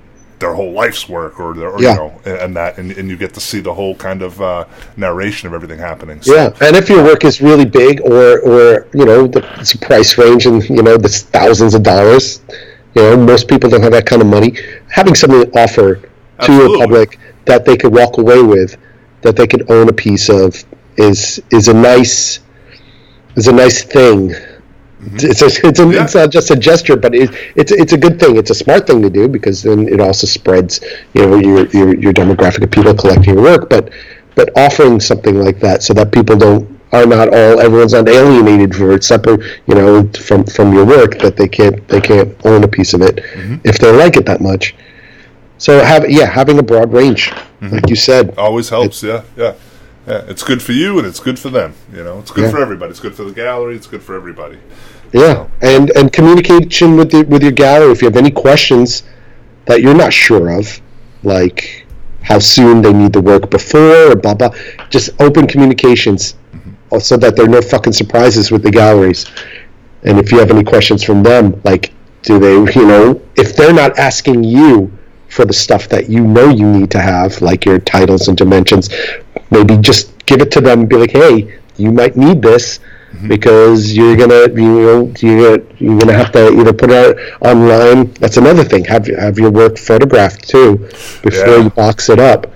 [0.42, 1.90] their whole life's work or, their, or Yeah.
[1.90, 4.64] you know and, that and, and you get to see the whole kind of uh,
[4.96, 8.86] narration of everything happening so, Yeah, and if your work is really big, or or
[8.92, 12.24] you know, the, it's a price range, and you know, that's thousands of dollars.
[12.94, 14.50] You know, most people don't have that kind of money.
[14.88, 16.08] Having something to offer to
[16.38, 16.72] Absolutely.
[16.72, 17.08] the public
[17.46, 18.76] that they could walk away with,
[19.22, 20.62] that they could own a piece of,
[20.96, 22.40] is is a nice
[23.36, 24.34] is a nice thing.
[25.14, 26.04] It's a, it's, a, Yeah.
[26.04, 28.36] it's not just a gesture, but it, it's it's a good thing.
[28.36, 30.80] It's a smart thing to do because then it also spreads,
[31.14, 33.68] you know, your your, your demographic of people collecting your work.
[33.68, 33.90] But
[34.34, 38.74] but offering something like that so that people don't are not all everyone's not alienated
[38.74, 42.62] for it separate you know from from your work that they can't they can't own
[42.64, 43.56] a piece of it mm-hmm.
[43.64, 44.74] if they like it that much.
[45.58, 47.74] So have yeah having a broad range, mm-hmm.
[47.74, 48.34] like you said.
[48.38, 49.54] always helps yeah yeah
[50.06, 52.50] yeah it's good for you and it's good for them you know it's good Yeah.
[52.50, 54.58] for everybody it's good for the gallery it's good for everybody
[55.12, 57.92] Yeah, and and communication with the, with your gallery.
[57.92, 59.02] If you have any questions
[59.66, 60.80] that you're not sure of,
[61.22, 61.86] like
[62.22, 64.54] how soon they need the work before, or blah blah,
[64.88, 66.36] just open communications,
[66.90, 69.26] uh, so that there are no fucking surprises with the galleries.
[70.04, 73.74] And if you have any questions from them, like do they, you know, if they're
[73.74, 74.96] not asking you
[75.28, 78.88] for the stuff that you know you need to have, like your titles and dimensions,
[79.50, 82.80] maybe just give it to them and be like, hey, you might need this
[83.28, 87.16] because you're gonna you know you're gonna, you're gonna have to either put it out
[87.46, 88.12] online.
[88.14, 88.84] That's another thing.
[88.86, 90.76] Have have your work photographed too
[91.22, 91.56] before Yeah.
[91.64, 92.52] you box it up.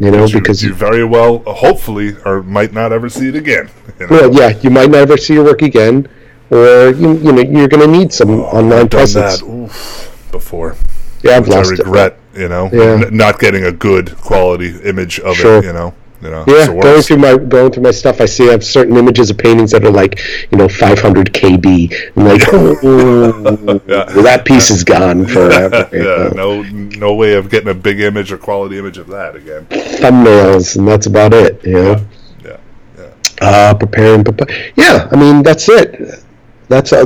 [0.00, 3.70] You know, you, because you very well hopefully or might not ever see it again
[4.00, 4.12] you know?
[4.28, 6.08] well, yeah, you might never see your work again,
[6.50, 9.40] or you, you know you're gonna need some oh, online I've done presence.
[9.40, 10.76] that oof, before
[11.22, 11.78] Yeah, I've which I lost it.
[11.78, 13.06] regret you know Yeah.
[13.06, 15.58] n- not getting a good quality image of Sure.
[15.58, 15.94] it you know
[16.24, 18.96] you know Yeah, going through my going through my stuff, I see I have certain
[18.96, 20.18] images of paintings that are like
[20.50, 21.92] you know 500 KB.
[22.16, 24.04] I'm like, oh, Yeah.
[24.22, 25.88] that piece is gone forever.
[25.92, 26.62] you yeah, know.
[26.62, 29.66] no, no way of getting a big image or quality image of that again.
[29.66, 31.62] thumbnails, and that's about it.
[31.64, 32.06] You know,
[32.44, 32.56] Yeah,
[32.98, 33.10] yeah.
[33.48, 34.24] uh, preparing.
[34.24, 36.24] Prepa- yeah, I mean that's it.
[36.68, 37.04] That's uh,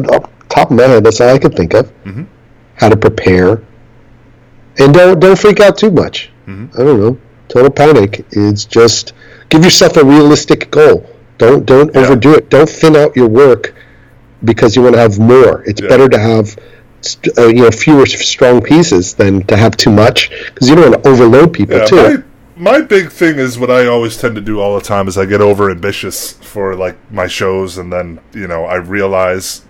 [0.49, 1.03] top of my head.
[1.05, 1.91] That's all I can think of.
[2.05, 2.27] Mhm.
[2.77, 3.63] How to prepare,
[4.79, 6.31] and don't don't freak out too much.
[6.47, 6.71] Mhm.
[6.79, 7.19] I don't know.
[7.49, 9.13] Total panic is just
[9.49, 11.09] give yourself a realistic goal.
[11.39, 12.01] Don't don't Yeah.
[12.03, 12.51] overdo it.
[12.51, 13.75] Don't thin out your work
[14.45, 15.63] because you want to have more.
[15.67, 15.89] It's Yeah.
[15.89, 16.57] better to have
[17.39, 21.03] uh, you know fewer strong pieces than to have too much because you don't want
[21.05, 21.97] to overload people Yeah, too.
[22.57, 25.17] my, my big thing is what I always tend to do all the time is
[25.17, 29.63] I get over ambitious for like my shows, and then you know I realize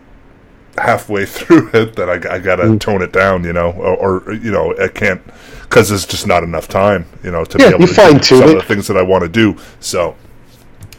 [0.81, 2.81] halfway through it that I, I gotta Mm.
[2.81, 5.21] tone it down, you know, or, or you know I can't
[5.63, 8.23] because there's just not enough time, you know, to Yeah, be able you to do
[8.23, 8.49] some it.
[8.49, 9.55] of the things that I want to do.
[9.81, 10.17] So,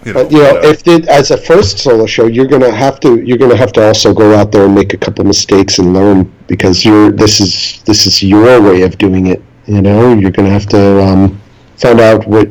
[0.05, 2.71] you know, But you know, uh, if it, as a first solo show, you're gonna
[2.71, 5.79] have to you're gonna have to also go out there and make a couple mistakes
[5.79, 9.41] and learn because you're this is this is your way of doing it.
[9.65, 11.41] You know, you're gonna have to um,
[11.77, 12.47] find out what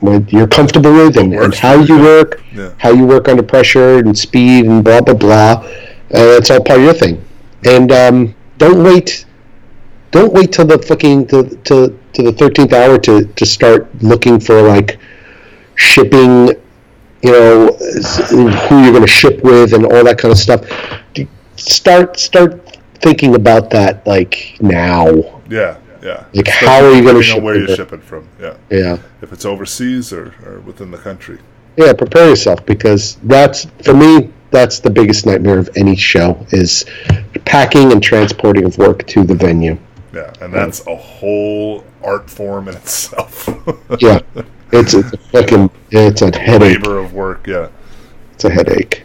[0.00, 2.70] what you're comfortable with and, and how you, work, Yeah.
[2.78, 5.64] how you work under pressure and speed and blah blah blah.
[6.14, 7.24] Uh, it's all part of your thing.
[7.64, 9.24] And um, don't wait.
[10.10, 14.38] Don't wait till the fucking to, to, to the thirteenth hour to, to start looking
[14.38, 14.98] for like
[15.74, 16.48] shipping
[17.22, 20.66] you know who you're going to ship with and all that kind of stuff
[21.56, 25.06] start start thinking about that like now
[25.48, 26.24] yeah, yeah.
[26.34, 28.28] like how are you going to ship where you're shipping from?
[28.40, 31.38] Yeah, yeah if it's overseas or, or within the country.
[31.76, 36.84] Yeah prepare yourself because that's for me that's the biggest nightmare of any show is
[37.46, 39.78] packing and transporting of work to the venue
[40.12, 43.48] Yeah, and that's a whole art form in itself.
[43.98, 44.20] yeah
[44.72, 47.46] it's, it's a fucking it's a headache labor of work.
[47.46, 47.68] Yeah.
[48.34, 49.04] it's a headache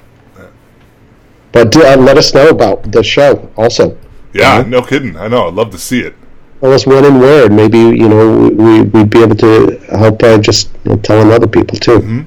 [1.53, 3.97] but uh, let us know about the show also
[4.33, 4.67] Yeah, Mhm.
[4.69, 5.15] no kidding.
[5.17, 5.47] I know.
[5.47, 6.13] I'd love to see it.
[6.61, 10.37] tell us when and where, maybe you know we we'd be able to help uh,
[10.37, 11.99] just you know, telling other people too.
[11.99, 12.25] Mhm.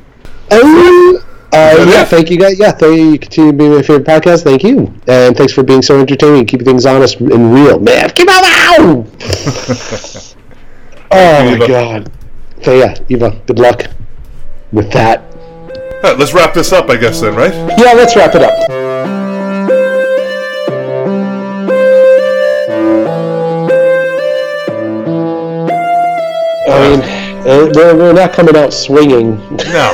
[0.52, 1.22] Oh,
[1.52, 2.58] uh, yeah, thank you guys.
[2.58, 3.10] Yeah, thank you.
[3.12, 4.44] You continue to be my favorite podcast.
[4.44, 7.78] Thank you, and thanks for being so entertaining, keeping things honest and real.
[7.80, 9.06] Man, keep on out.
[11.10, 11.66] oh my Eva.
[11.68, 12.12] god.
[12.62, 13.84] So yeah, Eva, good luck
[14.72, 15.22] with that.
[16.02, 17.52] All right, let's wrap this up, I guess, then, right?
[17.78, 18.70] Yeah, let's wrap it up.
[26.72, 29.36] I mean, Uh, we're, we're not coming out swinging.
[29.36, 29.90] No, no,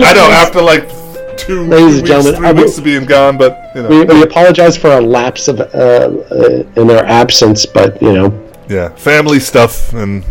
[0.00, 0.28] I know.
[0.30, 0.88] After like
[1.36, 3.88] two, Ladies and weeks, gentlemen, three I will- weeks of being gone, but you know,
[3.88, 8.48] We, we apologize for our lapse of uh, uh, in our absence, but you know,
[8.68, 10.24] yeah, family stuff and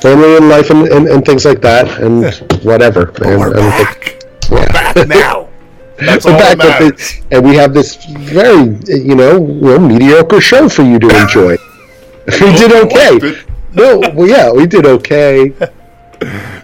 [0.00, 2.24] family and life and, and, and things like that, and
[2.64, 3.08] whatever.
[3.22, 4.50] And, we're I don't think- back.
[4.50, 5.48] We're back now.
[5.98, 7.20] That's we're all that back with matters.
[7.30, 11.56] and we have this very, you know, well, mediocre show for you to enjoy.
[12.26, 13.42] we did okay.
[13.74, 15.52] No, well, yeah, we did okay.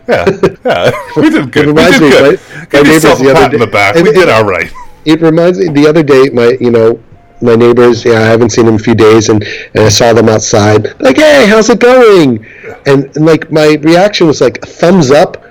[0.09, 0.24] Yeah,
[0.65, 1.66] yeah, we did good.
[1.66, 2.41] We reminds did me, good.
[2.41, 2.73] right?
[2.73, 3.95] My neighbors the other pat in the day- back.
[3.97, 4.70] We it- did all right.
[5.05, 7.03] It reminds me the other day, my you know,
[7.41, 8.05] my neighbors.
[8.05, 9.43] Yeah, I haven't seen them in a few days, and,
[9.74, 11.01] and I saw them outside.
[11.01, 12.45] Like, hey, how's it going?
[12.87, 15.43] And, and like my reaction was like a thumbs up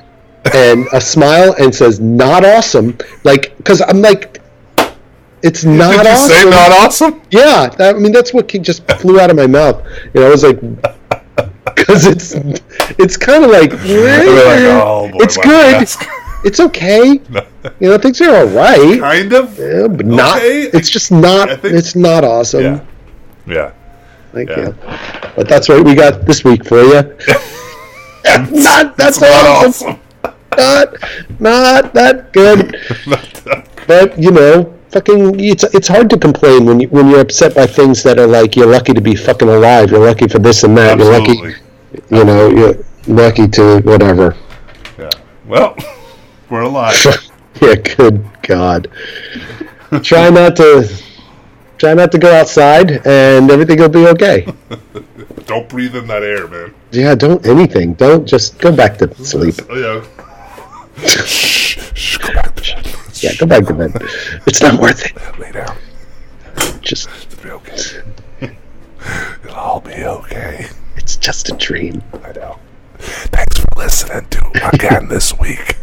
[0.54, 2.98] and a smile, and says not awesome.
[3.24, 4.40] Like, because I'm like,
[5.42, 6.30] it's not Did you awesome.
[6.30, 7.22] say not awesome?
[7.32, 9.84] Yeah, I mean that's what just flew out of my mouth.
[10.14, 10.60] You know, I was like,
[11.80, 12.34] because it's
[12.98, 15.98] it's kind of like, like, oh, boy, it's good, that's-
[16.44, 17.20] it's okay.
[17.80, 19.00] You know, things are all right.
[19.00, 19.58] Kind of.
[19.58, 20.38] Yeah, but not.
[20.38, 20.70] Okay.
[20.72, 21.50] It's just not.
[21.62, 22.62] Think- it's not awesome.
[22.64, 22.86] Yeah.
[23.48, 23.72] Yeah.
[24.32, 24.60] Thank Yeah.
[24.70, 24.76] you.
[25.36, 27.02] But that's what we got this week for you.
[28.52, 29.98] not that's not awesome.
[29.98, 30.00] awesome.
[30.58, 30.94] Not
[31.40, 32.78] not that good.
[33.88, 37.66] but you know, fucking, it's it's hard to complain when you when you're upset by
[37.66, 39.90] things that are like you're lucky to be fucking alive.
[39.90, 41.00] You're lucky for this and that.
[41.00, 41.56] You're lucky.
[42.10, 42.76] You know, you're
[43.08, 44.36] lucky to whatever.
[44.98, 45.10] Yeah.
[45.46, 45.76] Well,
[46.50, 46.96] we're alive.
[47.62, 47.76] yeah.
[47.76, 48.90] Good God.
[50.04, 50.88] try not to.
[51.78, 54.48] Try not to go outside, and everything will be okay.
[55.46, 56.74] Don't breathe in that air, man.
[56.92, 57.94] Yeah, don't anything.
[57.94, 59.56] Don't just go back to sleep.
[59.70, 61.06] Oh, yeah.
[61.06, 62.96] shh, shh, go back to bed.
[63.16, 63.92] Yeah, go back to bed.
[64.48, 65.40] It's not worth it.
[65.40, 65.78] Lay down.
[66.82, 68.02] Just It'll be okay.
[69.44, 70.68] It'll all be okay.
[71.06, 72.02] It's just a dream.
[72.24, 72.58] I know.
[72.98, 75.78] Thanks for listening to again this week.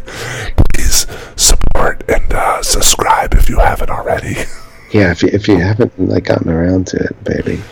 [0.73, 4.35] Please support and uh, subscribe if you haven't already.
[4.91, 7.63] Yeah, if you, if you haven't like gotten around to it, baby.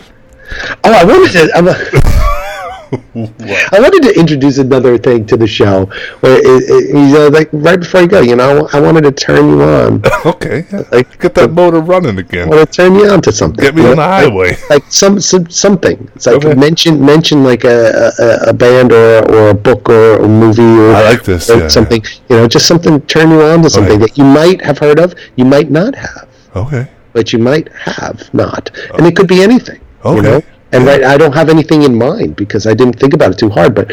[0.82, 1.52] Oh, I wanted to.
[1.54, 1.66] I'm
[2.92, 5.86] I wanted to introduce another thing to the show.
[6.20, 9.12] Where it, it, you know, like right before you go, you know, I wanted to
[9.12, 10.02] turn you on.
[10.26, 10.66] okay.
[10.90, 12.48] Like get that motor running again.
[12.52, 13.62] I want to turn you on to something.
[13.64, 14.02] Get me you on know?
[14.02, 14.56] the highway.
[14.68, 16.10] like some, some something.
[16.14, 16.54] It's like Okay.
[16.54, 20.92] mention mention like a, a, a band or or a book or a movie or,
[20.94, 22.02] I like this, or yeah, something.
[22.28, 24.06] You know, just something turn you on to something Okay.
[24.06, 26.88] that you might have heard of, you might not have, Okay.
[27.12, 29.80] but you might have not, and it could be anything.
[30.04, 30.16] Okay.
[30.16, 30.42] You know?
[30.72, 33.50] And right, I don't have anything in mind because I didn't think about it too
[33.50, 33.90] hard, but.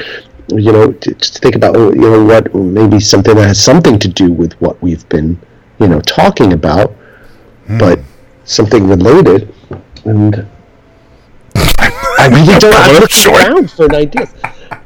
[0.51, 3.99] You know, to, to think about oh, you know what maybe something that has something
[3.99, 5.38] to do with what we've been,
[5.80, 6.95] you know, talking about,
[7.68, 7.77] Hmm.
[7.77, 7.99] but
[8.45, 9.53] something related,
[10.06, 10.47] and
[12.18, 12.73] I really don't.
[12.73, 14.27] I'm looking around for an idea.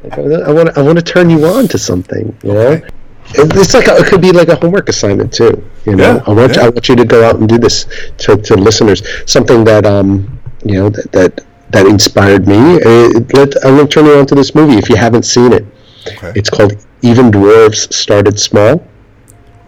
[0.03, 0.79] Like, I want to.
[0.79, 2.37] I want to turn you on to something.
[2.43, 2.87] You know, Okay.
[3.35, 5.63] It- it's like a, it could be like a homework assignment too.
[5.85, 6.63] You know, Yeah, I want yeah.
[6.65, 7.85] I want you to go out and do this
[8.17, 9.01] to, to listeners.
[9.31, 12.55] Something that um you know that that, that inspired me.
[12.81, 15.51] Uh, let I'm going to turn you on to this movie if you haven't seen
[15.53, 15.65] it.
[16.07, 16.31] Okay.
[16.35, 18.85] It's called Even Dwarves Started Small.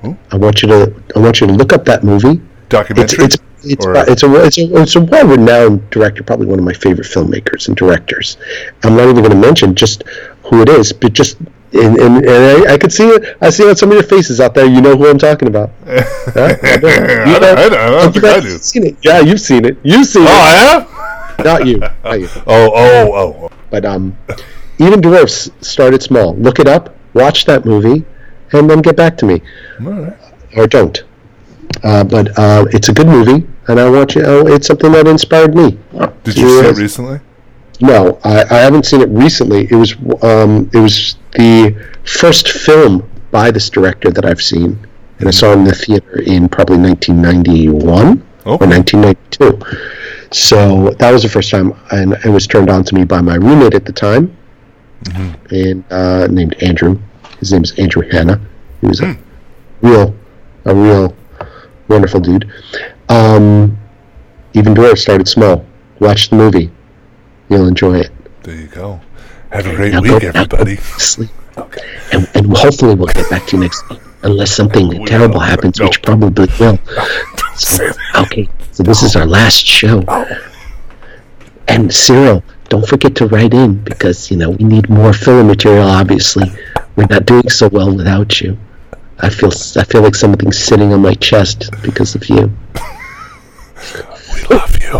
[0.03, 0.17] Oh.
[0.31, 2.41] I want you to I want you to look up that movie.
[2.41, 3.25] It's Documentary.
[3.25, 6.73] it's it's, Or- it's a it's a it's a well-renowned director, probably one of my
[6.73, 8.37] favorite filmmakers and directors.
[8.83, 10.03] I'm not even going to mention just
[10.43, 11.37] who it is, but just
[11.73, 13.37] and, and, and I, I could see it.
[13.41, 14.65] I see it on some of your faces out there.
[14.67, 15.71] You know who I'm talking about.
[16.35, 16.55] Huh?
[16.63, 18.57] I don't- I don't- I don't think I do.
[18.57, 18.97] Seen it?
[19.03, 19.77] Yeah, you've seen it.
[19.83, 20.29] You've seen Oh, it.
[20.31, 20.94] I have.
[21.43, 21.77] Not you.
[22.03, 22.29] Not you.
[22.47, 23.49] Oh, oh, oh.
[23.69, 24.17] But um,
[24.79, 26.35] even dwarfs started small.
[26.35, 26.95] Look it up.
[27.13, 28.05] Watch that movie,
[28.51, 29.41] and then get back to me,
[29.81, 30.17] All right.
[30.57, 31.03] or don't.
[31.83, 34.23] Uh, but uh, it's a good movie, and I want you.
[34.25, 35.77] Oh, it's something that inspired me.
[36.23, 37.19] Did you see it recently?
[37.81, 39.67] No, I, I haven't seen it recently.
[39.71, 44.85] It was um, it was the first film by this director that I've seen,
[45.19, 49.59] and I saw it in the theater in probably 1991 or 1992.
[50.31, 53.35] So that was the first time, and it was turned on to me by my
[53.35, 54.35] roommate at the time,
[55.51, 56.99] and uh, named Andrew.
[57.39, 58.39] His name is Andrew Hanna.
[58.81, 59.17] He was a
[59.81, 60.15] real,
[60.65, 61.15] a real
[61.87, 62.51] wonderful dude.
[63.09, 63.77] Um,
[64.53, 65.65] even Dwarf started small.
[65.99, 66.71] Watch the movie.
[67.49, 68.11] You'll enjoy it.
[68.43, 68.99] There you go.
[69.51, 70.75] Have a great Now week, go- everybody.
[70.77, 71.29] Sleep.
[71.57, 71.81] Okay.
[72.11, 73.99] And, and hopefully we'll get back to you next week.
[74.23, 75.85] Unless something We terrible happens, No.
[75.85, 76.79] which probably will.
[77.55, 78.25] Don't say that.
[78.27, 80.03] Okay, so this is our last show.
[81.69, 85.87] And Cyril, don't forget to write in because, you know, we need more filler material,
[85.87, 86.51] obviously.
[86.97, 88.57] We're not doing so well without you.
[89.19, 92.51] I feel I feel like something's sitting on my chest because of you.
[94.33, 94.99] We love you.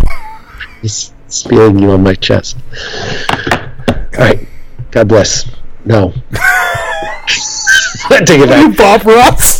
[0.82, 2.56] It's, it's feeling you on my chest.
[3.52, 4.48] All right.
[4.90, 5.44] God bless.
[5.84, 6.12] No.
[8.08, 8.62] Take it back.
[8.62, 9.55] You Bob Ross.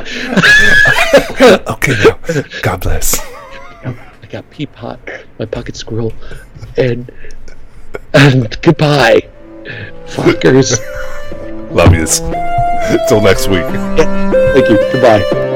[1.68, 2.18] okay, now,
[2.62, 3.20] God bless.
[3.84, 4.98] I got Peapot,
[5.38, 6.12] my pocket squirrel,
[6.76, 7.10] and
[8.12, 9.28] and goodbye,
[10.06, 10.78] fuckers.
[11.70, 12.20] Love yous.
[13.08, 13.64] Till next week.
[13.64, 14.76] Thank you.
[14.92, 15.53] Goodbye.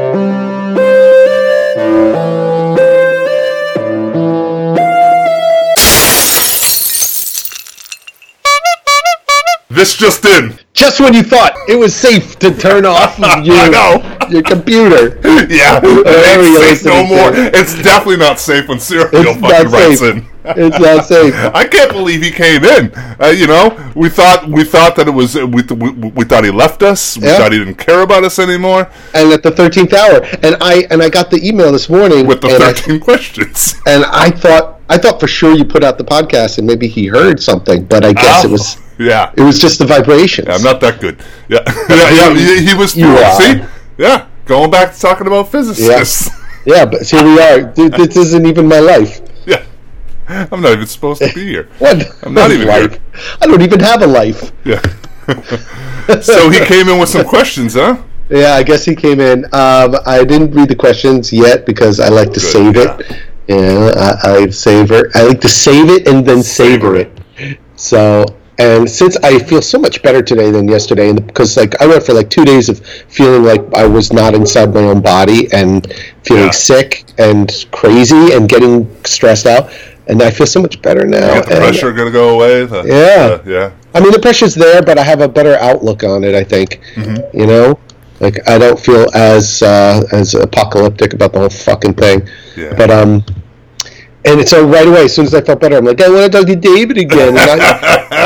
[9.78, 10.58] This just in.
[10.74, 15.20] Just when you thought it was safe to turn off your, your computer.
[15.48, 17.30] Yeah, go, it's safe no more.
[17.32, 20.16] It's definitely not safe when Cyril It's fucking not writes safe.
[20.16, 20.26] in.
[20.44, 21.32] It's not safe.
[21.54, 22.92] I can't believe he came in.
[23.20, 26.50] Uh, you know, we thought we thought that it was we, we, we thought he
[26.50, 27.16] left us.
[27.16, 27.38] We Yeah.
[27.38, 31.02] thought he didn't care about us anymore And at the thirteenth hour, and I and
[31.02, 33.74] I got the email this morning with the and I- thirteen questions.
[33.86, 37.06] and I thought I thought for sure you put out the podcast and maybe he
[37.06, 39.32] heard something, but I guess it Oh, was yeah.
[39.36, 40.48] it was just the vibrations.
[40.48, 41.22] I'm not that good.
[41.48, 42.60] Yeah, yeah, yeah.
[42.60, 42.96] He, was.
[42.96, 43.40] You are.
[43.40, 43.64] See,
[43.96, 44.26] yeah.
[44.46, 46.30] Going back to talking about physicists.
[46.64, 47.72] yeah, but here we are.
[47.74, 49.20] Th- This isn't even my life.
[49.46, 49.64] Yeah.
[50.28, 51.68] I'm not even supposed to be here.
[51.78, 52.06] What?
[52.22, 52.92] I'm not even life?
[52.92, 53.00] here.
[53.40, 54.52] I don't even have a life.
[54.64, 54.80] Yeah.
[56.20, 58.02] so he came in with some questions, huh?
[58.30, 59.44] Yeah, I guess he came in.
[59.46, 62.98] Um, I didn't read the questions yet because I like to save yeah.
[62.98, 63.16] it.
[63.48, 65.10] Yeah, I, I savor.
[65.14, 67.10] I like to save it and then savor it.
[67.76, 68.26] So,
[68.58, 72.02] and since I feel so much better today than yesterday, and because like I went
[72.04, 75.86] for like two days of feeling like I was not inside my own body and
[76.24, 76.50] feeling Yeah.
[76.50, 79.70] sick and crazy and getting stressed out,
[80.08, 81.40] and I feel so much better now.
[81.40, 82.64] The and- pressure going to go away.
[82.66, 83.26] The- Yeah.
[83.26, 83.70] uh, yeah.
[83.94, 86.34] I mean, the pressure's there, but I have a better outlook on it.
[86.34, 87.38] I think, Mm-hmm.
[87.38, 87.78] you know,
[88.20, 92.28] like I don't feel as uh, as apocalyptic about the whole fucking thing.
[92.56, 92.74] Yeah.
[92.76, 93.24] But um,
[94.24, 96.38] and so right away, as soon as I felt better, I'm like, I want to
[96.38, 97.34] talk to David again,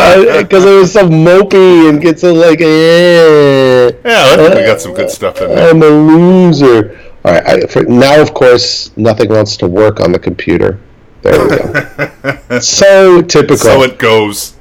[0.42, 4.80] because I, was so mopey and get so like, eh, Yeah, I think we got
[4.80, 5.70] some good stuff in there.
[5.70, 6.98] I'm a loser.
[7.24, 10.80] All right, I, for, now of course nothing wants to work on the computer.
[11.22, 12.58] There we go.
[12.60, 13.56] so typical.
[13.56, 14.56] So it goes.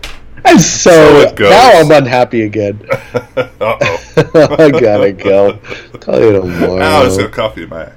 [0.45, 1.49] And So so, it goes.
[1.49, 2.79] now I'm unhappy again.
[3.37, 4.55] Uh oh.
[4.57, 5.59] I gotta go.
[5.99, 6.77] Call you tomorrow.
[6.77, 7.93] Now there's a coffee in my eye.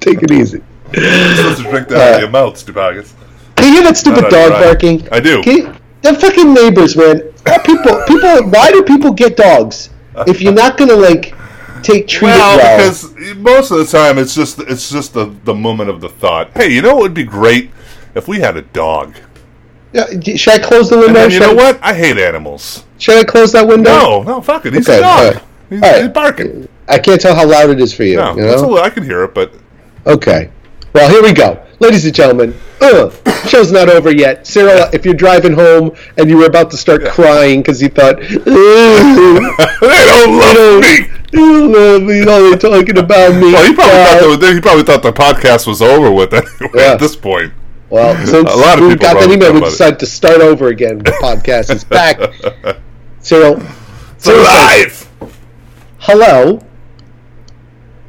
[0.00, 0.62] Take it easy.
[0.92, 3.12] You're supposed to drink that out of your mouth, Stubagus.
[3.56, 4.62] Can you hear that stupid dog right.
[4.64, 5.08] barking?
[5.12, 5.42] I do.
[5.42, 7.20] Can you, the fucking neighbors, man.
[7.64, 8.48] People, people.
[8.50, 9.90] Why do people get dogs
[10.26, 11.34] if you're not gonna like
[11.82, 12.76] take treat Well, well?
[12.78, 16.50] because most of the time it's just it's just the the moment of the thought.
[16.54, 17.70] Hey, you know what would be great
[18.14, 19.14] if we had a dog.
[19.92, 20.06] Yeah,
[20.36, 21.12] should I close the window?
[21.14, 21.78] then, you should, know I, what?
[21.82, 22.84] I hate animals.
[22.98, 23.90] should I close that window?
[23.90, 24.74] No, no, fuck it.
[24.74, 25.42] He's Okay, a dog.
[25.70, 26.68] He's, he's barking.
[26.88, 28.16] I can't tell how loud it is for you.
[28.16, 28.78] No, you a know?
[28.78, 29.52] I can hear it, but
[30.06, 30.50] Okay.
[30.92, 31.63] Well, here we go.
[31.80, 33.10] Ladies and gentlemen, uh,
[33.46, 34.46] show's not over yet.
[34.46, 38.16] Cyril, if you're driving home and you were about to start crying because you thought,
[38.20, 38.26] "Ugh,
[39.80, 41.06] they don't love me.
[41.32, 43.52] you love me, all they're talking about me.
[43.52, 46.68] Well, he probably, God." thought the, he probably thought the podcast was over with anyway
[46.74, 46.92] Yeah.
[46.92, 47.52] at this point.
[47.90, 49.64] Well, since A lot of we got that email, we it.
[49.66, 50.98] decided to start over again.
[50.98, 52.18] The podcast is back.
[53.20, 53.60] Cyril,
[54.18, 55.08] Cyril alive.
[55.98, 56.60] hello.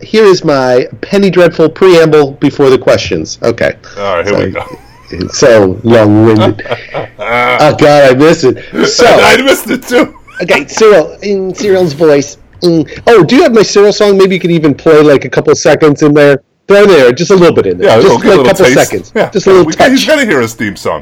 [0.02, 3.40] Here is my penny dreadful preamble before the questions.
[3.42, 3.78] Okay.
[3.98, 4.66] All right, here we go.
[5.12, 6.66] It's so long-winded.
[7.20, 8.58] oh God, I miss it.
[8.88, 10.18] So, I missed it too.
[10.42, 12.38] okay, Cyril in Cyril's voice.
[12.62, 13.04] Mm.
[13.08, 14.18] Oh, do you have my Cyril song?
[14.18, 16.42] Maybe you could even play like a couple seconds in there.
[16.68, 18.74] Throw there, just a little bit in there, Yeah, just like a couple taste.
[18.90, 19.92] seconds, Yeah, just a little we, touch.
[19.92, 21.00] He's got to hear his theme song.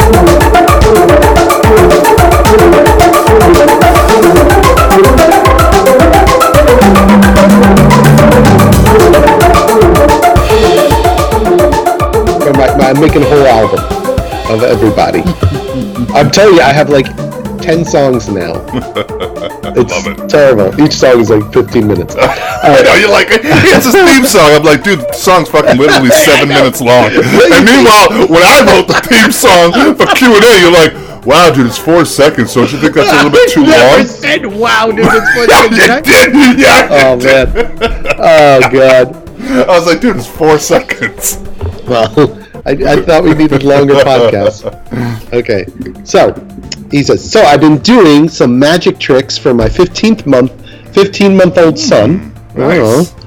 [12.83, 13.79] I'm, I'm making a whole album
[14.51, 15.21] of everybody.
[16.13, 17.07] I'm telling you, I have like
[17.61, 18.53] ten songs now.
[19.75, 20.29] It's Love it.
[20.29, 20.69] terrible.
[20.79, 22.15] Each song is like 15 minutes.
[22.19, 23.27] I know you like.
[23.31, 24.51] It's his theme song.
[24.53, 27.09] I'm like, dude, the song's fucking literally seven minutes long.
[27.09, 31.49] And meanwhile, when I wrote the theme song for Q and A, you're like, wow,
[31.51, 32.53] dude, it's four seconds.
[32.53, 34.05] Don't you think that's a little bit too Never long?
[34.05, 35.07] said wow, dude.
[35.09, 36.59] It's what Yeah, you did.
[36.59, 36.87] Yeah.
[36.91, 37.53] Oh you did.
[37.55, 38.15] man.
[38.19, 39.05] Oh god.
[39.69, 41.39] I was like, dude, it's four seconds.
[41.87, 42.13] Well,
[42.65, 44.63] I, I thought we needed longer podcasts.
[45.33, 45.65] Okay,
[46.05, 46.33] so
[46.91, 50.51] he says, so I've been doing some magic tricks for my 15th month,
[50.93, 52.33] 15 month old son.
[52.55, 52.79] Nice.
[52.81, 53.19] Oh.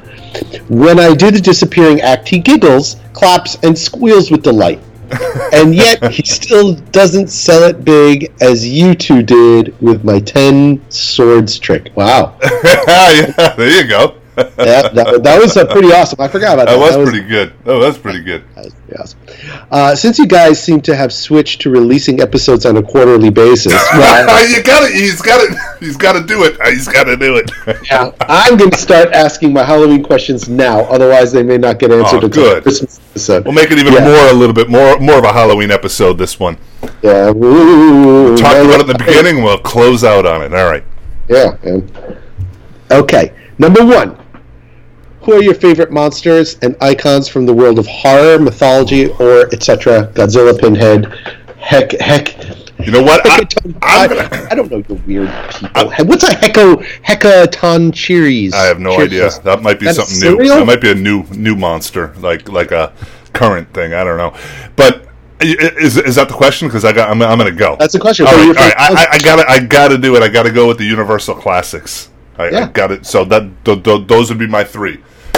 [0.69, 4.81] When I do the disappearing act, he giggles, claps, and squeals with delight.
[5.53, 10.91] and yet he still doesn't sell it big as you two did with my 10
[10.91, 11.93] swords trick.
[11.95, 12.39] Wow.
[12.65, 14.17] yeah, there you go.
[14.37, 16.21] That, that, that was uh, pretty awesome.
[16.21, 16.77] I forgot about that.
[16.79, 17.55] That was pretty good.
[17.65, 18.45] Oh, that's pretty good.
[18.55, 19.19] That was pretty awesome.
[19.71, 23.73] Uh, since you guys seem to have switched to releasing episodes on a quarterly basis,
[23.93, 25.77] well, you got to He's got to.
[25.81, 26.61] He's got to do it.
[26.67, 27.51] He's got to do it.
[27.91, 30.81] yeah, I'm going to start asking my Halloween questions now.
[30.81, 32.63] Otherwise, they may not get answered Oh, until good.
[32.63, 33.45] Christmas episode.
[33.45, 34.05] We'll make it even Yeah.
[34.05, 36.19] more, a little bit more, more of a Halloween episode.
[36.19, 36.59] This one.
[37.03, 37.31] Yeah.
[37.31, 39.43] Ooh, Talk no, about it in the beginning.
[39.43, 40.53] We'll close out on it.
[40.55, 40.85] All right.
[41.29, 41.57] Yeah.
[41.65, 41.91] man.
[42.91, 43.33] Okay.
[43.59, 44.17] Number one.
[45.27, 50.11] Who are your favorite monsters and icons from the world of horror, mythology, or etc.?
[50.15, 51.13] Godzilla, Pinhead,
[51.59, 52.29] heck, heck.
[52.79, 53.27] You know what?
[53.27, 56.07] I, gonna- I don't know you weird people.
[56.07, 58.53] What's a Hecko Hecatoncheires?
[58.55, 59.31] I have no idea.
[59.43, 60.47] That might be That's something new.
[60.49, 62.93] That might be a new new monster, like like a
[63.33, 63.95] current thing.
[63.95, 64.33] I don't know.
[64.77, 65.07] But
[65.41, 66.69] i- i- is is that the question?
[66.69, 67.75] Because I got I'm, I'm gonna go.
[67.81, 68.27] That's the question.
[68.27, 68.75] All right, all right.
[68.79, 70.23] I, I, I gotta I gotta do it.
[70.23, 72.11] I gotta go with the Universal classics.
[72.39, 72.69] I, I Yeah.
[72.73, 73.07] got it.
[73.07, 74.63] So that th- th- those would be my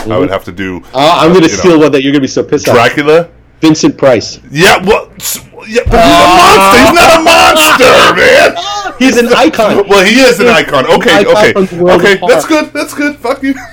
[0.04, 2.12] 3 I would have to do Uh, I'm going to know, steal one that you're
[2.12, 2.74] going to be so pissed off.
[2.74, 3.28] Dracula.
[3.60, 4.38] Vincent Price.
[4.52, 5.10] Yeah, well,
[5.66, 6.78] yeah, but he's a monster.
[6.78, 8.94] He's not a monster, man.
[8.98, 9.88] He's an icon.
[9.88, 10.86] Well, he is an icon.
[10.86, 12.20] Okay, okay, from the world okay.
[12.26, 12.72] That's good.
[12.72, 13.16] That's good.
[13.16, 13.54] Fuck you.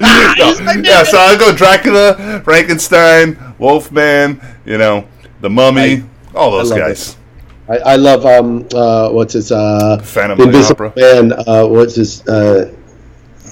[0.00, 4.40] No, yeah, so I'll go Dracula, Frankenstein, Wolfman.
[4.64, 5.06] You know,
[5.40, 5.80] the Mummy.
[5.80, 7.16] I- all those I guys.
[7.68, 10.92] I, I love um uh what's his uh Phantom the of the Invisible Opera.
[10.96, 12.72] Man uh what's his uh,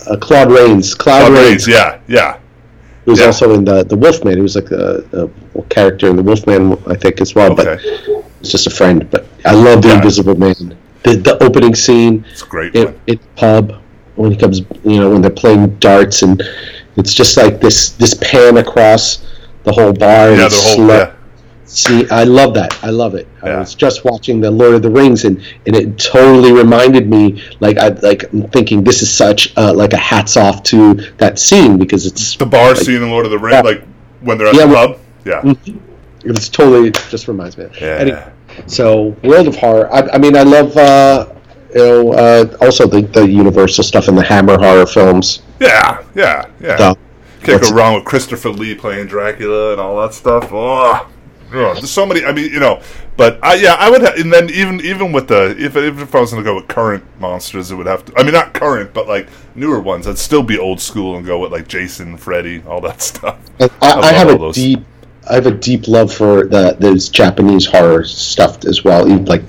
[0.06, 2.38] uh Claude Rains Claude, Rains Rains, yeah, yeah.
[3.04, 3.26] He was yeah.
[3.26, 6.94] also in the the Wolfman he was like a, a character in the Wolfman I
[6.94, 7.66] think as well but
[8.40, 9.96] it's just a friend but I love the Yeah.
[9.96, 13.80] Invisible Man the the opening scene It's a great in the pub
[14.16, 16.42] when he comes you know when they're playing darts and
[16.96, 19.24] it's just like this this pan across
[19.64, 21.14] the whole bar and Yeah, the whole yeah.
[21.70, 22.82] See, I love that.
[22.82, 23.28] I love it.
[23.42, 25.36] I was just watching the Lord of the Rings, and,
[25.66, 29.92] and it totally reminded me, like I like I'm thinking this is such uh, like
[29.92, 33.32] a hats off to that scene because it's The bar like, scene in Lord of
[33.32, 33.60] the Rings, Yeah.
[33.60, 33.84] like
[34.22, 34.98] when they're at Yeah, the pub.
[35.26, 35.54] Yeah,
[36.24, 37.64] It's totally it just reminds me.
[37.64, 37.86] Of yeah.
[37.86, 38.32] Anyway,
[38.66, 39.92] so World of Horror.
[39.92, 41.26] I, I mean, I love uh,
[41.74, 45.42] you know uh, also the the Universal stuff and the Hammer horror films.
[45.60, 46.76] Yeah, yeah, yeah.
[46.78, 46.98] So,
[47.42, 50.48] Can't go wrong with Christopher Lee playing Dracula and all that stuff.
[50.50, 51.06] Oh,
[51.52, 52.24] oh, there's so many.
[52.24, 52.80] I mean, you know,
[53.16, 54.02] but I, yeah, I would.
[54.02, 56.68] Ha- and then even even with the if if I was going to go with
[56.68, 58.12] current monsters, it would have to.
[58.18, 60.06] I mean, not current, but like newer ones.
[60.06, 63.38] I'd still be old school and go with like Jason, Freddy, all that stuff.
[63.60, 64.54] And I, I, have a those.
[64.54, 64.80] deep,
[65.28, 69.08] I have a deep love for the those Japanese horror stuff as well.
[69.08, 69.42] Even like,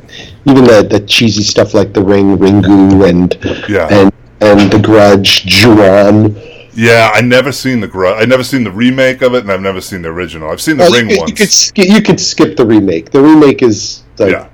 [0.45, 3.37] even the, the cheesy stuff like The Ring, Ringu, and
[3.69, 3.87] Yeah.
[3.89, 4.11] and
[4.41, 6.35] and The Grudge, Ju-on.
[6.79, 8.21] Yeah, I never seen the Grudge.
[8.21, 10.49] I never seen the remake of it, and I've never seen the original.
[10.49, 11.29] I've seen the Well, Ringu, could- ones.
[11.31, 13.11] you could sk- you could skip the remake.
[13.11, 14.45] The remake is like Yeah.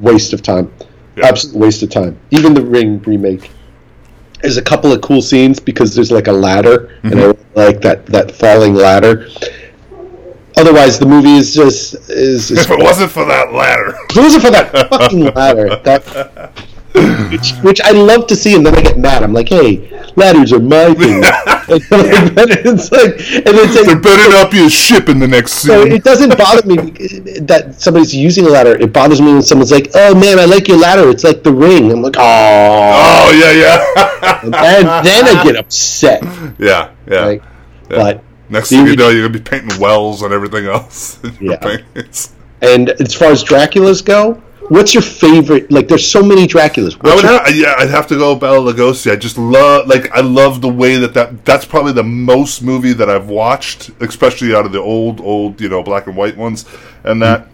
[0.00, 0.70] waste of time,
[1.16, 1.26] Yeah.
[1.28, 2.16] absolute waste of time.
[2.30, 3.50] Even the Ring remake.
[4.40, 7.58] There's a couple of cool scenes because there's like a ladder, and I Mm-hmm.
[7.58, 9.28] like that that falling ladder.
[10.56, 14.20] Otherwise, the movie is just is, is if it wasn't for that ladder, If it
[14.20, 16.52] wasn't for that fucking ladder, that
[16.94, 19.22] which, which I love to see, and then I get mad.
[19.22, 21.22] I'm like, hey, ladders are my thing.
[21.24, 23.10] and it's like,
[23.46, 25.70] and it's there like, better not be a ship in the next scene.
[25.72, 26.76] so it doesn't bother me
[27.40, 28.72] that somebody's using a ladder.
[28.72, 31.08] It bothers me when someone's like, oh man, I like your ladder.
[31.10, 31.90] It's like the ring.
[31.90, 36.22] I'm like, oh, oh yeah, yeah, and then, then I get upset.
[36.58, 37.24] yeah, yeah.
[37.24, 37.42] Like,
[37.90, 37.96] Yeah.
[37.96, 41.18] but Next thing you know, you're gonna be painting wells and everything else.
[41.24, 41.58] in your Yeah.
[41.58, 42.30] paintings.
[42.60, 45.70] and as far as Draculas go, what's your favorite?
[45.70, 46.96] Like, there's so many Draculas.
[47.04, 49.10] I would your- ha- yeah, I'd have to go Bela Lugosi.
[49.12, 52.92] I just love, like, I love the way that, that that's probably the most movie
[52.94, 56.64] that I've watched, especially out of the old, old, you know, black and white ones,
[57.04, 57.48] and that.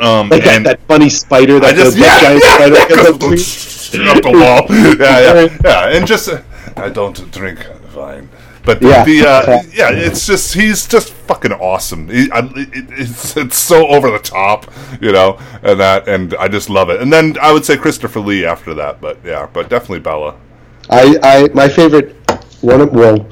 [0.00, 2.88] Um, like that, and that funny spider that I just yeah, giant yeah, spider yeah,
[2.88, 4.66] goes up goes the straight up the wall.
[4.98, 6.40] Yeah, yeah, yeah, and just uh,
[6.76, 7.58] I don't drink
[7.94, 8.30] wine,
[8.64, 9.04] but Yeah.
[9.04, 12.08] the uh, yeah, it's just he's just fucking awesome.
[12.08, 14.70] He, I, it, it's it's so over the top,
[15.00, 17.00] you know, and that, and I just love it.
[17.00, 20.34] And then I would say Christopher Lee after that, but yeah, but definitely Bela.
[20.90, 22.16] I, I my favorite
[22.60, 23.28] one of well,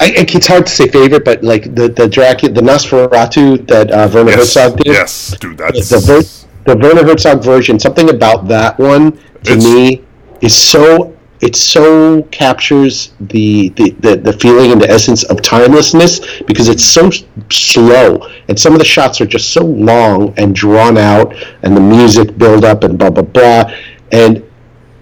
[0.00, 4.08] I, it's hard to say favorite, but like the the Dracula, the Nosferatu that uh,
[4.12, 4.86] Werner Yes, Herzog did.
[4.86, 7.78] yes, dude, that's the ver- the Werner Herzog version.
[7.80, 10.04] Something about that one to me
[10.40, 16.42] is so it so captures the, the, the, the feeling and the essence of timelessness
[16.42, 17.10] because it's so
[17.50, 18.28] slow.
[18.48, 22.36] And some of the shots are just so long and drawn out and the music
[22.38, 23.72] build up and blah blah blah.
[24.10, 24.44] And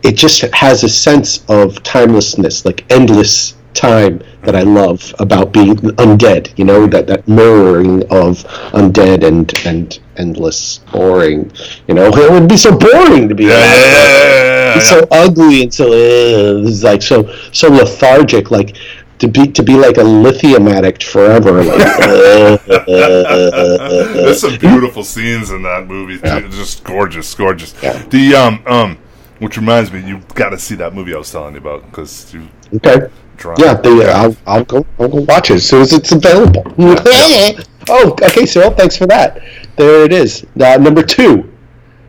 [0.02, 5.76] it just has a sense of timelessness like endless time that I love about being
[5.76, 8.42] undead you know that that mirroring of
[8.72, 11.50] undead and and endless, boring.
[11.86, 13.44] You know, it would be so boring to be.
[13.44, 18.50] Yeah, yeah, yeah, yeah, yeah, so ugly and so uh, like so so lethargic.
[18.50, 18.76] Like
[19.18, 21.62] to be to be like a lithium addict forever.
[21.62, 26.18] Like, uh, There's some beautiful scenes in that movie.
[26.18, 26.48] too.
[26.48, 27.74] Just gorgeous, gorgeous.
[27.82, 28.02] Yeah.
[28.08, 28.98] The um um,
[29.38, 32.32] which reminds me, you got to see that movie I was telling you about because
[32.32, 33.08] you okay.
[33.36, 33.58] drunk.
[33.58, 34.86] Yeah, the, I'll, I'll go.
[34.98, 36.64] I'll go watch it as soon as it's available.
[37.88, 38.70] oh, okay, Cyril.
[38.70, 39.40] Thanks for that.
[39.76, 40.44] There it is.
[40.60, 41.52] Uh, number two.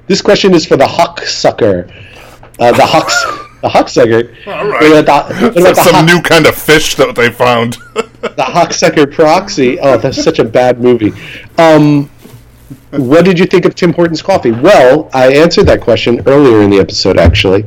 [0.08, 1.90] This question is for the Huck Sucker.
[2.60, 3.16] Uh, the Hucks.
[3.60, 4.36] The Huck Sucker.
[4.45, 4.80] All right.
[4.82, 7.74] They're the- they're like That's some Huck- new kind of fish that they found.
[7.95, 9.80] the Hudsucker Proxy.
[9.80, 11.12] Oh, that's such a bad movie.
[11.58, 12.08] Um,
[12.91, 14.52] what did you think of Tim Hortons coffee?
[14.52, 17.18] Well, I answered that question earlier in the episode.
[17.18, 17.66] Actually,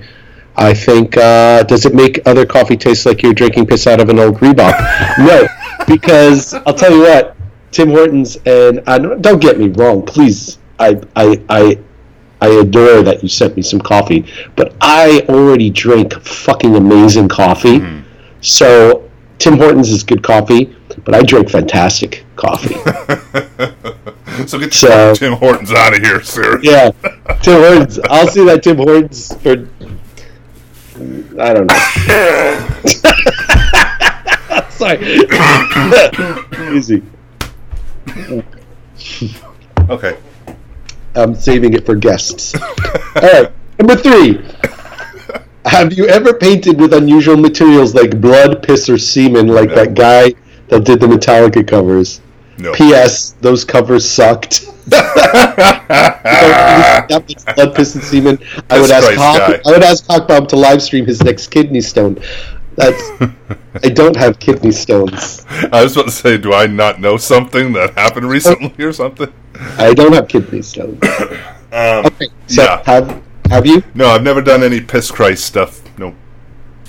[0.56, 4.08] I think uh, does it make other coffee taste like you're drinking piss out of
[4.10, 5.18] an old Reebok?
[5.18, 5.48] no,
[5.88, 7.36] because I'll tell you what,
[7.72, 10.58] Tim Hortons and I don't, don't get me wrong, please.
[10.78, 11.78] I I I.
[12.42, 14.24] I adore that you sent me some coffee,
[14.56, 17.80] but I already drink fucking amazing coffee.
[17.80, 17.98] Hmm.
[18.40, 20.74] So Tim Hortons is good coffee,
[21.04, 22.76] but I drink fantastic coffee.
[24.46, 26.58] so get So- Tim Hortons out of here, sir.
[26.62, 26.92] yeah,
[27.42, 27.98] Tim Hortons.
[28.08, 29.68] I'll see that Tim Hortons for.
[31.38, 31.76] I don't know.
[34.70, 34.98] Sorry.
[36.76, 37.02] Easy.
[39.88, 40.16] Okay.
[41.16, 42.54] I'm saving it for guests.
[43.16, 44.44] All right, number three.
[45.64, 50.34] Have you ever painted with unusual materials like blood, piss, or semen, like that guy
[50.68, 52.20] that did the Metallica covers?
[52.58, 52.72] No.
[52.74, 53.32] P.S.
[53.40, 54.66] Those covers sucked.
[54.86, 55.00] blood,
[57.74, 58.38] piss, and semen.
[58.68, 59.60] I would ask Cock.
[59.66, 62.18] I would ask Cockbomb to live stream his next kidney stone.
[62.76, 63.02] That's
[63.84, 65.44] I don't have kidney stones.
[65.72, 69.32] I was about to say, do I not know something that happened recently or something?
[69.78, 71.00] I don't have kidney stones.
[71.72, 72.82] Um, Okay, so Yeah.
[72.84, 73.80] have have you?
[73.94, 75.80] no, I've never done any piss Christ stuff.
[75.98, 76.16] No,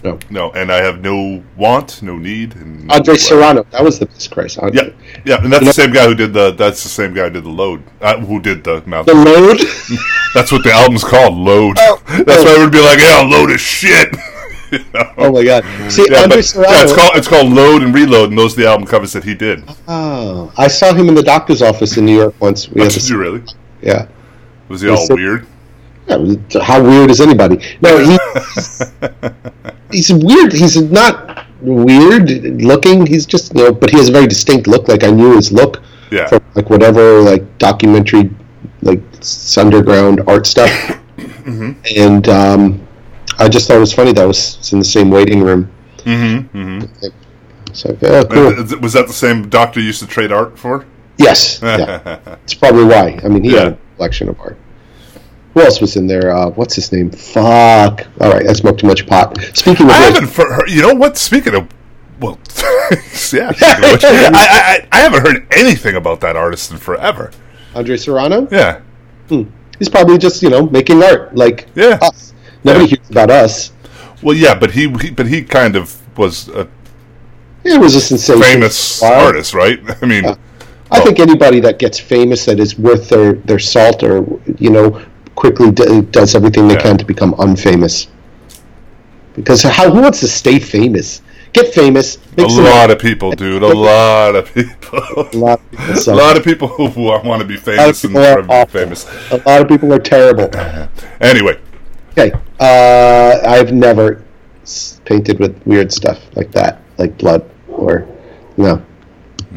[0.04, 0.18] No.
[0.32, 2.56] no, and I have no want, no need.
[2.56, 3.64] And no- Andre Serrano.
[3.70, 4.58] That was the piss Christ.
[4.74, 4.90] Yeah,
[5.24, 6.50] yeah, and that's the same guy who did the.
[6.54, 7.84] That's the same guy who did the load.
[8.02, 9.06] Uh, who did the mouth?
[9.06, 9.60] The load.
[10.34, 11.76] That's what the album's called, Load.
[11.80, 12.02] Oh.
[12.26, 14.16] That's why I would be like, yeah, Load is shit.
[14.72, 15.14] You know?
[15.18, 15.64] Oh my god!
[15.92, 16.72] See, yeah, but, Serrano.
[16.72, 19.24] yeah, it's called it's called Load and Reload, and those are the album covers that
[19.26, 19.64] he did.
[19.88, 22.70] Oh, I saw him in the doctor's office in New York once.
[22.70, 23.44] We had Did you really?
[23.82, 24.08] yeah.
[24.70, 25.16] Was he all Yes, sir.
[25.16, 25.48] weird?
[26.08, 26.62] yeah.
[26.64, 27.58] How weird is anybody?
[27.82, 28.18] No, he,
[29.92, 30.54] he's weird.
[30.54, 32.30] He's not weird
[32.62, 33.06] looking.
[33.06, 34.88] He's just you know, but he has a very distinct look.
[34.88, 35.82] Like I knew his look
[36.12, 36.28] Yeah.
[36.28, 38.30] from like whatever like documentary,
[38.82, 39.02] like
[39.58, 40.72] underground art stuff.
[41.42, 41.72] Mm-hmm.
[41.98, 42.88] And um,
[43.42, 45.72] I just thought it was funny that was in the same waiting room.
[46.00, 46.58] Mm-hmm.
[46.58, 47.08] mm-hmm.
[47.74, 48.80] So oh, cool.
[48.80, 50.86] Was that the same doctor you used to trade art for?
[51.18, 52.20] Yes, yeah.
[52.44, 53.20] It's probably why.
[53.24, 54.58] I mean, he had a collection of art.
[55.54, 56.36] Who else was in there?
[56.36, 57.12] Uh, what's his name?
[57.12, 58.08] Fuck.
[58.20, 59.38] All right, I smoked too much pot.
[59.54, 61.18] Speaking of I which, haven't for, you know what?
[61.18, 61.68] Speaking of,
[62.20, 62.40] well,
[63.34, 63.56] yeah, of
[63.92, 67.32] which, I, I, I haven't heard anything about that artist in forever.
[67.76, 68.82] Andre Serrano, Yeah,
[69.80, 72.00] he's probably just you know making art like Yeah.
[72.02, 72.34] us.
[72.64, 72.90] Nobody Yeah.
[72.98, 73.72] hears about us.
[74.22, 76.68] well, yeah, but he, he but he kind of was a
[77.64, 78.42] It was a sensation.
[78.42, 79.80] famous artist, right?
[80.02, 80.26] I mean,
[80.92, 84.26] I think anybody that gets famous that is worth their, their salt or
[84.58, 85.02] you know
[85.36, 86.82] quickly d- does everything they Yeah.
[86.82, 88.08] can to become unfamous.
[89.36, 91.22] Because how who wants to stay famous?
[91.54, 92.18] Get famous.
[92.38, 93.64] a lot of people, dude.
[93.64, 95.00] A lot of people.
[95.34, 98.66] a lot of people A lot of people who want to be famous and be
[98.68, 99.06] famous.
[99.32, 100.50] A lot of people are terrible.
[101.20, 101.58] Anyway,
[102.12, 104.24] Okay, uh, I've never
[104.64, 108.06] s- painted with weird stuff like that, like blood or
[108.58, 108.82] no,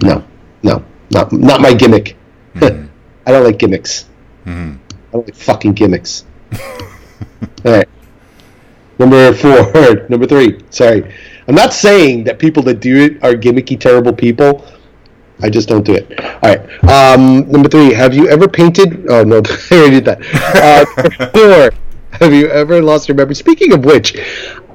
[0.02, 0.24] no,
[0.62, 2.16] no, not not my gimmick.
[2.54, 2.86] Mm-hmm.
[3.26, 4.06] I don't like gimmicks.
[4.46, 4.76] I
[5.12, 6.24] don't like fucking gimmicks.
[7.64, 7.88] All right,
[8.98, 10.60] number four, number three.
[10.70, 11.12] Sorry,
[11.48, 14.64] I'm not saying that people that do it are gimmicky, terrible people.
[15.42, 16.20] I just don't do it.
[16.20, 16.84] All right.
[16.88, 17.92] Um, number three.
[17.92, 19.06] Have you ever painted?
[19.10, 20.20] Oh no, I already did that.
[20.54, 21.70] Uh, four.
[22.20, 23.34] Have you ever lost your memory?
[23.34, 24.16] Speaking of which,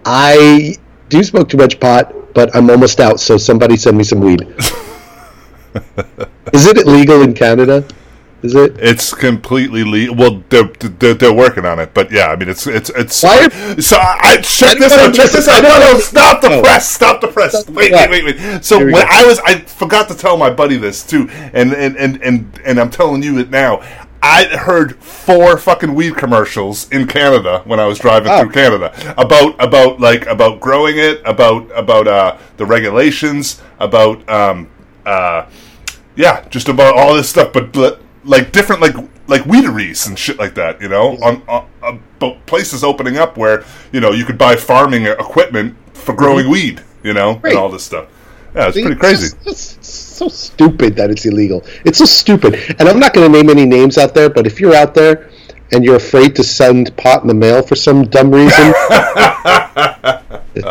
[0.05, 0.75] I
[1.09, 3.19] do smoke too much pot, but I'm almost out.
[3.19, 4.41] So somebody send me some weed.
[6.53, 7.85] Is it illegal in Canada?
[8.41, 8.77] Is it?
[8.79, 10.15] it's completely legal.
[10.15, 10.43] well.
[10.49, 13.21] They're, they're they're working on it, but yeah, I mean, it's it's it's.
[13.21, 15.13] Why are- so I, I check this out.
[15.13, 15.61] Check this out.
[15.61, 15.99] No, no, oh.
[15.99, 16.89] stop the press.
[16.89, 17.67] Stop the press.
[17.69, 18.63] Wait, wait, wait, wait.
[18.63, 19.03] So when go.
[19.09, 22.79] I was, I forgot to tell my buddy this too, and and and and, and
[22.79, 23.81] I'm telling you it now.
[24.21, 28.41] I heard four fucking weed commercials in Canada when I was driving Oh.
[28.41, 34.69] through Canada about about like about growing it, about about uh, the regulations, about um,
[35.05, 35.45] uh,
[36.15, 38.95] yeah, just about all this stuff, but li- like different, like
[39.27, 40.81] like weederys and shit like that.
[40.81, 43.63] You know, on, on, on bo- places opening up where
[43.93, 46.83] you know you could buy farming equipment for growing weed.
[47.03, 47.45] You know, Mm-hmm.
[47.47, 48.07] And all this stuff.
[48.55, 49.37] Yeah, it's pretty It's crazy.
[49.45, 51.63] just- It's so stupid that it's illegal.
[51.85, 52.55] It's so stupid.
[52.79, 55.29] And I'm not going to name any names out there, but if you're out there
[55.71, 58.73] and you're afraid to send pot in the mail for some dumb reason,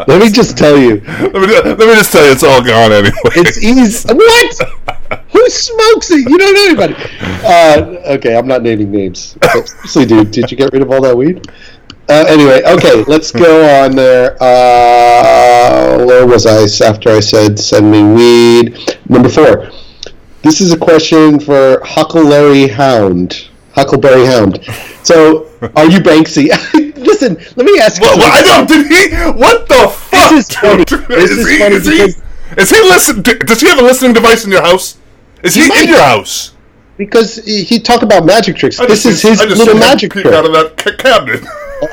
[0.07, 2.93] let me just tell you, let, me, let me just tell you, it's all gone
[2.93, 3.13] anyway.
[3.37, 4.13] it's easy.
[4.13, 5.23] What?
[5.33, 6.29] Who smokes it?
[6.29, 6.95] You don't know anybody.
[7.45, 9.37] Uh, okay, I'm not naming names.
[9.41, 11.47] But seriously, dude, did you get rid of all that weed?
[12.09, 14.37] Uh, anyway, okay, let's go on there.
[14.41, 18.99] Uh, where was I after I said send me weed?
[19.09, 19.71] Number four.
[20.43, 23.49] This is a question for Huckleberry Hound.
[23.73, 24.65] Huckleberry Hound.
[25.03, 26.49] So, are you Banksy?
[26.97, 28.07] Listen, let me ask you.
[28.09, 28.69] Well, well, I don't.
[28.69, 29.15] Did he?
[29.39, 30.33] What the fuck?
[30.33, 30.85] is funny.
[31.09, 32.23] This is he, funny is he?
[32.57, 33.23] Is he listen?
[33.23, 34.99] Does he have a listening device in your house?
[35.43, 36.55] Is he, He in your house?
[36.97, 38.81] Because he he talk about magic tricks.
[38.81, 40.27] I This just is his I just little magic trick.
[40.27, 41.45] out of that cabinet.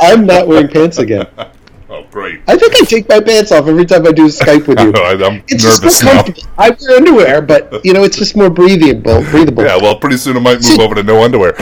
[0.01, 1.27] I'm not wearing pants again.
[1.89, 2.41] oh, great.
[2.47, 4.91] I think I take my pants off every time I do Skype with you.
[4.95, 6.23] I, am It's nervous just more now.
[6.23, 6.51] comfortable.
[6.57, 9.21] I wear underwear, but you know, it's just more breathable.
[9.31, 9.63] Breathable.
[9.65, 11.55] Yeah, well, pretty soon I might move See- over to no underwear.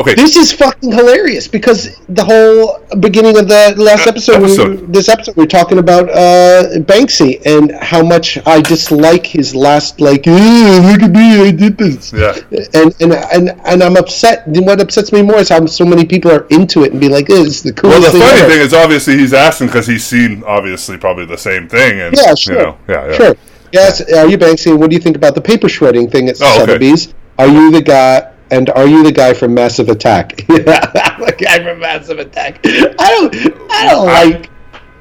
[0.00, 4.86] Okay, This is fucking hilarious because the whole beginning of the last Uh, episode, we-
[4.96, 10.26] this episode, we're talking about uh, Banksy and how much I dislike his last, like,
[10.26, 12.12] "Eh, look at me, I did this.
[12.14, 12.34] Yeah.
[12.78, 14.46] And, and and and I'm upset.
[14.46, 17.10] And What upsets me more is how so many people are into it and be
[17.16, 19.66] like, "This is the coolest well, the thing funny ever." thing is, obviously, he's asking
[19.68, 22.54] because he's seen, obviously, probably the same thing, and Yeah, sure.
[22.54, 23.16] you know, yeah, yeah.
[23.16, 23.34] Sure.
[23.72, 24.00] Yes.
[24.12, 24.76] Are you Banksy?
[24.76, 26.96] What do you think about the paper shredding thing at Oh, okay.
[27.38, 28.22] Are you the guy?
[28.50, 30.44] And are you the guy from Massive Attack?
[30.48, 32.60] yeah, I'm the guy from Massive Attack.
[32.64, 33.70] I don't.
[33.70, 34.50] I don't like.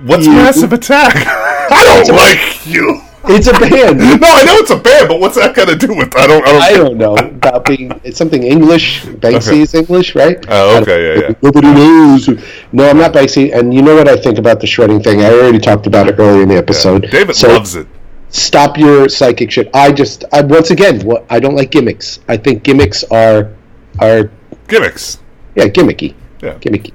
[0.03, 1.13] What's You- Massive Attack?
[1.71, 3.01] I don't like you.
[3.25, 3.99] It's a band.
[4.21, 6.15] No, I know it's a band, but what's that got to do with?
[6.15, 6.45] I don't.
[6.47, 6.61] I don't.
[6.61, 7.91] I don't know about being.
[8.03, 9.01] It's something English.
[9.03, 10.37] Banksy is English, right?
[10.47, 11.33] Oh, okay, yeah, yeah.
[11.41, 12.27] Nobody knows.
[12.71, 13.53] No, I'm not Banksy.
[13.53, 15.21] And you know what I think about the shredding thing?
[15.21, 17.09] I already talked about it earlier in the episode.
[17.11, 17.87] David So- loves it.
[18.29, 19.69] Stop your psychic shit.
[19.73, 22.19] I just, I, once again, what I don't like gimmicks.
[22.27, 23.53] I think gimmicks are,
[23.99, 24.29] are
[24.67, 25.19] Gimmicks.
[25.55, 26.53] yeah, gimmicky, Yeah.
[26.55, 26.93] gimmicky.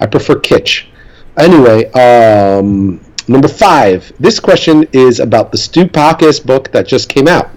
[0.00, 0.84] I prefer kitsch.
[1.36, 4.12] Anyway, um, number five.
[4.20, 7.50] This question is about the Stu Pacus book that just came out.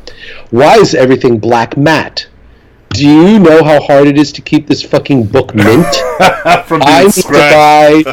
[0.52, 2.27] Why is everything black matte?
[2.90, 5.86] Do you know how hard it is to keep this fucking book mint?
[6.65, 8.03] From I need to buy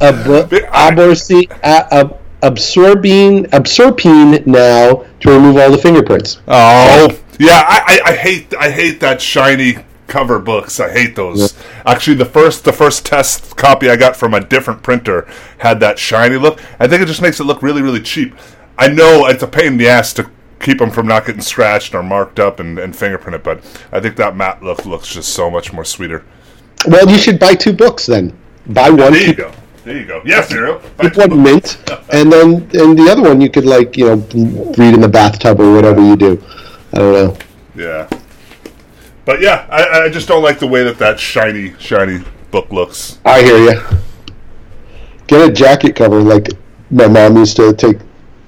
[0.00, 2.14] a book, I- aborsi, a,
[2.44, 6.38] a, absorbine, now to remove all the fingerprints.
[6.48, 7.08] Oh.
[7.10, 7.64] oh, yeah.
[7.66, 8.54] I, I, I hate.
[8.54, 10.80] I hate that shiny cover books.
[10.80, 11.54] I hate those.
[11.84, 15.26] Actually, the first the first test copy I got from a different printer
[15.58, 16.60] had that shiny look.
[16.78, 18.34] I think it just makes it look really, really cheap.
[18.78, 20.30] I know it's a pain in the ass to
[20.60, 23.58] keep them from not getting scratched or marked up and, and fingerprinted, but
[23.92, 26.24] I think that matte look looks just so much more sweeter.
[26.86, 28.36] Well, you should buy two books then.
[28.66, 29.52] Buy one, There you keep, go.
[29.84, 30.22] There you go.
[30.24, 30.80] Yes, Zero.
[31.00, 31.76] keep one mint,
[32.12, 34.16] and then and the other one you could like you know
[34.78, 36.42] read in the bathtub or whatever you do.
[36.92, 37.36] I don't know.
[37.76, 38.08] Yeah.
[39.26, 43.18] But yeah, I, I just don't like the way that that shiny, shiny book looks.
[43.24, 43.80] I hear you.
[45.26, 46.48] Get a jacket cover like
[46.90, 47.96] my mom used to take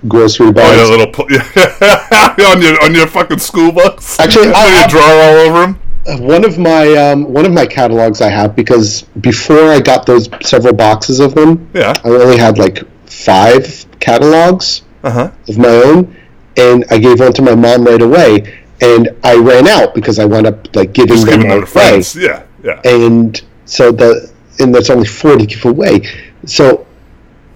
[0.07, 0.89] grocery Oh, bags.
[0.91, 1.25] little pl-
[2.47, 4.19] on your on your fucking school books.
[4.21, 5.81] Actually, I have- draw all over them.
[6.21, 10.29] One of my um, one of my catalogs I have because before I got those
[10.43, 11.95] several boxes of them, Yeah.
[12.05, 12.79] I only had like
[13.09, 15.31] five catalogs Uh huh.
[15.49, 16.17] of my own,
[16.57, 20.25] and I gave one to my mom right away, and I ran out because I
[20.25, 22.15] wound up like giving Just them giving to away, friends.
[22.15, 22.81] Yeah, yeah.
[22.85, 26.03] and so the and there's only four to give away,
[26.47, 26.87] so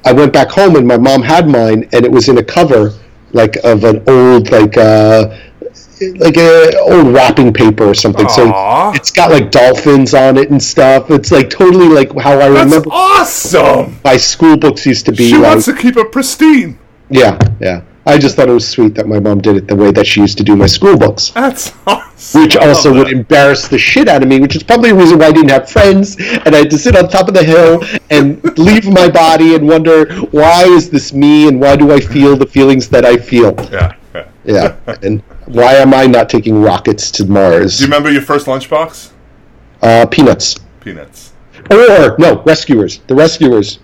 [0.04, 2.92] I went back home and my mom had mine, and it was in a cover
[3.32, 5.36] like of an old like uh
[6.16, 8.26] like a old wrapping paper or something.
[8.26, 8.92] Aw.
[8.92, 11.10] So it's got like dolphins on it and stuff.
[11.10, 12.80] It's like totally like how I remember.
[12.80, 14.00] That's remember awesome.
[14.04, 15.30] my school books used to be.
[15.30, 16.78] She like, wants to keep it pristine.
[17.08, 17.82] yeah, yeah.
[18.06, 20.20] I just thought it was sweet that my mom did it the way that she
[20.20, 21.30] used to do my school books.
[21.30, 22.42] That's awesome.
[22.42, 25.26] Which also would embarrass the shit out of me, which is probably a reason why
[25.26, 28.42] I didn't have friends, and I had to sit on top of the hill and
[28.58, 32.46] leave my body and wonder why is this me and why do I feel the
[32.46, 33.54] feelings that I feel?
[33.70, 33.94] Yeah.
[34.50, 34.76] Yeah.
[35.02, 37.78] And why am I not taking rockets to Mars?
[37.78, 39.10] Do you remember your first lunchbox?
[39.82, 40.56] Uh, peanuts.
[40.80, 41.32] Peanuts.
[41.70, 42.98] Or no, rescuers.
[43.06, 43.78] The rescuers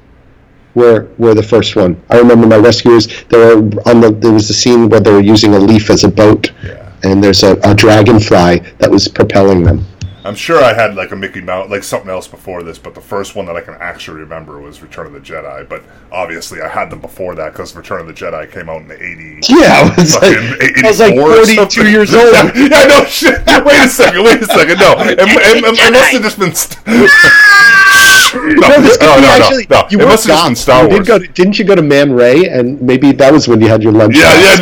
[0.75, 2.01] were were the first one.
[2.11, 3.07] I remember my rescuers.
[3.29, 3.57] They were
[3.91, 4.11] on the.
[4.19, 6.93] There was a scene where they were using a leaf as a boat, Yeah.
[7.03, 9.85] and there's a, a dragonfly that was propelling them.
[10.27, 13.01] I'm sure I had like a Mickey Mouse, like something else before this, but the
[13.01, 15.69] first one that I can actually remember was Return of the Jedi.
[15.69, 18.89] But obviously, I had them before that because Return of the Jedi came out in
[18.89, 19.47] the '80s.
[19.57, 20.37] Yeah, I was like,
[20.85, 22.33] I was like 84 or 42 years old.
[22.35, 23.39] Yeah, yeah, no shit.
[23.65, 24.25] Wait a second.
[24.25, 24.79] Wait a second.
[24.79, 26.55] No, it, it, it must have just been.
[26.55, 29.67] St- no, No, this could no, be no, actually.
[29.71, 29.89] no, no.
[29.91, 30.59] You It must have goth.
[30.59, 30.99] Star Wars.
[30.99, 32.49] Did go to, didn't you go to Man Ray?
[32.49, 34.17] And maybe that was when you had your lunch.
[34.17, 34.57] Yeah, yeah,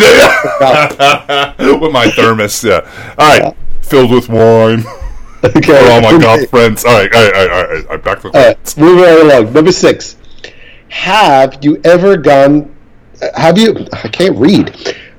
[0.60, 1.78] yeah, yeah.
[1.78, 3.14] With my thermos, yeah.
[3.18, 4.84] All right, filled with wine
[5.44, 5.92] Okay.
[5.92, 6.84] all my goth friends.
[6.84, 7.88] All right, all right, all right, all right.
[7.88, 9.52] right back to the All right, moving right along.
[9.52, 10.16] Number six.
[10.88, 12.74] Have you ever gone?
[13.20, 13.86] uh, Have you?
[13.92, 14.74] I can't read.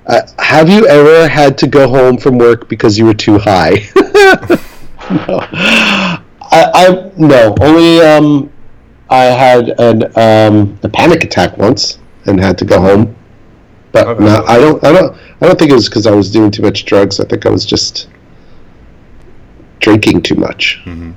[0.08, 3.88] Uh, have you ever had to go home from work because you were too high?
[5.28, 5.40] no.
[5.52, 7.56] I, I no.
[7.60, 8.52] Only um,
[9.10, 13.16] I had an um, a panic attack once and had to go home.
[13.92, 14.84] But no, I don't.
[14.84, 15.18] I don't.
[15.42, 17.20] I don't think it was because I was doing too much drugs.
[17.20, 18.08] I think I was just
[19.86, 21.12] drinking too much Mm-hmm.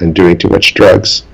[0.00, 1.24] and doing too much drugs.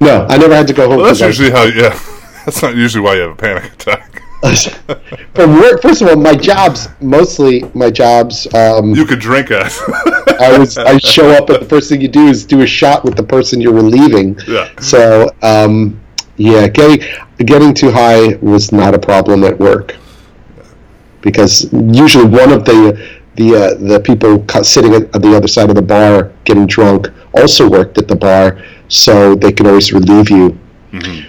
[0.00, 0.98] No, I never had to go home.
[0.98, 1.64] Well, that's I usually how.
[1.64, 1.98] Yeah,
[2.44, 4.22] that's not usually why you have a panic attack.
[5.34, 5.82] from work.
[5.82, 8.46] First of all, my jobs mostly my jobs.
[8.54, 9.72] Um, You could drink it.
[10.40, 13.04] I was I show up and the first thing you do is do a shot
[13.04, 14.38] with the person you're relieving.
[14.46, 14.68] Yeah.
[14.80, 15.98] So um,
[16.36, 17.00] yeah, getting
[17.52, 19.96] getting too high was not a problem at work
[21.22, 21.52] because
[22.02, 24.32] usually one of the the uh, the people
[24.64, 28.62] sitting at the other side of the bar getting drunk also worked at the bar,
[28.88, 30.58] so they can always relieve you.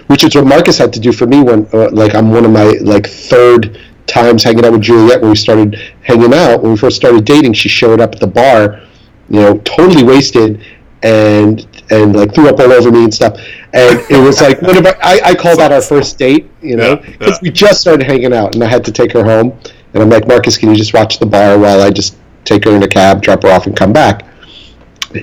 [0.06, 2.50] Which is what Marcus had to do for me when, uh, like, I'm one of
[2.50, 6.62] my like third times hanging out with Juliet when we started hanging out.
[6.62, 8.80] When we first started dating, she showed up at the bar,
[9.28, 10.64] you know, totally wasted,
[11.02, 13.34] and and like threw up all over me and stuff.
[13.74, 16.76] And it was like one of our, I, I call that our first date, you
[16.76, 17.38] know, Yeah, because yeah.
[17.42, 19.58] we just started hanging out, and I had to take her home.
[19.92, 22.74] And I'm like, Marcus, can you just watch the bar while I just take her
[22.74, 24.26] in a cab, drop her off, and come back?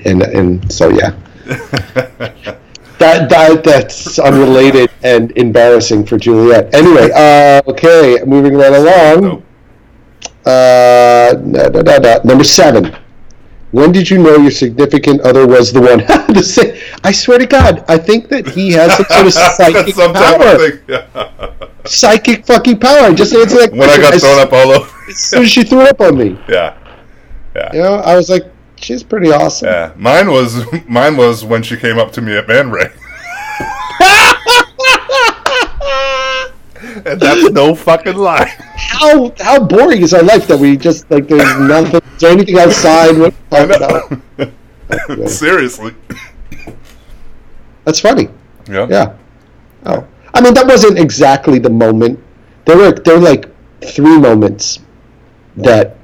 [0.04, 1.14] And and so yeah.
[2.98, 6.74] That, that that's unrelated and embarrassing for Juliet.
[6.74, 9.44] Anyway, uh, okay, moving right along.
[10.44, 12.18] Uh, da, da, da.
[12.24, 12.96] Number seven.
[13.70, 16.00] When did you know your significant other was the one?
[16.34, 19.94] To say- I swear to God, I think that he has some sort of psychic
[19.94, 21.84] power.
[21.84, 22.98] Psychic fucking power.
[23.00, 24.90] I just answered that When I got question thrown as, up all over.
[25.10, 26.38] as soon as she threw up on me.
[26.48, 26.76] Yeah.
[27.56, 27.72] Yeah.
[27.72, 28.44] You know, I was like,
[28.76, 29.68] she's pretty awesome.
[29.68, 32.88] Yeah, mine was mine was when she came up to me at Man Ray,
[37.06, 38.46] and that's no fucking lie.
[38.76, 42.58] How how boring is our life that we just like there's nothing, is there anything
[42.58, 43.18] outside?
[43.18, 44.20] What I talk know.
[44.38, 45.28] about?
[45.30, 45.94] Seriously.
[47.84, 48.28] That's funny.
[48.68, 48.86] Yeah.
[48.88, 49.16] Yeah.
[49.86, 52.18] Oh, I mean that wasn't exactly the moment.
[52.66, 53.46] There were there were like
[53.82, 54.80] three moments
[55.56, 55.96] that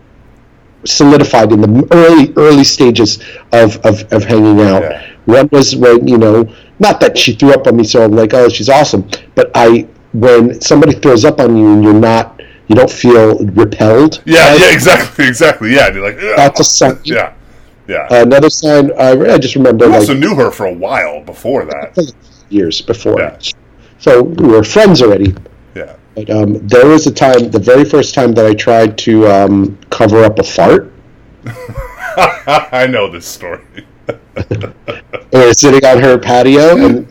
[0.85, 3.23] solidified in the early early stages
[3.53, 4.83] of of, of hanging out.
[4.83, 5.11] Yeah.
[5.25, 6.49] One was when you know,
[6.79, 9.09] not that she threw up on me, so I'm like, oh, she's awesome.
[9.35, 14.23] But I, when somebody throws up on you and you're not, you don't feel repelled.
[14.25, 14.55] Yeah.
[14.55, 14.71] Yeah.
[14.73, 15.27] Exactly.
[15.29, 15.75] Exactly.
[15.75, 15.93] Yeah.
[15.93, 16.17] You're like.
[16.17, 16.99] "Ugh." That's a sign.
[17.05, 17.35] Yeah.
[17.87, 18.07] Yeah.
[18.11, 18.91] Another sign.
[18.99, 21.99] I, I just remember I like also knew her for a while before that.
[22.49, 23.21] years before.
[23.21, 23.39] Yeah.
[23.99, 25.35] So we were friends already.
[25.75, 25.97] Yeah.
[26.15, 29.79] But um, there was a time, the very first time that I tried to um,
[29.91, 30.93] cover up a fart.
[31.47, 33.63] I know this story.
[35.33, 37.09] We were sitting on her patio, and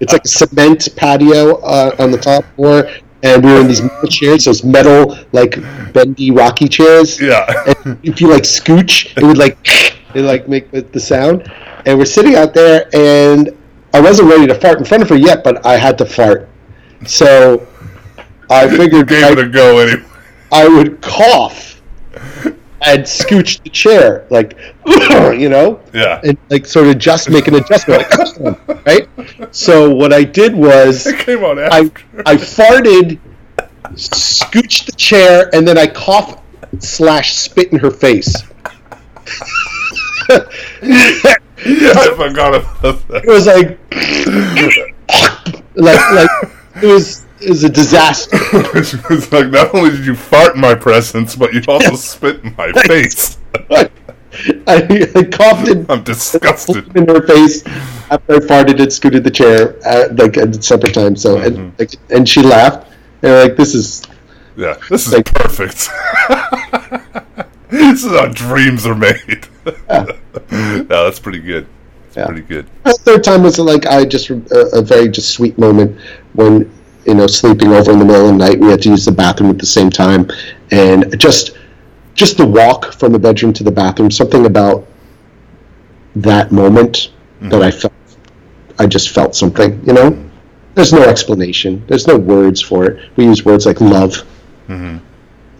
[0.00, 2.88] it's like a cement patio uh, on the top floor,
[3.22, 5.56] and we were in these metal chairs, those metal like
[5.92, 7.20] bendy rocky chairs.
[7.20, 7.44] Yeah.
[7.84, 9.58] And if you like scooch, it would like
[10.14, 11.50] it like make the, the sound.
[11.86, 13.50] And we're sitting out there, and
[13.92, 16.48] I wasn't ready to fart in front of her yet, but I had to fart.
[17.06, 17.66] So
[18.50, 20.04] I figured I- a go anyway.
[20.52, 21.73] I would cough
[22.86, 24.56] and scooch the chair, like,
[24.86, 26.20] you know, Yeah.
[26.22, 28.04] and like sort of just make an adjustment,
[28.38, 29.08] like, right?
[29.54, 32.02] So what I did was It came out I after.
[32.26, 33.18] I farted,
[33.94, 36.40] scooched the chair, and then I cough
[36.78, 38.34] slash spit in her face.
[40.28, 40.38] yeah,
[41.96, 43.24] I forgot about that.
[43.24, 43.78] It was like,
[45.76, 46.30] like, like
[46.82, 48.36] it was was a disaster.
[48.74, 52.54] it's like not only did you fart in my presence, but you also spit in
[52.56, 53.38] my face.
[54.66, 56.96] I, I coughed in I'm disgusted.
[56.96, 57.64] in her face
[58.10, 61.22] after I farted and scooted the chair at, like at separate times.
[61.22, 61.76] So and mm-hmm.
[61.78, 62.90] like, and she laughed.
[63.22, 64.02] And like this is
[64.56, 65.88] Yeah, this is Like- perfect.
[67.70, 69.46] this is how dreams are made.
[69.88, 70.06] yeah,
[70.88, 71.66] that's pretty good.
[72.06, 72.26] That's Yeah.
[72.26, 72.66] pretty good.
[72.84, 75.98] the third time was like I just a, a very just sweet moment
[76.34, 76.70] when
[77.06, 79.12] you know sleeping over in the middle of the night we had to use the
[79.12, 80.28] bathroom at the same time
[80.70, 81.56] and just
[82.14, 84.86] just the walk from the bedroom to the bathroom something about
[86.16, 87.48] that moment mm-hmm.
[87.50, 87.92] that I felt.
[88.78, 89.84] I just felt something.
[89.86, 90.30] You know,
[90.74, 91.84] there's no explanation.
[91.86, 93.10] There's no words for it.
[93.16, 94.12] We use words like love.
[94.68, 94.98] Mm-hmm.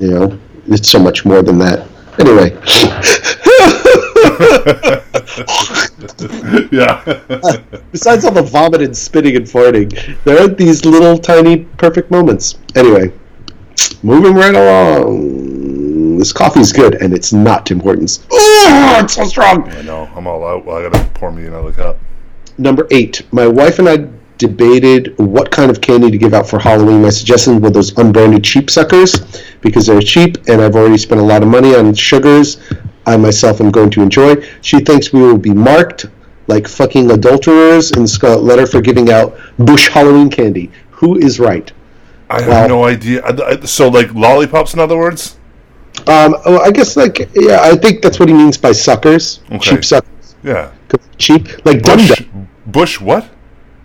[0.00, 1.88] You know, it's so much more than that.
[2.18, 2.50] Anyway,
[6.72, 7.02] yeah.
[7.92, 12.58] besides all the vomit and spitting and farting, there are these little tiny perfect moments.
[12.74, 13.12] Anyway,
[14.02, 16.18] moving right along.
[16.18, 18.24] This coffee's good, and it's not Tim Hortons.
[18.30, 19.68] Oh, it's so strong.
[19.70, 20.08] I know.
[20.14, 20.64] I'm all out.
[20.64, 21.98] Well, I gotta pour me another cup.
[22.56, 23.22] Number eight.
[23.32, 27.02] My wife and I debated what kind of candy to give out for Halloween.
[27.02, 31.24] My suggestion were those unbranded cheap suckers because they're cheap, and I've already spent a
[31.24, 32.58] lot of money on sugars.
[33.06, 34.36] I myself am going to enjoy.
[34.62, 36.06] She thinks we will be marked
[36.46, 40.70] like fucking adulterers in Scarlet Letter for giving out Bush Halloween candy.
[40.90, 41.70] Who is right?
[42.30, 43.66] I have Well- no idea.
[43.66, 45.36] So, like lollipops, in other words.
[46.06, 49.40] Um, oh, I guess like yeah, I think that's what he means by suckers.
[49.52, 49.58] Okay.
[49.58, 50.34] Cheap suckers.
[50.42, 50.70] Yeah.
[51.18, 52.22] Cheap, like Bush.
[52.66, 53.00] Bush.
[53.00, 53.28] What?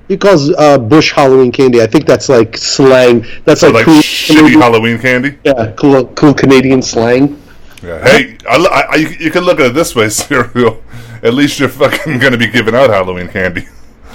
[0.07, 1.81] He calls uh, Bush Halloween candy.
[1.81, 3.25] I think that's like slang.
[3.45, 5.37] That's So, like, like cool, shitty Canadian, Halloween candy.
[5.43, 7.39] yeah, cool, cool Canadian slang.
[7.81, 8.03] Yeah.
[8.03, 10.83] Hey, I, I, you can look at it this way, Cyril.
[11.23, 13.67] At least you're fucking gonna be giving out Halloween candy.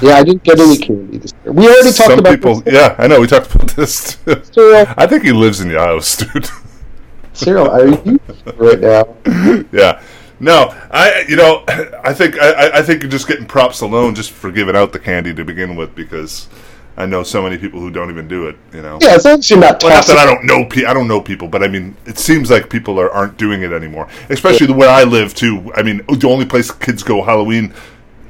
[0.02, 1.52] Yeah, I didn't get any candy this year.
[1.52, 2.74] We already talked Some about people, this.
[2.74, 3.20] yeah, I know.
[3.20, 4.16] We talked about this.
[4.24, 4.42] Too.
[4.52, 6.48] Cyril, I think he lives in your house, dude.
[7.32, 8.20] Cyril, are you
[8.56, 9.14] right now?
[9.72, 10.02] yeah.
[10.40, 11.64] No, I you know
[12.02, 14.98] I think I- I think you're just getting props alone just for giving out the
[14.98, 16.48] candy to begin with because
[16.96, 18.56] I know so many people who don't even do it.
[18.72, 18.98] You know.
[19.02, 20.64] Yeah, as long as you're not Well, not that I don't know.
[20.64, 23.62] Pe- I don't know people, but I mean, it seems like people are, aren't doing
[23.62, 24.08] it anymore.
[24.30, 25.72] Especially where I live too.
[25.74, 27.74] I mean, oh, the only place kids go Halloween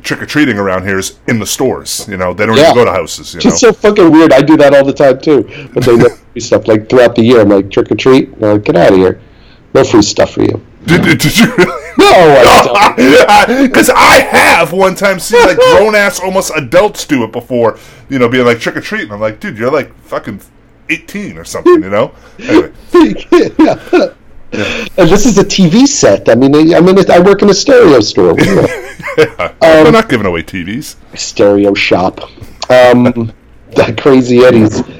[0.02, 2.06] trick or treating around here is in the stores.
[2.08, 2.70] You know, they don't Yeah.
[2.70, 3.34] even go to houses.
[3.34, 3.70] You It's know.
[3.70, 4.32] so fucking weird.
[4.32, 5.42] I do that all the time too.
[5.74, 7.40] But they do stuff like throughout the year.
[7.40, 8.38] I'm like trick or treat.
[8.40, 9.20] Like, get out of here.
[9.74, 10.64] No free stuff for you.
[10.86, 11.83] did, did, did you really?
[11.98, 13.66] No, I.
[13.66, 18.18] Because I have one time seen like grown ass almost adults do it before, you
[18.18, 20.40] know, being like trick or treat, and I'm like, dude, you're like fucking
[20.88, 22.12] eighteen or something, you know.
[22.38, 22.72] Anyway,
[23.58, 24.08] yeah.
[24.96, 26.28] And this is a TV set.
[26.28, 28.36] I mean, I mean, I work in a stereo store.
[29.16, 29.52] You know?
[29.60, 30.96] we're not giving away TVs.
[31.16, 32.20] stereo shop.
[32.70, 33.32] Um,
[33.86, 34.82] the Crazy Eddie's.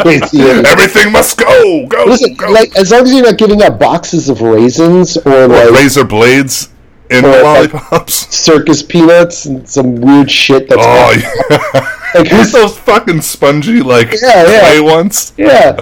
[0.00, 2.50] Crazy everything must go, go, Listen, go.
[2.50, 6.68] like as long as you're not giving out boxes of raisins or like razor blades
[7.10, 8.14] in Or the like- lollipops.
[8.34, 11.12] circus peanuts and some weird shit that's Oh,
[11.50, 11.92] yeah.
[12.14, 14.60] Like Who's those fucking spongy like Yeah, yeah.
[14.60, 15.32] clay ones?
[15.36, 15.72] yeah.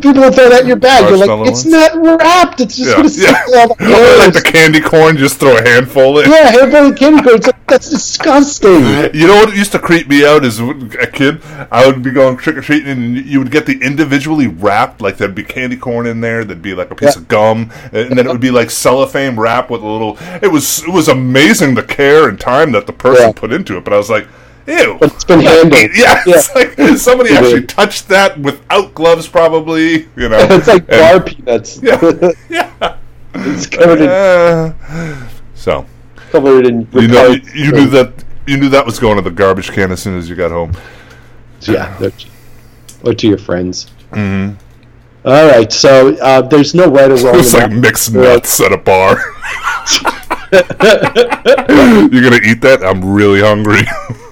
[0.00, 1.08] People will throw that in your bag.
[1.08, 1.66] You're like, it's ones?
[1.66, 2.60] not wrapped.
[2.60, 3.44] It's just Yeah, gonna yeah.
[3.46, 3.88] there all the Or
[4.18, 6.30] like hairs." the candy corn, just throw a handful in.
[6.30, 7.36] Yeah, handful of candy corn.
[7.36, 8.84] It's like, that's disgusting.
[9.14, 11.42] You know what used to creep me out as a kid?
[11.70, 15.16] I would be going trick or treating, and you would get the individually wrapped, like
[15.16, 17.22] there'd be candy corn in there, there'd be like a piece Yeah.
[17.22, 20.16] of gum, and then it would be like cellophane wrap with a little.
[20.42, 23.84] It was it was amazing the care and time that the person put into it.
[23.84, 24.26] But I was like,
[24.68, 24.96] ew.
[25.00, 25.72] But it's been handled.
[25.94, 26.34] Yeah, Yeah.
[26.36, 30.08] it's like somebody It actually touched that without gloves, probably.
[30.16, 31.80] You know, It's like And- bar peanuts.
[31.82, 32.96] Yeah, yeah.
[33.34, 35.86] it's covered in, Uh, so
[36.30, 38.12] covered in you know, you, you knew that
[38.46, 40.72] you knew that was going to the garbage can as soon as you got home.
[41.62, 42.10] Yeah,
[43.04, 43.90] or to your friends.
[44.12, 44.56] Mm-hmm.
[45.24, 47.38] right, so uh, there's no right or wrong.
[47.38, 49.18] It's like mixed nuts at a bar.
[50.50, 52.80] You're gonna eat that?
[52.82, 53.82] I'm really hungry.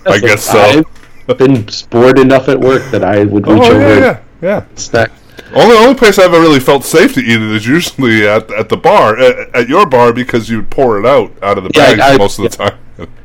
[0.06, 0.84] I guess so.
[1.28, 4.20] I've been bored enough at work that I would reach Oh over yeah, and yeah,
[4.42, 4.64] yeah.
[4.76, 5.10] snack.
[5.54, 8.68] Only only place I've ever really felt safe to eat it is usually at at
[8.68, 11.94] the bar, at, at your bar, because you'd pour it out out of the Yeah,
[11.96, 12.78] bag I- most of the time.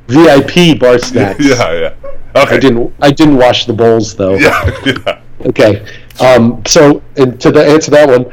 [0.08, 1.44] VIP bar snacks.
[1.46, 1.94] yeah, yeah.
[2.36, 2.56] Okay.
[2.56, 2.94] I didn't.
[3.02, 4.36] I didn't wash the bowls though.
[4.36, 5.22] Yeah, yeah.
[5.48, 5.86] Okay.
[6.20, 8.32] Um, so, and to the answer that one,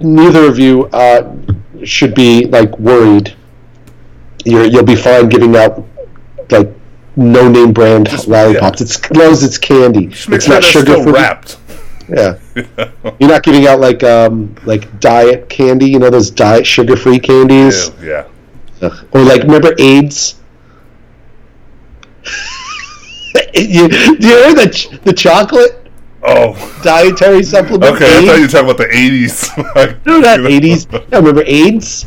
[0.00, 1.34] neither of you uh,
[1.84, 3.34] should be like worried.
[4.44, 5.84] You're, you'll be fine giving out
[6.50, 6.70] like
[7.16, 8.80] no name brand lollipops.
[8.80, 10.06] It's as long as it's candy.
[10.08, 11.12] Just it's sure not sugar still free.
[11.12, 11.56] wrapped.
[12.08, 12.38] Yeah.
[13.20, 15.88] You're not giving out like um like diet candy.
[15.90, 17.90] You know those diet sugar free candies.
[18.00, 18.26] Ew, yeah.
[19.12, 20.34] Or like remember AIDS.
[23.54, 25.76] you, do you remember the ch- the chocolate
[26.22, 26.54] Oh.
[26.82, 27.94] dietary supplement?
[27.94, 30.04] Okay, I thought you were talking about the '80s.
[30.04, 30.86] No, not eighties.
[30.90, 32.06] Yeah, remember AIDS?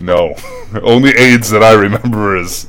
[0.00, 0.34] No,
[0.82, 2.68] only AIDS that I remember is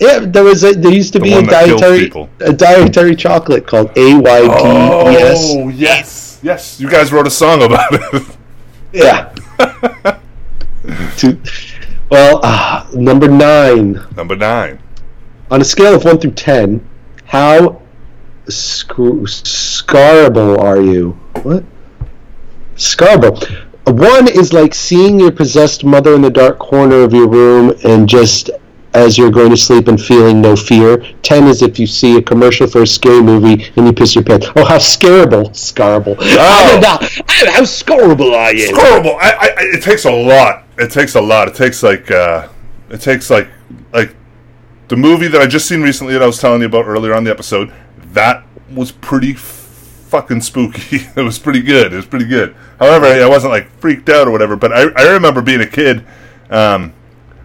[0.00, 3.16] Yeah, there was a there used to be a one that killed dietary a dietary
[3.16, 5.54] chocolate called A Y D E S.
[5.56, 6.78] Oh yes, yes.
[6.80, 8.36] You guys wrote a song about it.
[8.92, 9.34] Yeah.
[12.10, 14.78] Well, uh, number nine Number nine.
[15.50, 16.86] on a scale of one through ten,
[17.26, 17.82] how
[18.48, 18.88] sc-
[19.28, 21.10] scarable are you?
[21.42, 21.64] What?
[22.76, 23.36] Scarable.
[23.86, 28.08] one is like seeing your possessed mother in the dark corner of your room and
[28.08, 28.48] just
[28.94, 30.98] as you're going to sleep and feeling no fear.
[31.22, 34.24] Ten is if you see a commercial for a scary movie and you piss your
[34.24, 34.46] pants.
[34.56, 36.16] Oh, how scarable, scarable.
[36.20, 36.80] Oh.
[36.80, 38.68] how scarable are you?
[38.68, 38.74] am.
[38.74, 39.16] horrible.
[39.20, 40.64] I, I, it takes a lot.
[40.78, 41.48] It takes a lot.
[41.48, 42.48] It takes like uh,
[42.90, 43.48] it takes like
[43.92, 44.14] like
[44.88, 47.24] the movie that I just seen recently that I was telling you about earlier on
[47.24, 47.72] the episode.
[48.12, 48.44] That
[48.74, 50.96] was pretty fucking spooky.
[51.16, 51.92] it was pretty good.
[51.92, 52.56] It was pretty good.
[52.78, 54.56] However, I wasn't like freaked out or whatever.
[54.56, 56.04] But I, I remember being a kid.
[56.50, 56.94] Um,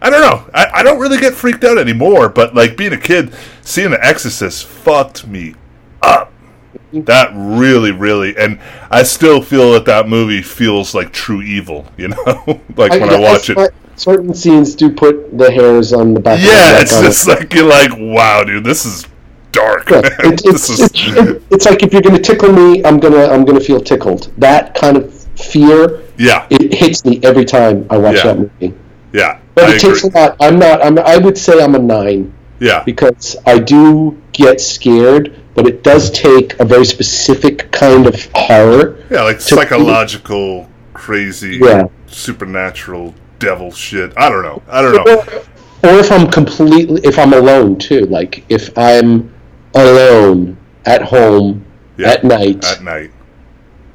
[0.04, 0.50] I don't know.
[0.52, 2.28] I, I don't really get freaked out anymore.
[2.28, 5.54] But like being a kid, seeing The Exorcist fucked me
[6.02, 6.30] up.
[6.92, 8.60] That really, really, and
[8.90, 11.86] I still feel that that movie feels like true evil.
[11.96, 13.58] You know, like when I, watch it.
[13.96, 16.38] Certain scenes do put the hairs on the back.
[16.38, 17.06] of Yeah, the it's on it.
[17.08, 19.06] just like you're like, wow, dude, this is
[19.52, 19.88] dark.
[19.90, 22.98] Yeah, it, this it's, is it's, it's like if you're going to tickle me, I'm
[23.00, 24.32] gonna I'm gonna feel tickled.
[24.38, 28.34] That kind of fear, yeah, it hits me every time I watch Yeah.
[28.34, 28.74] that movie.
[29.12, 29.38] yeah.
[29.54, 30.36] But I it takes a lot.
[30.40, 30.84] I'm not.
[30.84, 30.98] I'm.
[30.98, 36.10] I would say I'm a nine Yeah, because I do get scared, but it does
[36.10, 38.98] take a very specific kind of horror.
[39.10, 41.84] yeah, like psychological, crazy, Yeah.
[42.06, 44.12] supernatural devil shit.
[44.16, 44.62] I don't know.
[44.68, 45.12] I don't know.
[45.14, 49.32] Or, or if I'm completely, if I'm alone too, like if I'm
[49.74, 50.56] alone
[50.86, 51.64] at home
[51.96, 53.10] Yeah, at night at night.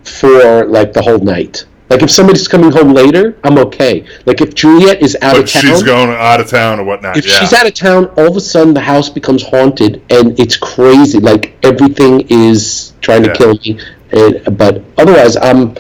[0.04, 1.66] for like the whole night.
[1.90, 4.06] Like if somebody's coming home later, I'm okay.
[4.26, 6.84] Like if Juliet is out But of town, But she's going out of town or
[6.84, 7.18] whatnot.
[7.18, 7.40] if yeah.
[7.40, 11.20] she's out of town, all of a sudden the house becomes haunted and it's crazy.
[11.20, 13.80] Like everything is trying to kill me.
[14.12, 15.76] And, but otherwise, I'm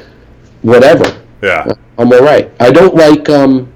[0.62, 1.22] whatever.
[1.42, 1.72] yeah.
[1.98, 2.50] I'm all right.
[2.60, 3.72] I don't like um,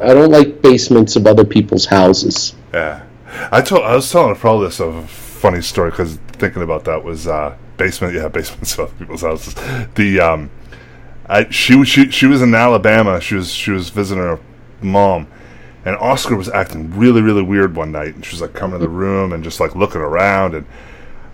[0.00, 2.54] I don't like basements of other people's houses.
[2.72, 3.02] Yeah,
[3.50, 7.02] I told I was telling a pro this a funny story because thinking about that
[7.02, 8.14] was uh, basement.
[8.14, 9.54] Yeah, basements of other people's houses.
[9.96, 10.50] The um,
[11.26, 13.20] I she was she she was in Alabama.
[13.20, 14.38] She was she was visiting her
[14.82, 15.26] mom,
[15.84, 18.84] and Oscar was acting really really weird one night, and she was like coming to
[18.84, 20.66] the room and just like looking around, and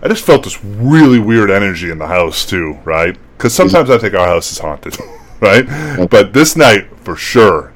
[0.01, 3.17] I just felt this really weird energy in the house too, right?
[3.37, 4.97] Because sometimes I think our house is haunted,
[5.39, 5.65] right?
[6.09, 7.70] But this night for sure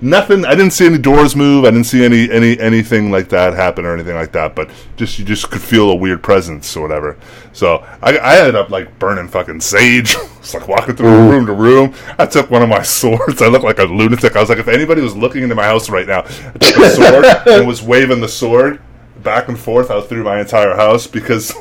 [0.00, 3.54] nothing i didn't see any doors move i didn't see any any anything like that
[3.54, 6.82] happen or anything like that but just you just could feel a weird presence or
[6.82, 7.16] whatever.
[7.52, 10.16] So i, I ended up like burning fucking sage.
[10.46, 11.92] It's like walking through room to room.
[12.20, 14.36] I took one of my swords i looked like a lunatic.
[14.36, 16.90] I was like if anybody was looking into my house right now i took a
[16.90, 18.80] sword and was waving the sword
[19.22, 21.52] back and forth out through my entire house because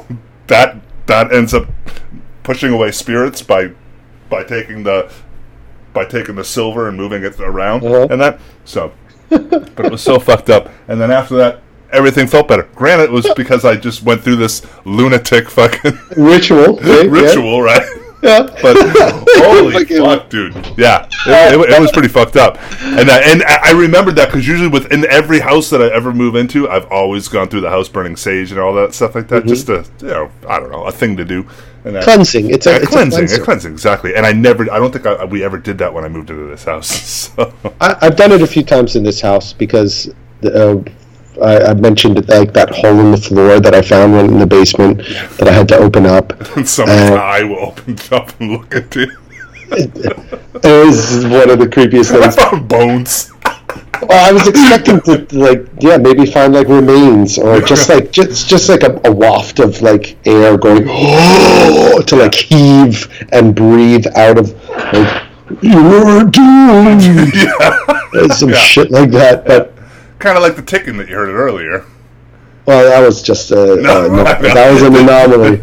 [0.48, 1.68] that that ends up
[2.44, 3.72] pushing away spirits by
[4.30, 5.12] by taking the
[5.96, 8.08] by taking the silver and moving it around Uh-huh.
[8.12, 8.40] and that.
[8.66, 8.92] So,
[9.30, 10.70] but it was so fucked up.
[10.88, 11.62] And then after that,
[11.92, 12.64] everything felt better.
[12.76, 16.86] Granted, it was because I just went through this lunatic fucking Ritual, right?
[16.86, 17.02] Yeah.
[17.10, 17.82] ritual, right?
[18.22, 18.44] Yeah.
[18.62, 18.76] But
[19.38, 20.56] holy fuck, dude!
[20.78, 22.58] Yeah, it, it, it was pretty fucked up.
[22.82, 26.12] And I, and I I remembered that because usually within every house that I ever
[26.12, 29.28] move into, I've always gone through the house burning sage and all that stuff like
[29.28, 29.50] that, Mm-hmm.
[29.50, 31.46] just to you know, I don't know, a thing to do.
[31.86, 32.50] And that, Cleansing.
[32.50, 33.42] It's a, it's cleansing, a cleanser.
[33.42, 34.16] a cleansing, exactly.
[34.16, 36.46] And I never, I don't think I, we ever did that when I moved into
[36.48, 37.30] this house.
[37.36, 40.10] So, I, I've done it a few times in this house because
[40.44, 40.78] uh,
[41.44, 44.48] I, I mentioned it, like that hole in the floor that I found in the
[44.48, 44.98] basement
[45.38, 46.32] that I had to open up.
[46.58, 49.12] and somebody's Uh, eye will open up and look at you.
[49.72, 49.94] It
[50.64, 52.36] was one of the creepiest I things.
[52.36, 53.32] found bones.
[54.02, 58.48] Well, I was expecting to like, yeah, maybe find like remains or just like just
[58.48, 60.86] just like a, a waft of like air going
[62.06, 64.52] to like heave and breathe out of
[64.94, 65.24] like
[65.62, 67.02] you're doomed.
[67.34, 68.56] yeah, Some Yeah.
[68.56, 69.74] shit like that, but.
[70.20, 71.86] kind of like the ticking that you heard earlier.
[72.66, 75.62] Well, that was just a No, uh, no, that was an anomaly,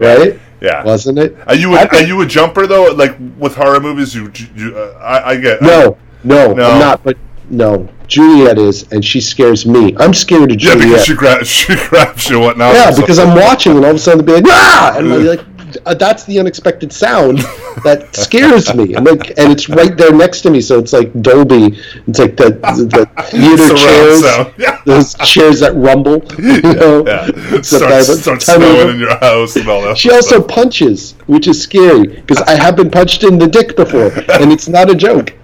[0.00, 0.38] right?
[0.60, 0.84] Yeah.
[0.84, 1.36] Wasn't it?
[1.46, 2.92] Are you a, I are you a jumper though?
[2.92, 6.64] Like with horror movies, you, you uh, I, I get No, no, No.
[6.70, 7.02] I'm not.
[7.04, 7.16] But
[7.50, 9.94] no, Juliet is, and she scares me.
[9.98, 10.88] I'm scared of Yeah, Juliet.
[10.88, 12.74] because she grabs she grabs you and whatnot.
[12.74, 15.24] yeah, because I'm watching, and all of a sudden they'll be like, ah, and I'm
[15.26, 15.40] like,
[15.86, 17.38] uh, that's the unexpected sound
[17.84, 18.94] that scares me.
[18.94, 21.78] And like, and it's right there next to me, so it's like Dolby.
[22.08, 24.20] It's like the the theater Surround chairs.
[24.24, 24.54] sound.
[24.58, 24.80] Yeah.
[24.84, 27.06] Those chairs that rumble, you know.
[27.06, 29.96] Yeah, the- starts, starts snowing in your house and all that.
[29.98, 30.48] She also stuff.
[30.48, 34.66] punches, which is scary because I have been punched in the dick before, and it's
[34.68, 35.34] not a joke.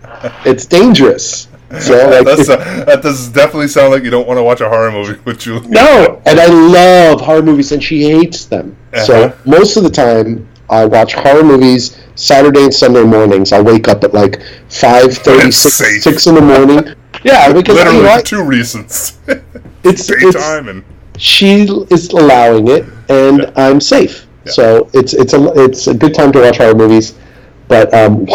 [0.45, 1.47] It's dangerous.
[1.81, 2.57] So like, That's a,
[2.87, 5.61] that does definitely sound like you don't want to watch a horror movie with you.
[5.69, 8.77] no, and I love horror movies, and she hates them.
[9.05, 9.35] So Uh-huh.
[9.45, 13.53] most of the time, I watch horror movies Saturday and Sunday mornings.
[13.53, 16.95] I wake up at like five thirty, six, six in the morning.
[17.25, 19.19] Yeah, because Literally for two reasons:
[19.83, 20.85] it's, it's daytime and
[21.19, 23.53] she is allowing it, and Yeah.
[23.57, 24.27] I'm safe.
[24.45, 24.53] Yeah.
[24.53, 27.15] So it's it's a it's a good time to watch horror movies.
[27.69, 28.27] But um,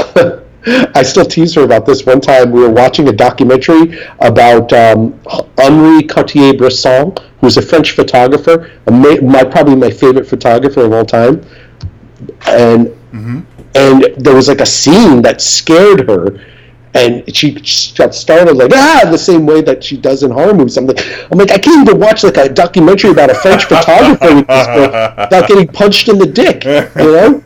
[0.96, 2.06] I still tease her about this.
[2.06, 5.20] One time we were watching a documentary about um,
[5.58, 11.06] Henri Cartier-Bresson, who's a French photographer, a ma- my probably my favorite photographer of all
[11.06, 11.44] time,
[12.48, 12.96] and
[13.74, 16.40] and there was like a scene that scared her.
[16.94, 17.54] And she
[17.96, 20.78] got startled, like ah, the same way that she does in horror movies.
[20.78, 21.00] I'm like,
[21.32, 24.68] I'm like, I can't even watch like a documentary about a French photographer with this
[24.68, 26.66] girl without getting punched in the dick.
[26.66, 27.42] You know,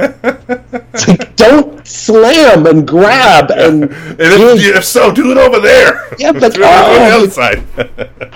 [0.94, 6.08] it's like don't slam and grab and And if, if so, do it over there.
[6.18, 7.64] Yeah, but- do it on the oh, outside.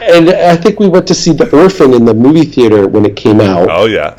[0.02, 3.16] and I think we went to see The Orphan in the movie theater when it
[3.16, 4.16] came out, oh yeah.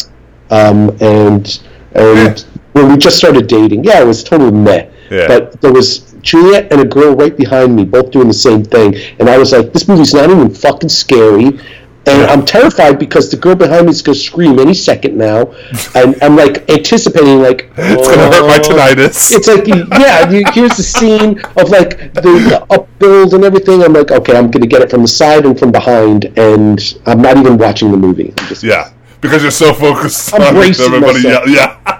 [0.50, 1.60] um, and
[1.92, 2.40] and
[2.72, 4.88] when we just started dating, yeah, it was totally meh.
[5.10, 5.26] Yeah.
[5.28, 8.94] But there was Juliet and a girl right behind me, both doing the same thing,
[9.18, 11.58] and I was like, this movie's not even fucking scary.
[12.06, 15.52] And I'm terrified because the girl behind me is going to scream any second now,
[15.94, 19.30] and I'm like anticipating, like It's gonna hurt my "Oh." tinnitus.
[19.36, 23.82] It's like, yeah, you, here's the scene of like the, the up build and everything.
[23.82, 26.80] I'm like, okay, I'm going to get it from the side and from behind, and
[27.04, 28.32] I'm not even watching the movie.
[28.48, 31.02] Just, yeah, because you're so focused I'm on everybody.
[31.02, 31.46] myself.
[31.46, 31.96] Yeah, yeah.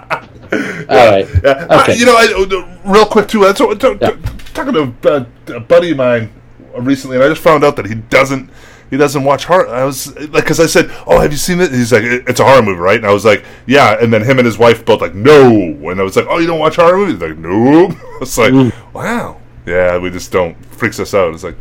[0.53, 0.59] all
[1.11, 1.27] right.
[1.43, 1.67] Yeah.
[1.81, 1.93] Okay.
[1.93, 2.33] I- you know, I,
[2.85, 3.41] uh, real quick too.
[3.41, 4.15] That's what, t- t- Yeah.
[4.53, 5.25] talking to uh,
[5.55, 6.31] a buddy of mine
[6.77, 8.49] recently, and I just found out that he doesn't.
[8.89, 9.69] He doesn't watch horror.
[9.69, 12.43] I was like, because I said, "Oh, have you seen it?" He's like, "It's a
[12.43, 14.99] horror movie, right?" And I was like, "Yeah." And then him and his wife both
[14.99, 18.37] like, "No." And I was like, "Oh, you don't watch horror movies?" Like, "Nope." It's
[18.37, 18.73] like, Mm.
[18.93, 21.55] "Wow, yeah, we just don't freaks us out." It's like,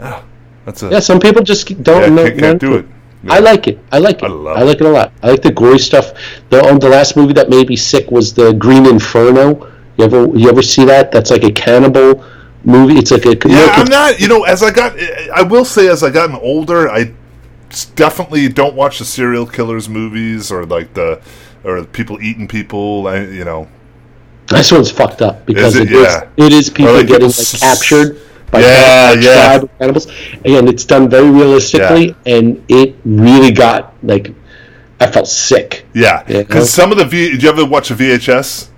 [0.00, 0.24] ah,
[0.64, 2.24] that's a Yeah, some people just don't yeah, know.
[2.26, 2.86] can't, can't do it.
[3.28, 3.78] I like it.
[3.92, 4.24] I like it.
[4.24, 4.64] I I, love it.
[4.64, 5.12] like it a lot.
[5.22, 6.12] I like the gory stuff.
[6.50, 9.70] The um, the last movie that made me sick was the Green Inferno.
[9.96, 11.12] You ever you ever see that?
[11.12, 12.24] That's like a cannibal
[12.64, 12.94] movie.
[12.98, 14.18] It's like a Yeah, I'm not.
[14.20, 14.98] You know, as I got,
[15.32, 17.12] I will say, as I gotten older, I
[17.94, 21.20] definitely don't watch the serial killers movies or like the
[21.64, 23.06] or people eating people.
[23.06, 23.68] I, you know,
[24.48, 25.92] This one's fucked up because Is it it?
[25.92, 26.28] is Yeah.
[26.46, 28.20] it is people like getting people like s- captured
[28.52, 29.34] by Yeah, by yeah.
[29.34, 30.06] tribe of cannibals,
[30.44, 34.32] and it's done very realistically, and it really got like
[35.00, 35.84] I felt sick.
[35.94, 36.42] yeah, Yeah.
[36.42, 37.30] because some of the V.
[37.30, 38.68] Did you ever watch a VHS?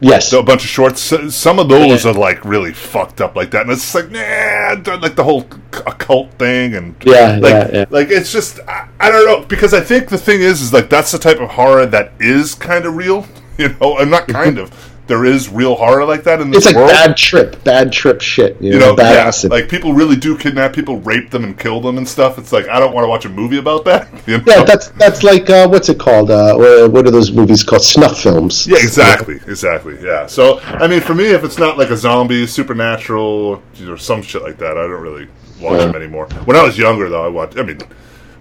[0.00, 1.00] Yes, A bunch of shorts.
[1.34, 2.12] Some of those Yeah.
[2.12, 5.44] are like really fucked up like that, and it's like nah, like the whole
[5.86, 7.84] occult thing, and Yeah, like yeah, yeah.
[7.90, 10.88] like it's just I, I don't know because I think the thing is is like
[10.88, 13.26] that's the type of horror that is kind of real,
[13.58, 14.72] you know, and not kind mm-hmm.
[14.72, 14.94] of.
[15.08, 16.90] There is real horror like that in this it's like world.
[16.90, 18.60] bad trip, bad trip shit.
[18.60, 19.50] You, you know, know, bad yeah, acid.
[19.50, 22.38] like people really do kidnap people, rape them, and kill them and stuff.
[22.38, 24.08] It's like I don't want to watch a movie about that.
[24.28, 24.44] You know?
[24.46, 26.30] yeah, that's that's like uh, what's it called?
[26.30, 26.54] Uh,
[26.88, 27.82] what are those movies called?
[27.82, 28.66] Snuff films.
[28.66, 29.96] yeah, exactly, exactly.
[30.02, 30.26] Yeah.
[30.26, 34.42] So I mean, for me, if it's not like a zombie, supernatural, or some shit
[34.42, 35.26] like that, I don't really
[35.60, 35.86] watch Yeah.
[35.86, 36.26] them anymore.
[36.44, 37.56] When I was younger, though, I watched.
[37.58, 37.78] I mean,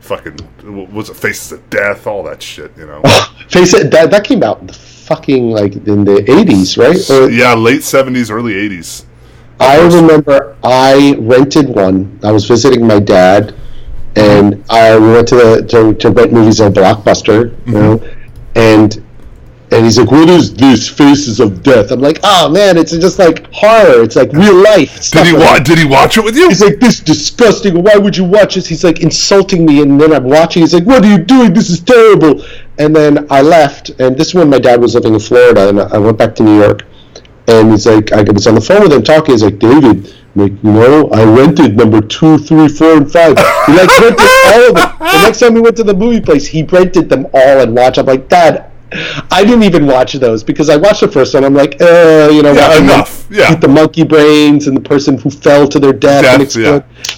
[0.02, 0.38] fucking
[0.94, 2.72] was it Faces of Death, all that shit.
[2.78, 3.02] You know.
[3.50, 4.74] Face it, that that came out in the
[5.08, 6.98] fucking like in the eighties, right?
[7.10, 9.06] Or- yeah, late seventies, early eighties.
[9.60, 12.20] I remember I rented one.
[12.24, 13.56] I was visiting my dad,
[14.16, 17.74] and I went to the to, to rent movies at Blockbuster, you mm-hmm.
[17.74, 18.10] know,
[18.56, 19.04] and
[19.72, 20.88] and he's like, "What is this?
[20.88, 24.04] Faces of Death?" I'm like, "Oh man, it's just like horror.
[24.04, 26.48] It's like real life." Did he like wa- that." Did he watch it with you?
[26.50, 27.84] He's like, "This is disgusting.
[27.84, 30.62] Why would you watch this?" He's like insulting me, and then I'm watching.
[30.62, 31.54] He's like, "What are you doing?
[31.54, 32.44] This is terrible."
[32.80, 35.80] And then I left, and this is when my dad was living in Florida, and
[35.82, 36.84] I went back to New York.
[37.48, 39.34] And he's like, I was on the phone with him talking.
[39.34, 43.38] He's like, David, I'm like, you know, I rented number two, three, four, and five.
[43.66, 44.98] He like rented all of them.
[45.00, 47.98] The next time we went to the movie place, he rented them all and watched.
[48.00, 48.70] I'm like, Dad,
[49.32, 51.46] I didn't even watch those because I watched the first one.
[51.46, 53.28] I'm like, uh, you know, Yeah, enough.
[53.32, 53.56] Yeah.
[53.56, 56.66] the monkey brains and the person who fell to their death and Death, yeah.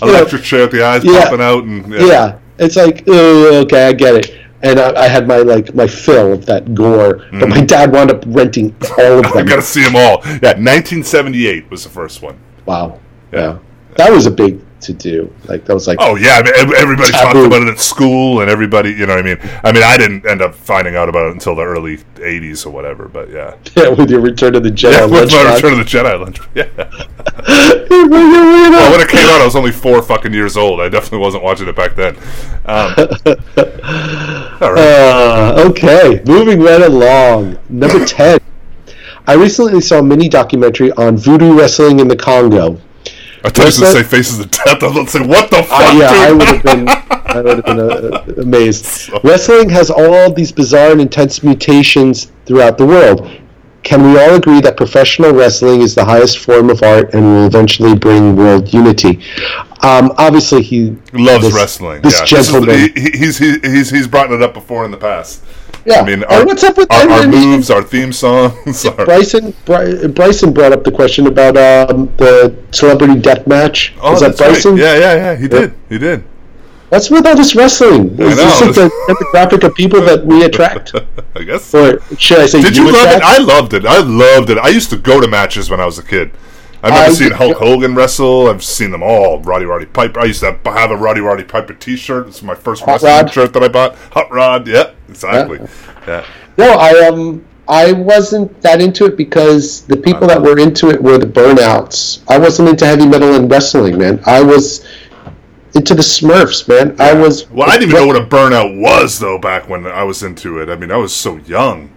[0.06, 1.24] You know, Electric chair with the eyes Yeah.
[1.26, 2.38] popping out, and yeah.
[2.60, 4.39] it's like, uh, okay, I get it.
[4.62, 7.68] And I, I had my like my fill of that gore, but my mm.
[7.68, 9.38] dad wound up renting all of them.
[9.38, 10.20] I gotta see them all.
[10.26, 12.38] Yeah, 1978 was the first one.
[12.66, 13.00] Wow.
[13.32, 13.40] Yeah.
[13.40, 13.60] Yeah.
[13.96, 15.34] That was a big to do.
[15.46, 18.42] Like that was like Oh yeah, I mean, ev- everybody talked about it at school,
[18.42, 19.38] and everybody, you know what I mean.
[19.64, 22.70] I mean, I didn't end up finding out about it until the early '80s or
[22.72, 23.08] whatever.
[23.08, 24.92] But yeah, yeah, with your Return of the Jedi.
[24.92, 25.56] yeah with my.
[25.56, 26.40] Return of the Jedi lunch.
[26.56, 26.68] Yeah,
[27.92, 30.80] "Oh, well, when it came out, I was only four fucking years old.
[30.82, 32.16] I definitely wasn't watching it back then.
[32.66, 32.94] Um,
[34.62, 34.80] all right.
[34.80, 37.58] Uh, okay, moving right along.
[37.70, 38.40] Number 10.
[39.28, 42.80] I recently saw a mini documentary on voodoo wrestling in the Congo.
[43.44, 44.84] I thought you were to say Faces of Death.
[44.84, 47.42] I was going to say, what the fuck, Uh, yeah, I would have been, I
[47.42, 49.10] would have been uh, amazed.
[49.24, 53.30] Wrestling has all these bizarre and intense mutations throughout the world.
[53.84, 57.46] Can we all agree that professional wrestling is the highest form of art and will
[57.46, 59.22] eventually bring world unity?
[59.82, 62.02] Um, obviously, he Loves this- wrestling.
[62.02, 62.26] This yeah.
[62.26, 65.42] This is- gentleman, he, he's, he, he's he's brought it up before in the past.
[65.90, 66.02] Yeah.
[66.02, 70.08] I mean, our, what's up with our, our moves, our theme songs, our, Bryson Bry-
[70.08, 73.96] Bryson brought up the question about um, the celebrity death match.
[74.02, 74.52] Oh, Is that that's right.
[74.52, 74.78] Bryson?
[74.78, 75.36] Yeah, yeah, yeah.
[75.36, 75.74] He did.
[75.90, 76.24] He did.
[76.90, 78.20] What's with all this wrestling?
[78.20, 80.94] I Is this like the demographic of people that we attract?
[81.36, 81.74] I guess.
[81.74, 83.22] Or should I say Did you love it?
[83.24, 83.86] I loved it.
[83.86, 84.58] I loved it.
[84.58, 86.32] I used to go to matches when I was a kid.
[86.82, 88.48] I've never I seen Hulk Hogan wrestle.
[88.48, 89.42] I've seen them all.
[89.42, 90.22] Roddy Roddy Piper.
[90.22, 92.28] I used to have a Roddy Roddy Piper T-shirt.
[92.28, 93.34] It's my first Hot wrestling Rod.
[93.34, 93.96] shirt that I bought.
[94.12, 94.68] Hot Rod.
[94.68, 95.60] Yeah, exactly.
[96.08, 96.26] Yeah.
[96.58, 101.02] No, I um I wasn't that into it because the people that were into it
[101.02, 102.24] were the burnouts.
[102.30, 104.22] I wasn't into heavy metal and wrestling, man.
[104.26, 104.86] I was
[105.76, 106.96] into the Smurfs, man.
[107.00, 110.04] I was Well, I didn't even know what a burnout was though back when I
[110.04, 110.70] was into it.
[110.70, 111.92] I mean, I was so young.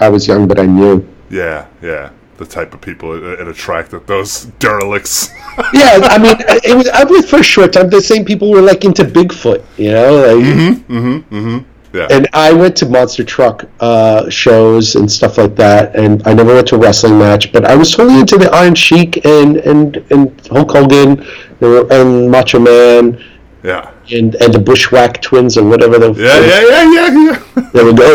[0.00, 1.06] I was young, but I knew.
[1.30, 2.10] Yeah, yeah.
[2.36, 5.30] The type of people it, it attracted those derelicts.
[5.72, 6.34] Yeah, I mean,
[6.64, 6.88] it was.
[6.88, 7.88] I was for a short time.
[7.88, 10.16] The same people were like into Bigfoot, you know.
[10.16, 11.96] Like, mm-hmm, mm-hmm, mm-hmm.
[11.96, 12.08] yeah.
[12.10, 16.54] And I went to monster truck uh, shows and stuff like that, and I never
[16.54, 17.52] went to a wrestling match.
[17.52, 21.24] But I was totally into the Iron Sheik and and and Hulk Hogan
[21.60, 23.22] and Macho Man
[23.64, 23.90] yeah.
[24.10, 27.08] and and the Bushwhack Twins or whatever the Yeah, yeah, yeah, yeah,
[27.56, 27.70] yeah.
[27.72, 28.10] They would go.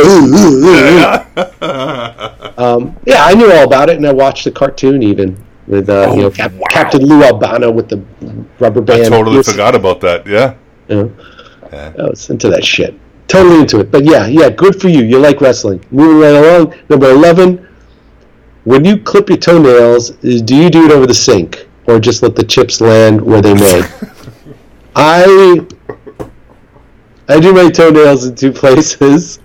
[2.59, 2.65] Yeah.
[2.65, 6.13] Um, yeah, I knew all about it, and I watched the cartoon even with uh,
[6.15, 6.67] you know Cap- wow.
[6.69, 8.03] Captain Lou Albano with the
[8.59, 9.03] rubber band.
[9.05, 10.25] I totally forgot about that.
[10.27, 10.55] Yeah.
[10.89, 11.11] Know,
[11.71, 11.93] Yeah.
[11.99, 12.99] I was into that shit.
[13.27, 13.91] Totally into it.
[13.91, 15.03] But yeah, yeah, good for you.
[15.03, 15.83] You like wrestling.
[15.91, 16.73] Moving right along.
[16.89, 17.67] Number 11.
[18.63, 22.35] When you clip your toenails, do you do it over the sink or just let
[22.35, 23.83] the chips land where they may?
[24.95, 25.65] I
[27.27, 29.37] I do my toenails in two places.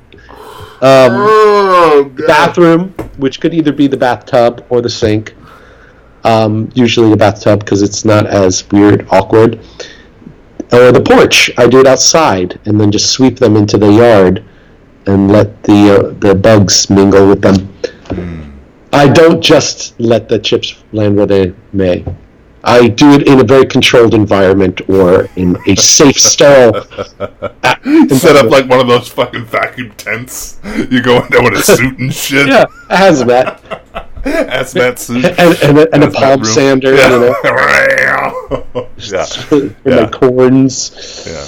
[0.81, 5.35] Um, Oh, bathroom, which could either be the bathtub or the sink.
[6.25, 9.61] Um, usually the bathtub because it's not as weird, awkward.
[10.73, 11.51] Or the porch.
[11.59, 14.45] I do it outside and then just sweep them into the yard
[15.07, 17.71] and let the uh, the bugs mingle with them.
[18.93, 22.05] I don't just let the chips land where they may.
[22.65, 26.83] I do it in a very controlled environment or in a safe, sterile.
[26.85, 30.59] Set up like one of those fucking vacuum tents.
[30.91, 32.49] You go in there with a suit and shit.
[32.49, 33.61] yeah, hazmat
[34.25, 35.25] Hazmat suit.
[35.27, 36.45] and, and a, and a palm room.
[36.45, 36.95] sander.
[36.95, 37.11] Yeah.
[37.13, 38.89] You know.
[38.97, 39.27] yeah.
[39.85, 40.01] Yeah.
[40.03, 41.25] my corns.
[41.27, 41.45] Yeah.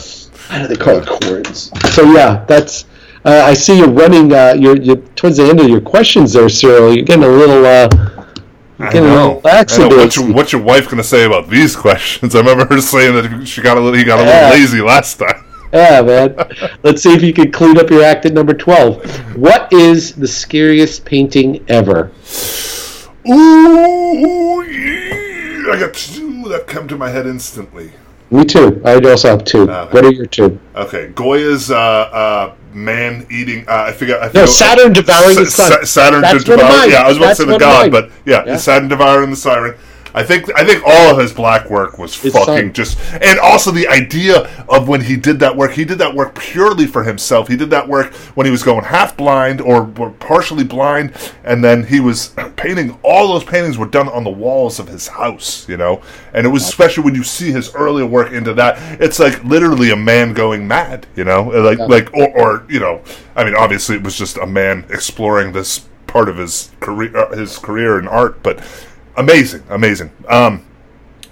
[0.48, 1.70] How do they call it corns?
[1.94, 2.84] So yeah, that's.
[3.24, 4.32] Uh, I see you're running.
[4.32, 6.94] Uh, you're, you're towards the end of your questions there, Cyril.
[6.94, 7.64] You're getting a little.
[7.64, 8.26] Uh,
[8.78, 9.40] I know.
[9.40, 9.97] little I know.
[9.97, 12.35] What's, your, what's your wife gonna say about these questions?
[12.35, 14.44] I remember her saying that she got a little, he got a Yeah.
[14.48, 15.44] little lazy last time.
[15.73, 16.36] Yeah, man.
[16.82, 19.05] Let's see if you can clean up your act at number twelve.
[19.36, 22.11] What is the scariest painting ever?
[23.28, 25.73] Ooh, yeah.
[25.73, 27.93] I got two that come to my head instantly.
[28.31, 28.82] Me too.
[28.85, 29.70] I also have two.
[29.70, 29.93] Okay.
[29.94, 30.59] What are your two?
[30.74, 33.65] Okay, Goya's uh, uh, man eating.
[33.69, 34.20] Uh, I forget.
[34.20, 35.70] I No, forget- Saturn devouring the son.
[35.73, 36.77] Sa- Saturn That's to one of devour.
[36.78, 36.90] mine.
[36.90, 38.57] Yeah, I was about That's to say the god, but yeah, Yeah.
[38.57, 39.77] Saturn devouring the siren.
[40.16, 42.72] I think I think all of his black work was It's fucking fun.
[42.72, 46.34] just, and also the idea of when he did that work, he did that work
[46.34, 47.48] purely for himself.
[47.48, 51.12] He did that work when he was going half blind or, or partially blind,
[51.44, 52.98] and then he was painting.
[53.02, 56.01] All those paintings were done on the walls of his house, you know.
[56.32, 59.90] And it was especially when you see his earlier work into that, it's like literally
[59.90, 63.02] a man going mad, you know, like like or, or you know,
[63.34, 67.36] I mean, obviously it was just a man exploring this part of his career, uh,
[67.36, 68.64] his career in art, but
[69.16, 70.10] amazing, amazing.
[70.28, 70.64] Um,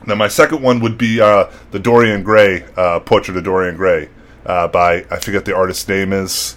[0.06, 4.08] now my second one would be uh, the Dorian Gray uh, portrait of Dorian Gray
[4.46, 6.56] uh, by I forget the artist's name is.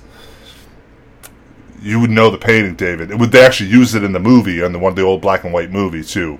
[1.81, 3.11] You would know the painting, David.
[3.11, 5.43] It would they actually use it in the movie and the one the old black
[5.43, 6.39] and white movie too.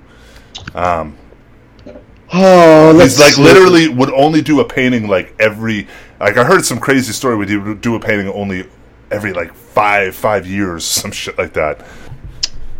[2.33, 3.43] Oh, He's like see.
[3.43, 5.87] literally would only do a painting like every
[6.19, 8.67] like I heard some crazy story where he would do a painting only
[9.11, 11.85] every like five five years some shit like that.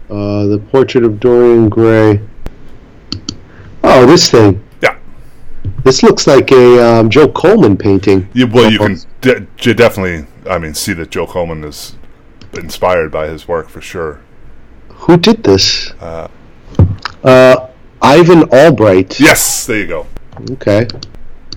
[0.10, 2.22] Uh, the portrait of Dorian Gray.
[3.84, 4.64] Oh, this thing.
[4.82, 4.98] Yeah,
[5.84, 8.28] This looks like a um, Joe Coleman painting.
[8.34, 11.96] yeah well you can de- you definitely I mean see that Joe Coleman is
[12.54, 14.22] inspired by his work for sure.
[14.90, 15.92] Who did this?
[16.00, 16.28] Uh,
[17.24, 17.68] uh,
[18.02, 19.20] Ivan Albright.
[19.20, 20.08] Yes, there you go.
[20.52, 20.88] Okay.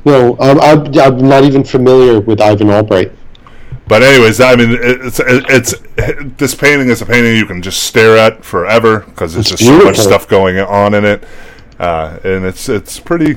[0.05, 3.13] No, I'm, I'm not even familiar with Ivan Albright.
[3.91, 5.75] But anyways, I mean, it's it's
[6.39, 9.65] this painting is a painting you can just stare at forever because there's It's just
[9.79, 11.25] so much stuff going on in it,
[11.81, 13.37] uh, and it's it's pretty.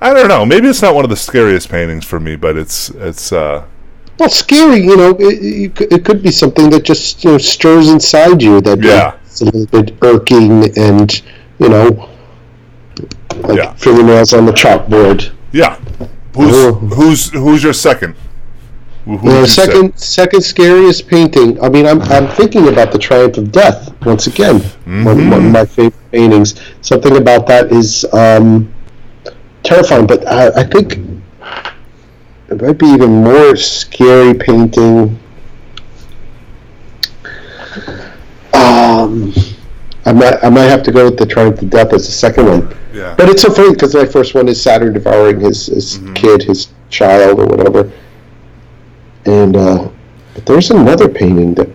[0.00, 0.46] I don't know.
[0.46, 3.30] Maybe it's not one of the scariest paintings for me, but it's it's.
[3.30, 3.64] Uh,
[4.18, 7.38] Well, scary, you know, it, it, could- it could be something that just you know,
[7.38, 9.14] stirs inside you that Yeah.
[9.26, 11.10] it's a little bit irking and,
[11.58, 12.08] you know,
[13.42, 13.72] like Yeah.
[13.74, 15.30] fingernails on the chalkboard.
[15.52, 15.76] yeah.
[16.36, 16.72] Who's Oh.
[16.96, 18.14] who's who's your second?
[19.06, 19.64] The you say?
[19.66, 21.60] second second scariest painting.
[21.62, 24.60] I mean, I'm I'm thinking about the Triumph of Death once again.
[24.84, 25.32] One, one Mm-hmm.
[25.32, 26.60] of my favorite paintings.
[26.82, 28.72] Something about that is um,
[29.64, 30.98] terrifying, but I, I think
[32.48, 35.18] it might be even more scary painting.
[38.54, 39.32] Um,
[40.04, 42.46] I might I might have to go with the Triumph of Death as the second
[42.46, 42.76] one.
[42.92, 43.14] Yeah.
[43.16, 46.12] But it's so funny because my first one is Saturn devouring his, his Mm-hmm.
[46.14, 47.90] kid, his child, or whatever.
[49.24, 49.88] And uh,
[50.34, 51.68] but there's another painting that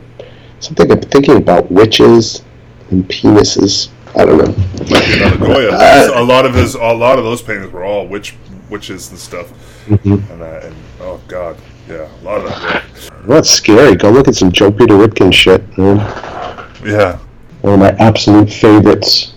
[0.60, 2.44] something I'm thinking about witches
[2.90, 3.90] and penises.
[4.16, 5.38] I don't know.
[5.38, 5.70] Goya.
[6.16, 8.36] a lot of his, a lot of those paintings were all witch,
[8.70, 9.48] witches and stuff.
[9.86, 10.32] Mm-hmm.
[10.32, 11.58] And, uh, and oh god,
[11.88, 12.84] yeah, a lot of that.
[13.26, 13.96] That's scary.
[13.96, 15.78] Go look at some Joe Peter Ripken shit.
[15.78, 15.98] Man.
[15.98, 17.20] Yeah, yeah,
[17.62, 19.34] One of my absolute favorites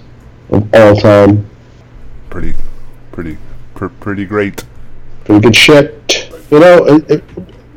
[0.51, 1.49] of all time.
[2.31, 2.55] pretty,
[3.13, 3.39] pretty,
[3.75, 4.65] pr- pretty great.
[5.25, 6.31] Pretty good shit.
[6.51, 7.25] You know, it, it,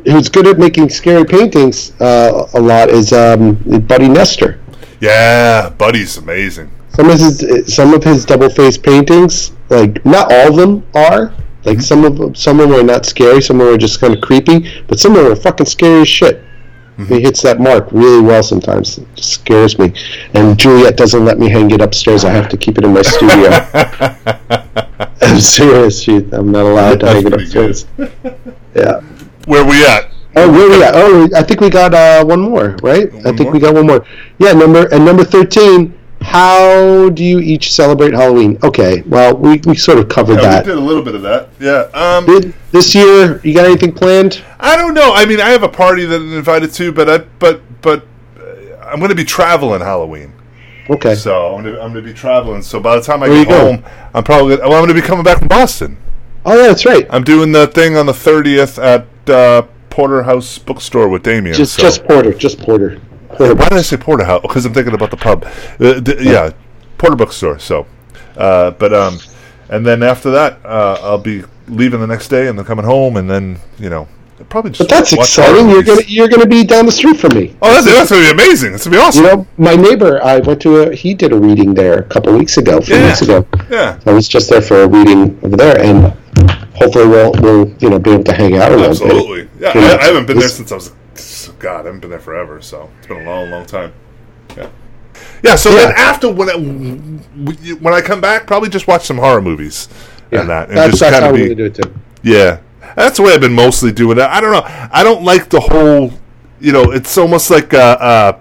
[0.05, 3.55] who's good at making scary paintings uh, a lot is um,
[3.87, 4.59] Buddy Nestor.
[4.99, 6.71] Yeah, Buddy's amazing.
[6.95, 11.33] some of his some of his double face paintings, like not all of them are.
[11.65, 13.41] Like some of them, some of them are not scary.
[13.41, 14.83] Some of them are just kind of creepy.
[14.87, 16.43] But some of them are fucking scary as shit.
[17.07, 18.99] He hits that mark really well sometimes.
[18.99, 19.93] It just scares me.
[20.35, 22.23] And Juliet doesn't let me hang it upstairs.
[22.23, 23.49] I have to keep it in my studio.
[25.21, 26.01] I'm serious.
[26.03, 27.85] She, I'm not allowed to That's hang it upstairs.
[28.75, 29.01] Yeah.
[29.45, 30.09] Where we at?
[30.35, 30.95] Oh, where we at?
[30.95, 33.07] Oh, I think we got uh, one more, right?
[33.17, 33.51] I think more?
[33.53, 34.05] we got one more.
[34.39, 35.99] Yeah, number and number thirteen.
[36.21, 38.57] How do you each celebrate Halloween?
[38.63, 40.65] Okay, well, we, we sort of covered Yeah, that.
[40.65, 41.49] we did a little bit of that.
[41.59, 41.89] Yeah.
[41.93, 44.41] Um, Did- This year, you got anything planned?
[44.57, 45.11] I don't know.
[45.13, 48.07] I mean, I have a party that I'm invited to, but I, but but
[48.39, 50.31] uh, I'm going to be traveling Halloween.
[50.89, 51.13] Okay.
[51.15, 52.61] So I'm I'm gonna be traveling.
[52.61, 53.81] So by the time I Where get you going?
[53.81, 55.97] home, I'm probably gonna, well, I'm gonna be coming back from Boston.
[56.45, 57.05] Oh, yeah, that's right.
[57.09, 61.55] I'm doing the thing on the 30th at uh, Porterhouse Bookstore with Damien.
[61.55, 62.33] Just so- just Porter.
[62.33, 62.99] Just Porter.
[63.29, 63.55] Porter.
[63.55, 64.41] why did I say Porterhouse?
[64.41, 65.45] Because I'm thinking about the pub.
[65.79, 66.51] Uh, d- yeah,
[66.97, 67.59] Porter Bookstore.
[67.59, 67.85] So,
[68.37, 69.19] uh, but um,
[69.69, 73.17] and then after that, uh, I'll be leaving the next day and then coming home,
[73.17, 74.07] and then you know
[74.49, 74.87] probably just.
[74.89, 75.69] But that's exciting.
[75.69, 77.55] You're gonna you're gonna be down the street from me.
[77.61, 78.73] Oh, that's, that's gonna be amazing.
[78.75, 79.23] It's gonna be awesome.
[79.25, 80.21] You know, my neighbor.
[80.23, 80.95] I went to a.
[80.95, 82.77] He did a reading there a couple weeks ago.
[82.77, 83.07] A few Yeah.
[83.07, 83.47] weeks ago.
[83.71, 86.13] yeah, I was just there for a reading over there, and
[86.75, 89.01] hopefully we'll we'll you know be able to hang out a little bit.
[89.01, 89.49] absolutely.
[89.59, 89.81] Yeah, Yeah.
[89.93, 90.91] I, I haven't been there since I was.
[91.59, 92.61] God, I haven't been there forever.
[92.61, 93.93] So it's been a long, long time.
[94.57, 94.69] Yeah.
[95.43, 95.55] Yeah.
[95.55, 96.55] So then after when I,
[97.73, 99.87] when I come back, probably just watch some horror movies
[100.31, 101.53] Yeah, and that, and that's, just kind how of be.
[101.53, 101.93] do it too.
[102.23, 102.59] Yeah,
[102.95, 104.23] that's the way I've been mostly doing it.
[104.23, 104.63] I don't know.
[104.65, 106.11] I don't like the whole.
[106.59, 108.39] You know, it's almost like uh, uh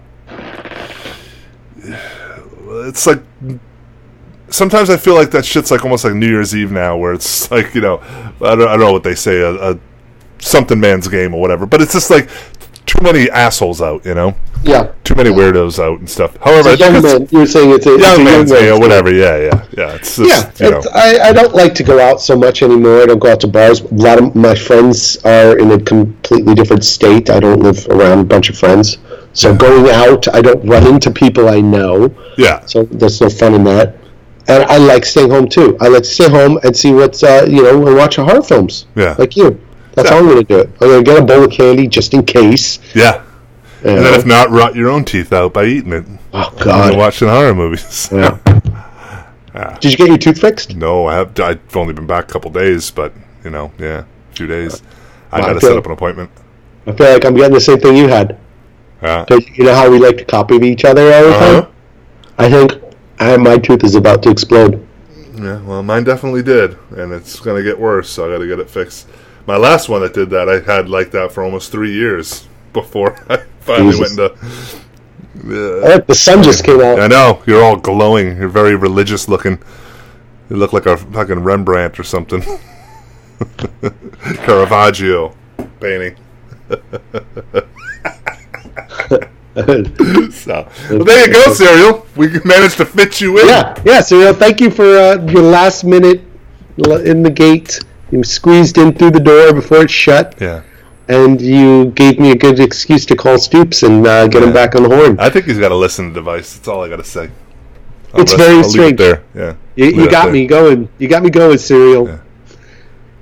[2.87, 3.21] it's like
[4.53, 7.51] sometimes I feel like that shit's like almost like New Year's Eve now, where it's
[7.51, 7.99] like you know,
[8.41, 9.79] I don't, I don't know what they say, a, a
[10.39, 11.67] something man's game or whatever.
[11.67, 12.29] But it's just like
[12.87, 14.35] too many assholes out, you know,
[14.65, 14.91] Yeah.
[15.05, 16.37] too many weirdos out and stuff.
[16.39, 17.29] However, It's young man.
[17.31, 19.13] you're saying it's a, it's a young young man's man's whatever.
[19.15, 19.95] Yeah, yeah, yeah.
[19.95, 22.61] It's just, Yeah, you know, it's- I, I don't like to go out so much
[22.63, 23.03] anymore.
[23.03, 23.83] I don't go out to bars.
[23.83, 27.31] A lot of my friends are in a completely different state.
[27.31, 28.99] I don't live around a bunch of friends.
[29.33, 32.13] So going out, I don't run into people I know.
[32.37, 32.67] yeah.
[32.67, 33.95] So there's no fun in that.
[34.49, 35.77] And I like staying home too.
[35.81, 38.87] I like to stay home and see what's uh, you know and watch horror films.
[38.97, 39.15] Yeah.
[39.19, 39.61] like you.
[39.95, 40.69] That's how I'm going to do it.
[40.81, 42.79] I'm going to get a bowl of candy just in case.
[42.95, 43.23] Yeah.
[43.85, 46.05] you And then if not, rot your own teeth out by eating it.
[46.33, 46.97] oh God.
[46.97, 48.09] watching horror movies.
[49.55, 49.79] Yeah.
[49.81, 50.75] Did you get your tooth fixed?
[50.77, 51.39] no, I have.
[51.39, 53.13] I've only been back a couple days, but
[53.45, 54.83] you know, yeah, a few days.
[55.31, 56.31] I Well, got to set up an appointment.
[56.87, 58.39] I feel like I'm getting the same thing you had.
[59.03, 59.27] Yeah.
[59.31, 61.61] You know how we like to copy each other all the Uh-huh.
[61.63, 61.73] time.
[62.39, 62.82] I think
[63.23, 64.87] I, my tooth is about to explode.
[65.35, 65.61] Yeah.
[65.63, 68.11] Well, mine definitely did, and it's gonna get worse.
[68.11, 69.09] So I got to get it fixed.
[69.47, 73.19] My last one that did that, I had like that for almost three years before
[73.29, 74.17] I finally Jesus.
[74.17, 74.83] went into.
[75.45, 77.01] Look, the sun just came out.
[77.01, 78.37] I know you're all glowing.
[78.37, 79.59] You're very religious looking.
[80.51, 82.43] You look like a fucking Rembrandt or something.
[84.45, 85.35] Caravaggio
[85.81, 86.17] painting.
[90.33, 92.07] So well, there you go, Cyril.
[92.17, 93.47] We managed to fit you in.
[93.49, 94.01] yeah, yeah.
[94.11, 96.23] Know, thank you for uh, your last minute
[96.79, 97.79] in the gate.
[98.11, 100.63] You squeezed in through the door before it shut, Yeah.
[101.09, 104.75] and you gave me a good excuse to call Stoops and uh, get him back
[104.75, 105.19] on the horn.
[105.21, 106.55] I think he's got a listening device.
[106.55, 107.31] That's all I got to say.
[108.15, 109.23] I'll It's rest- very I'll leave it there.
[109.35, 109.55] Yeah.
[109.77, 110.33] You, you got there.
[110.33, 110.89] me going.
[110.99, 112.09] You got me going, Cyril.
[112.09, 112.19] Yeah.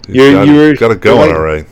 [0.09, 1.67] You're- got, you're- got it going all right.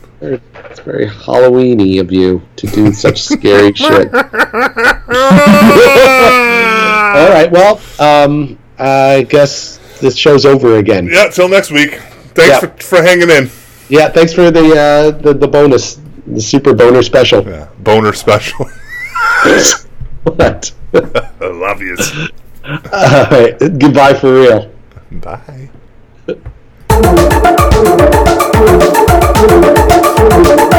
[0.70, 4.12] It's very Halloweeny of you to do such scary shit.
[4.14, 4.20] All
[7.30, 7.48] right.
[7.50, 11.06] Well, um, I guess this show's over again.
[11.10, 11.28] Yeah.
[11.28, 11.94] Till next week.
[12.34, 12.60] Thanks Yeah.
[12.60, 13.50] for, for hanging in.
[13.88, 14.08] Yeah.
[14.10, 17.42] Thanks for the uh, the, the bonus The Super Boner Special.
[17.44, 17.68] Yeah.
[17.80, 18.66] Boner special.
[20.24, 20.72] What?
[20.92, 21.96] I love you.
[22.92, 23.56] All right.
[23.58, 24.70] Goodbye for real.
[25.12, 25.70] Bye.
[29.40, 30.77] 「なんだって」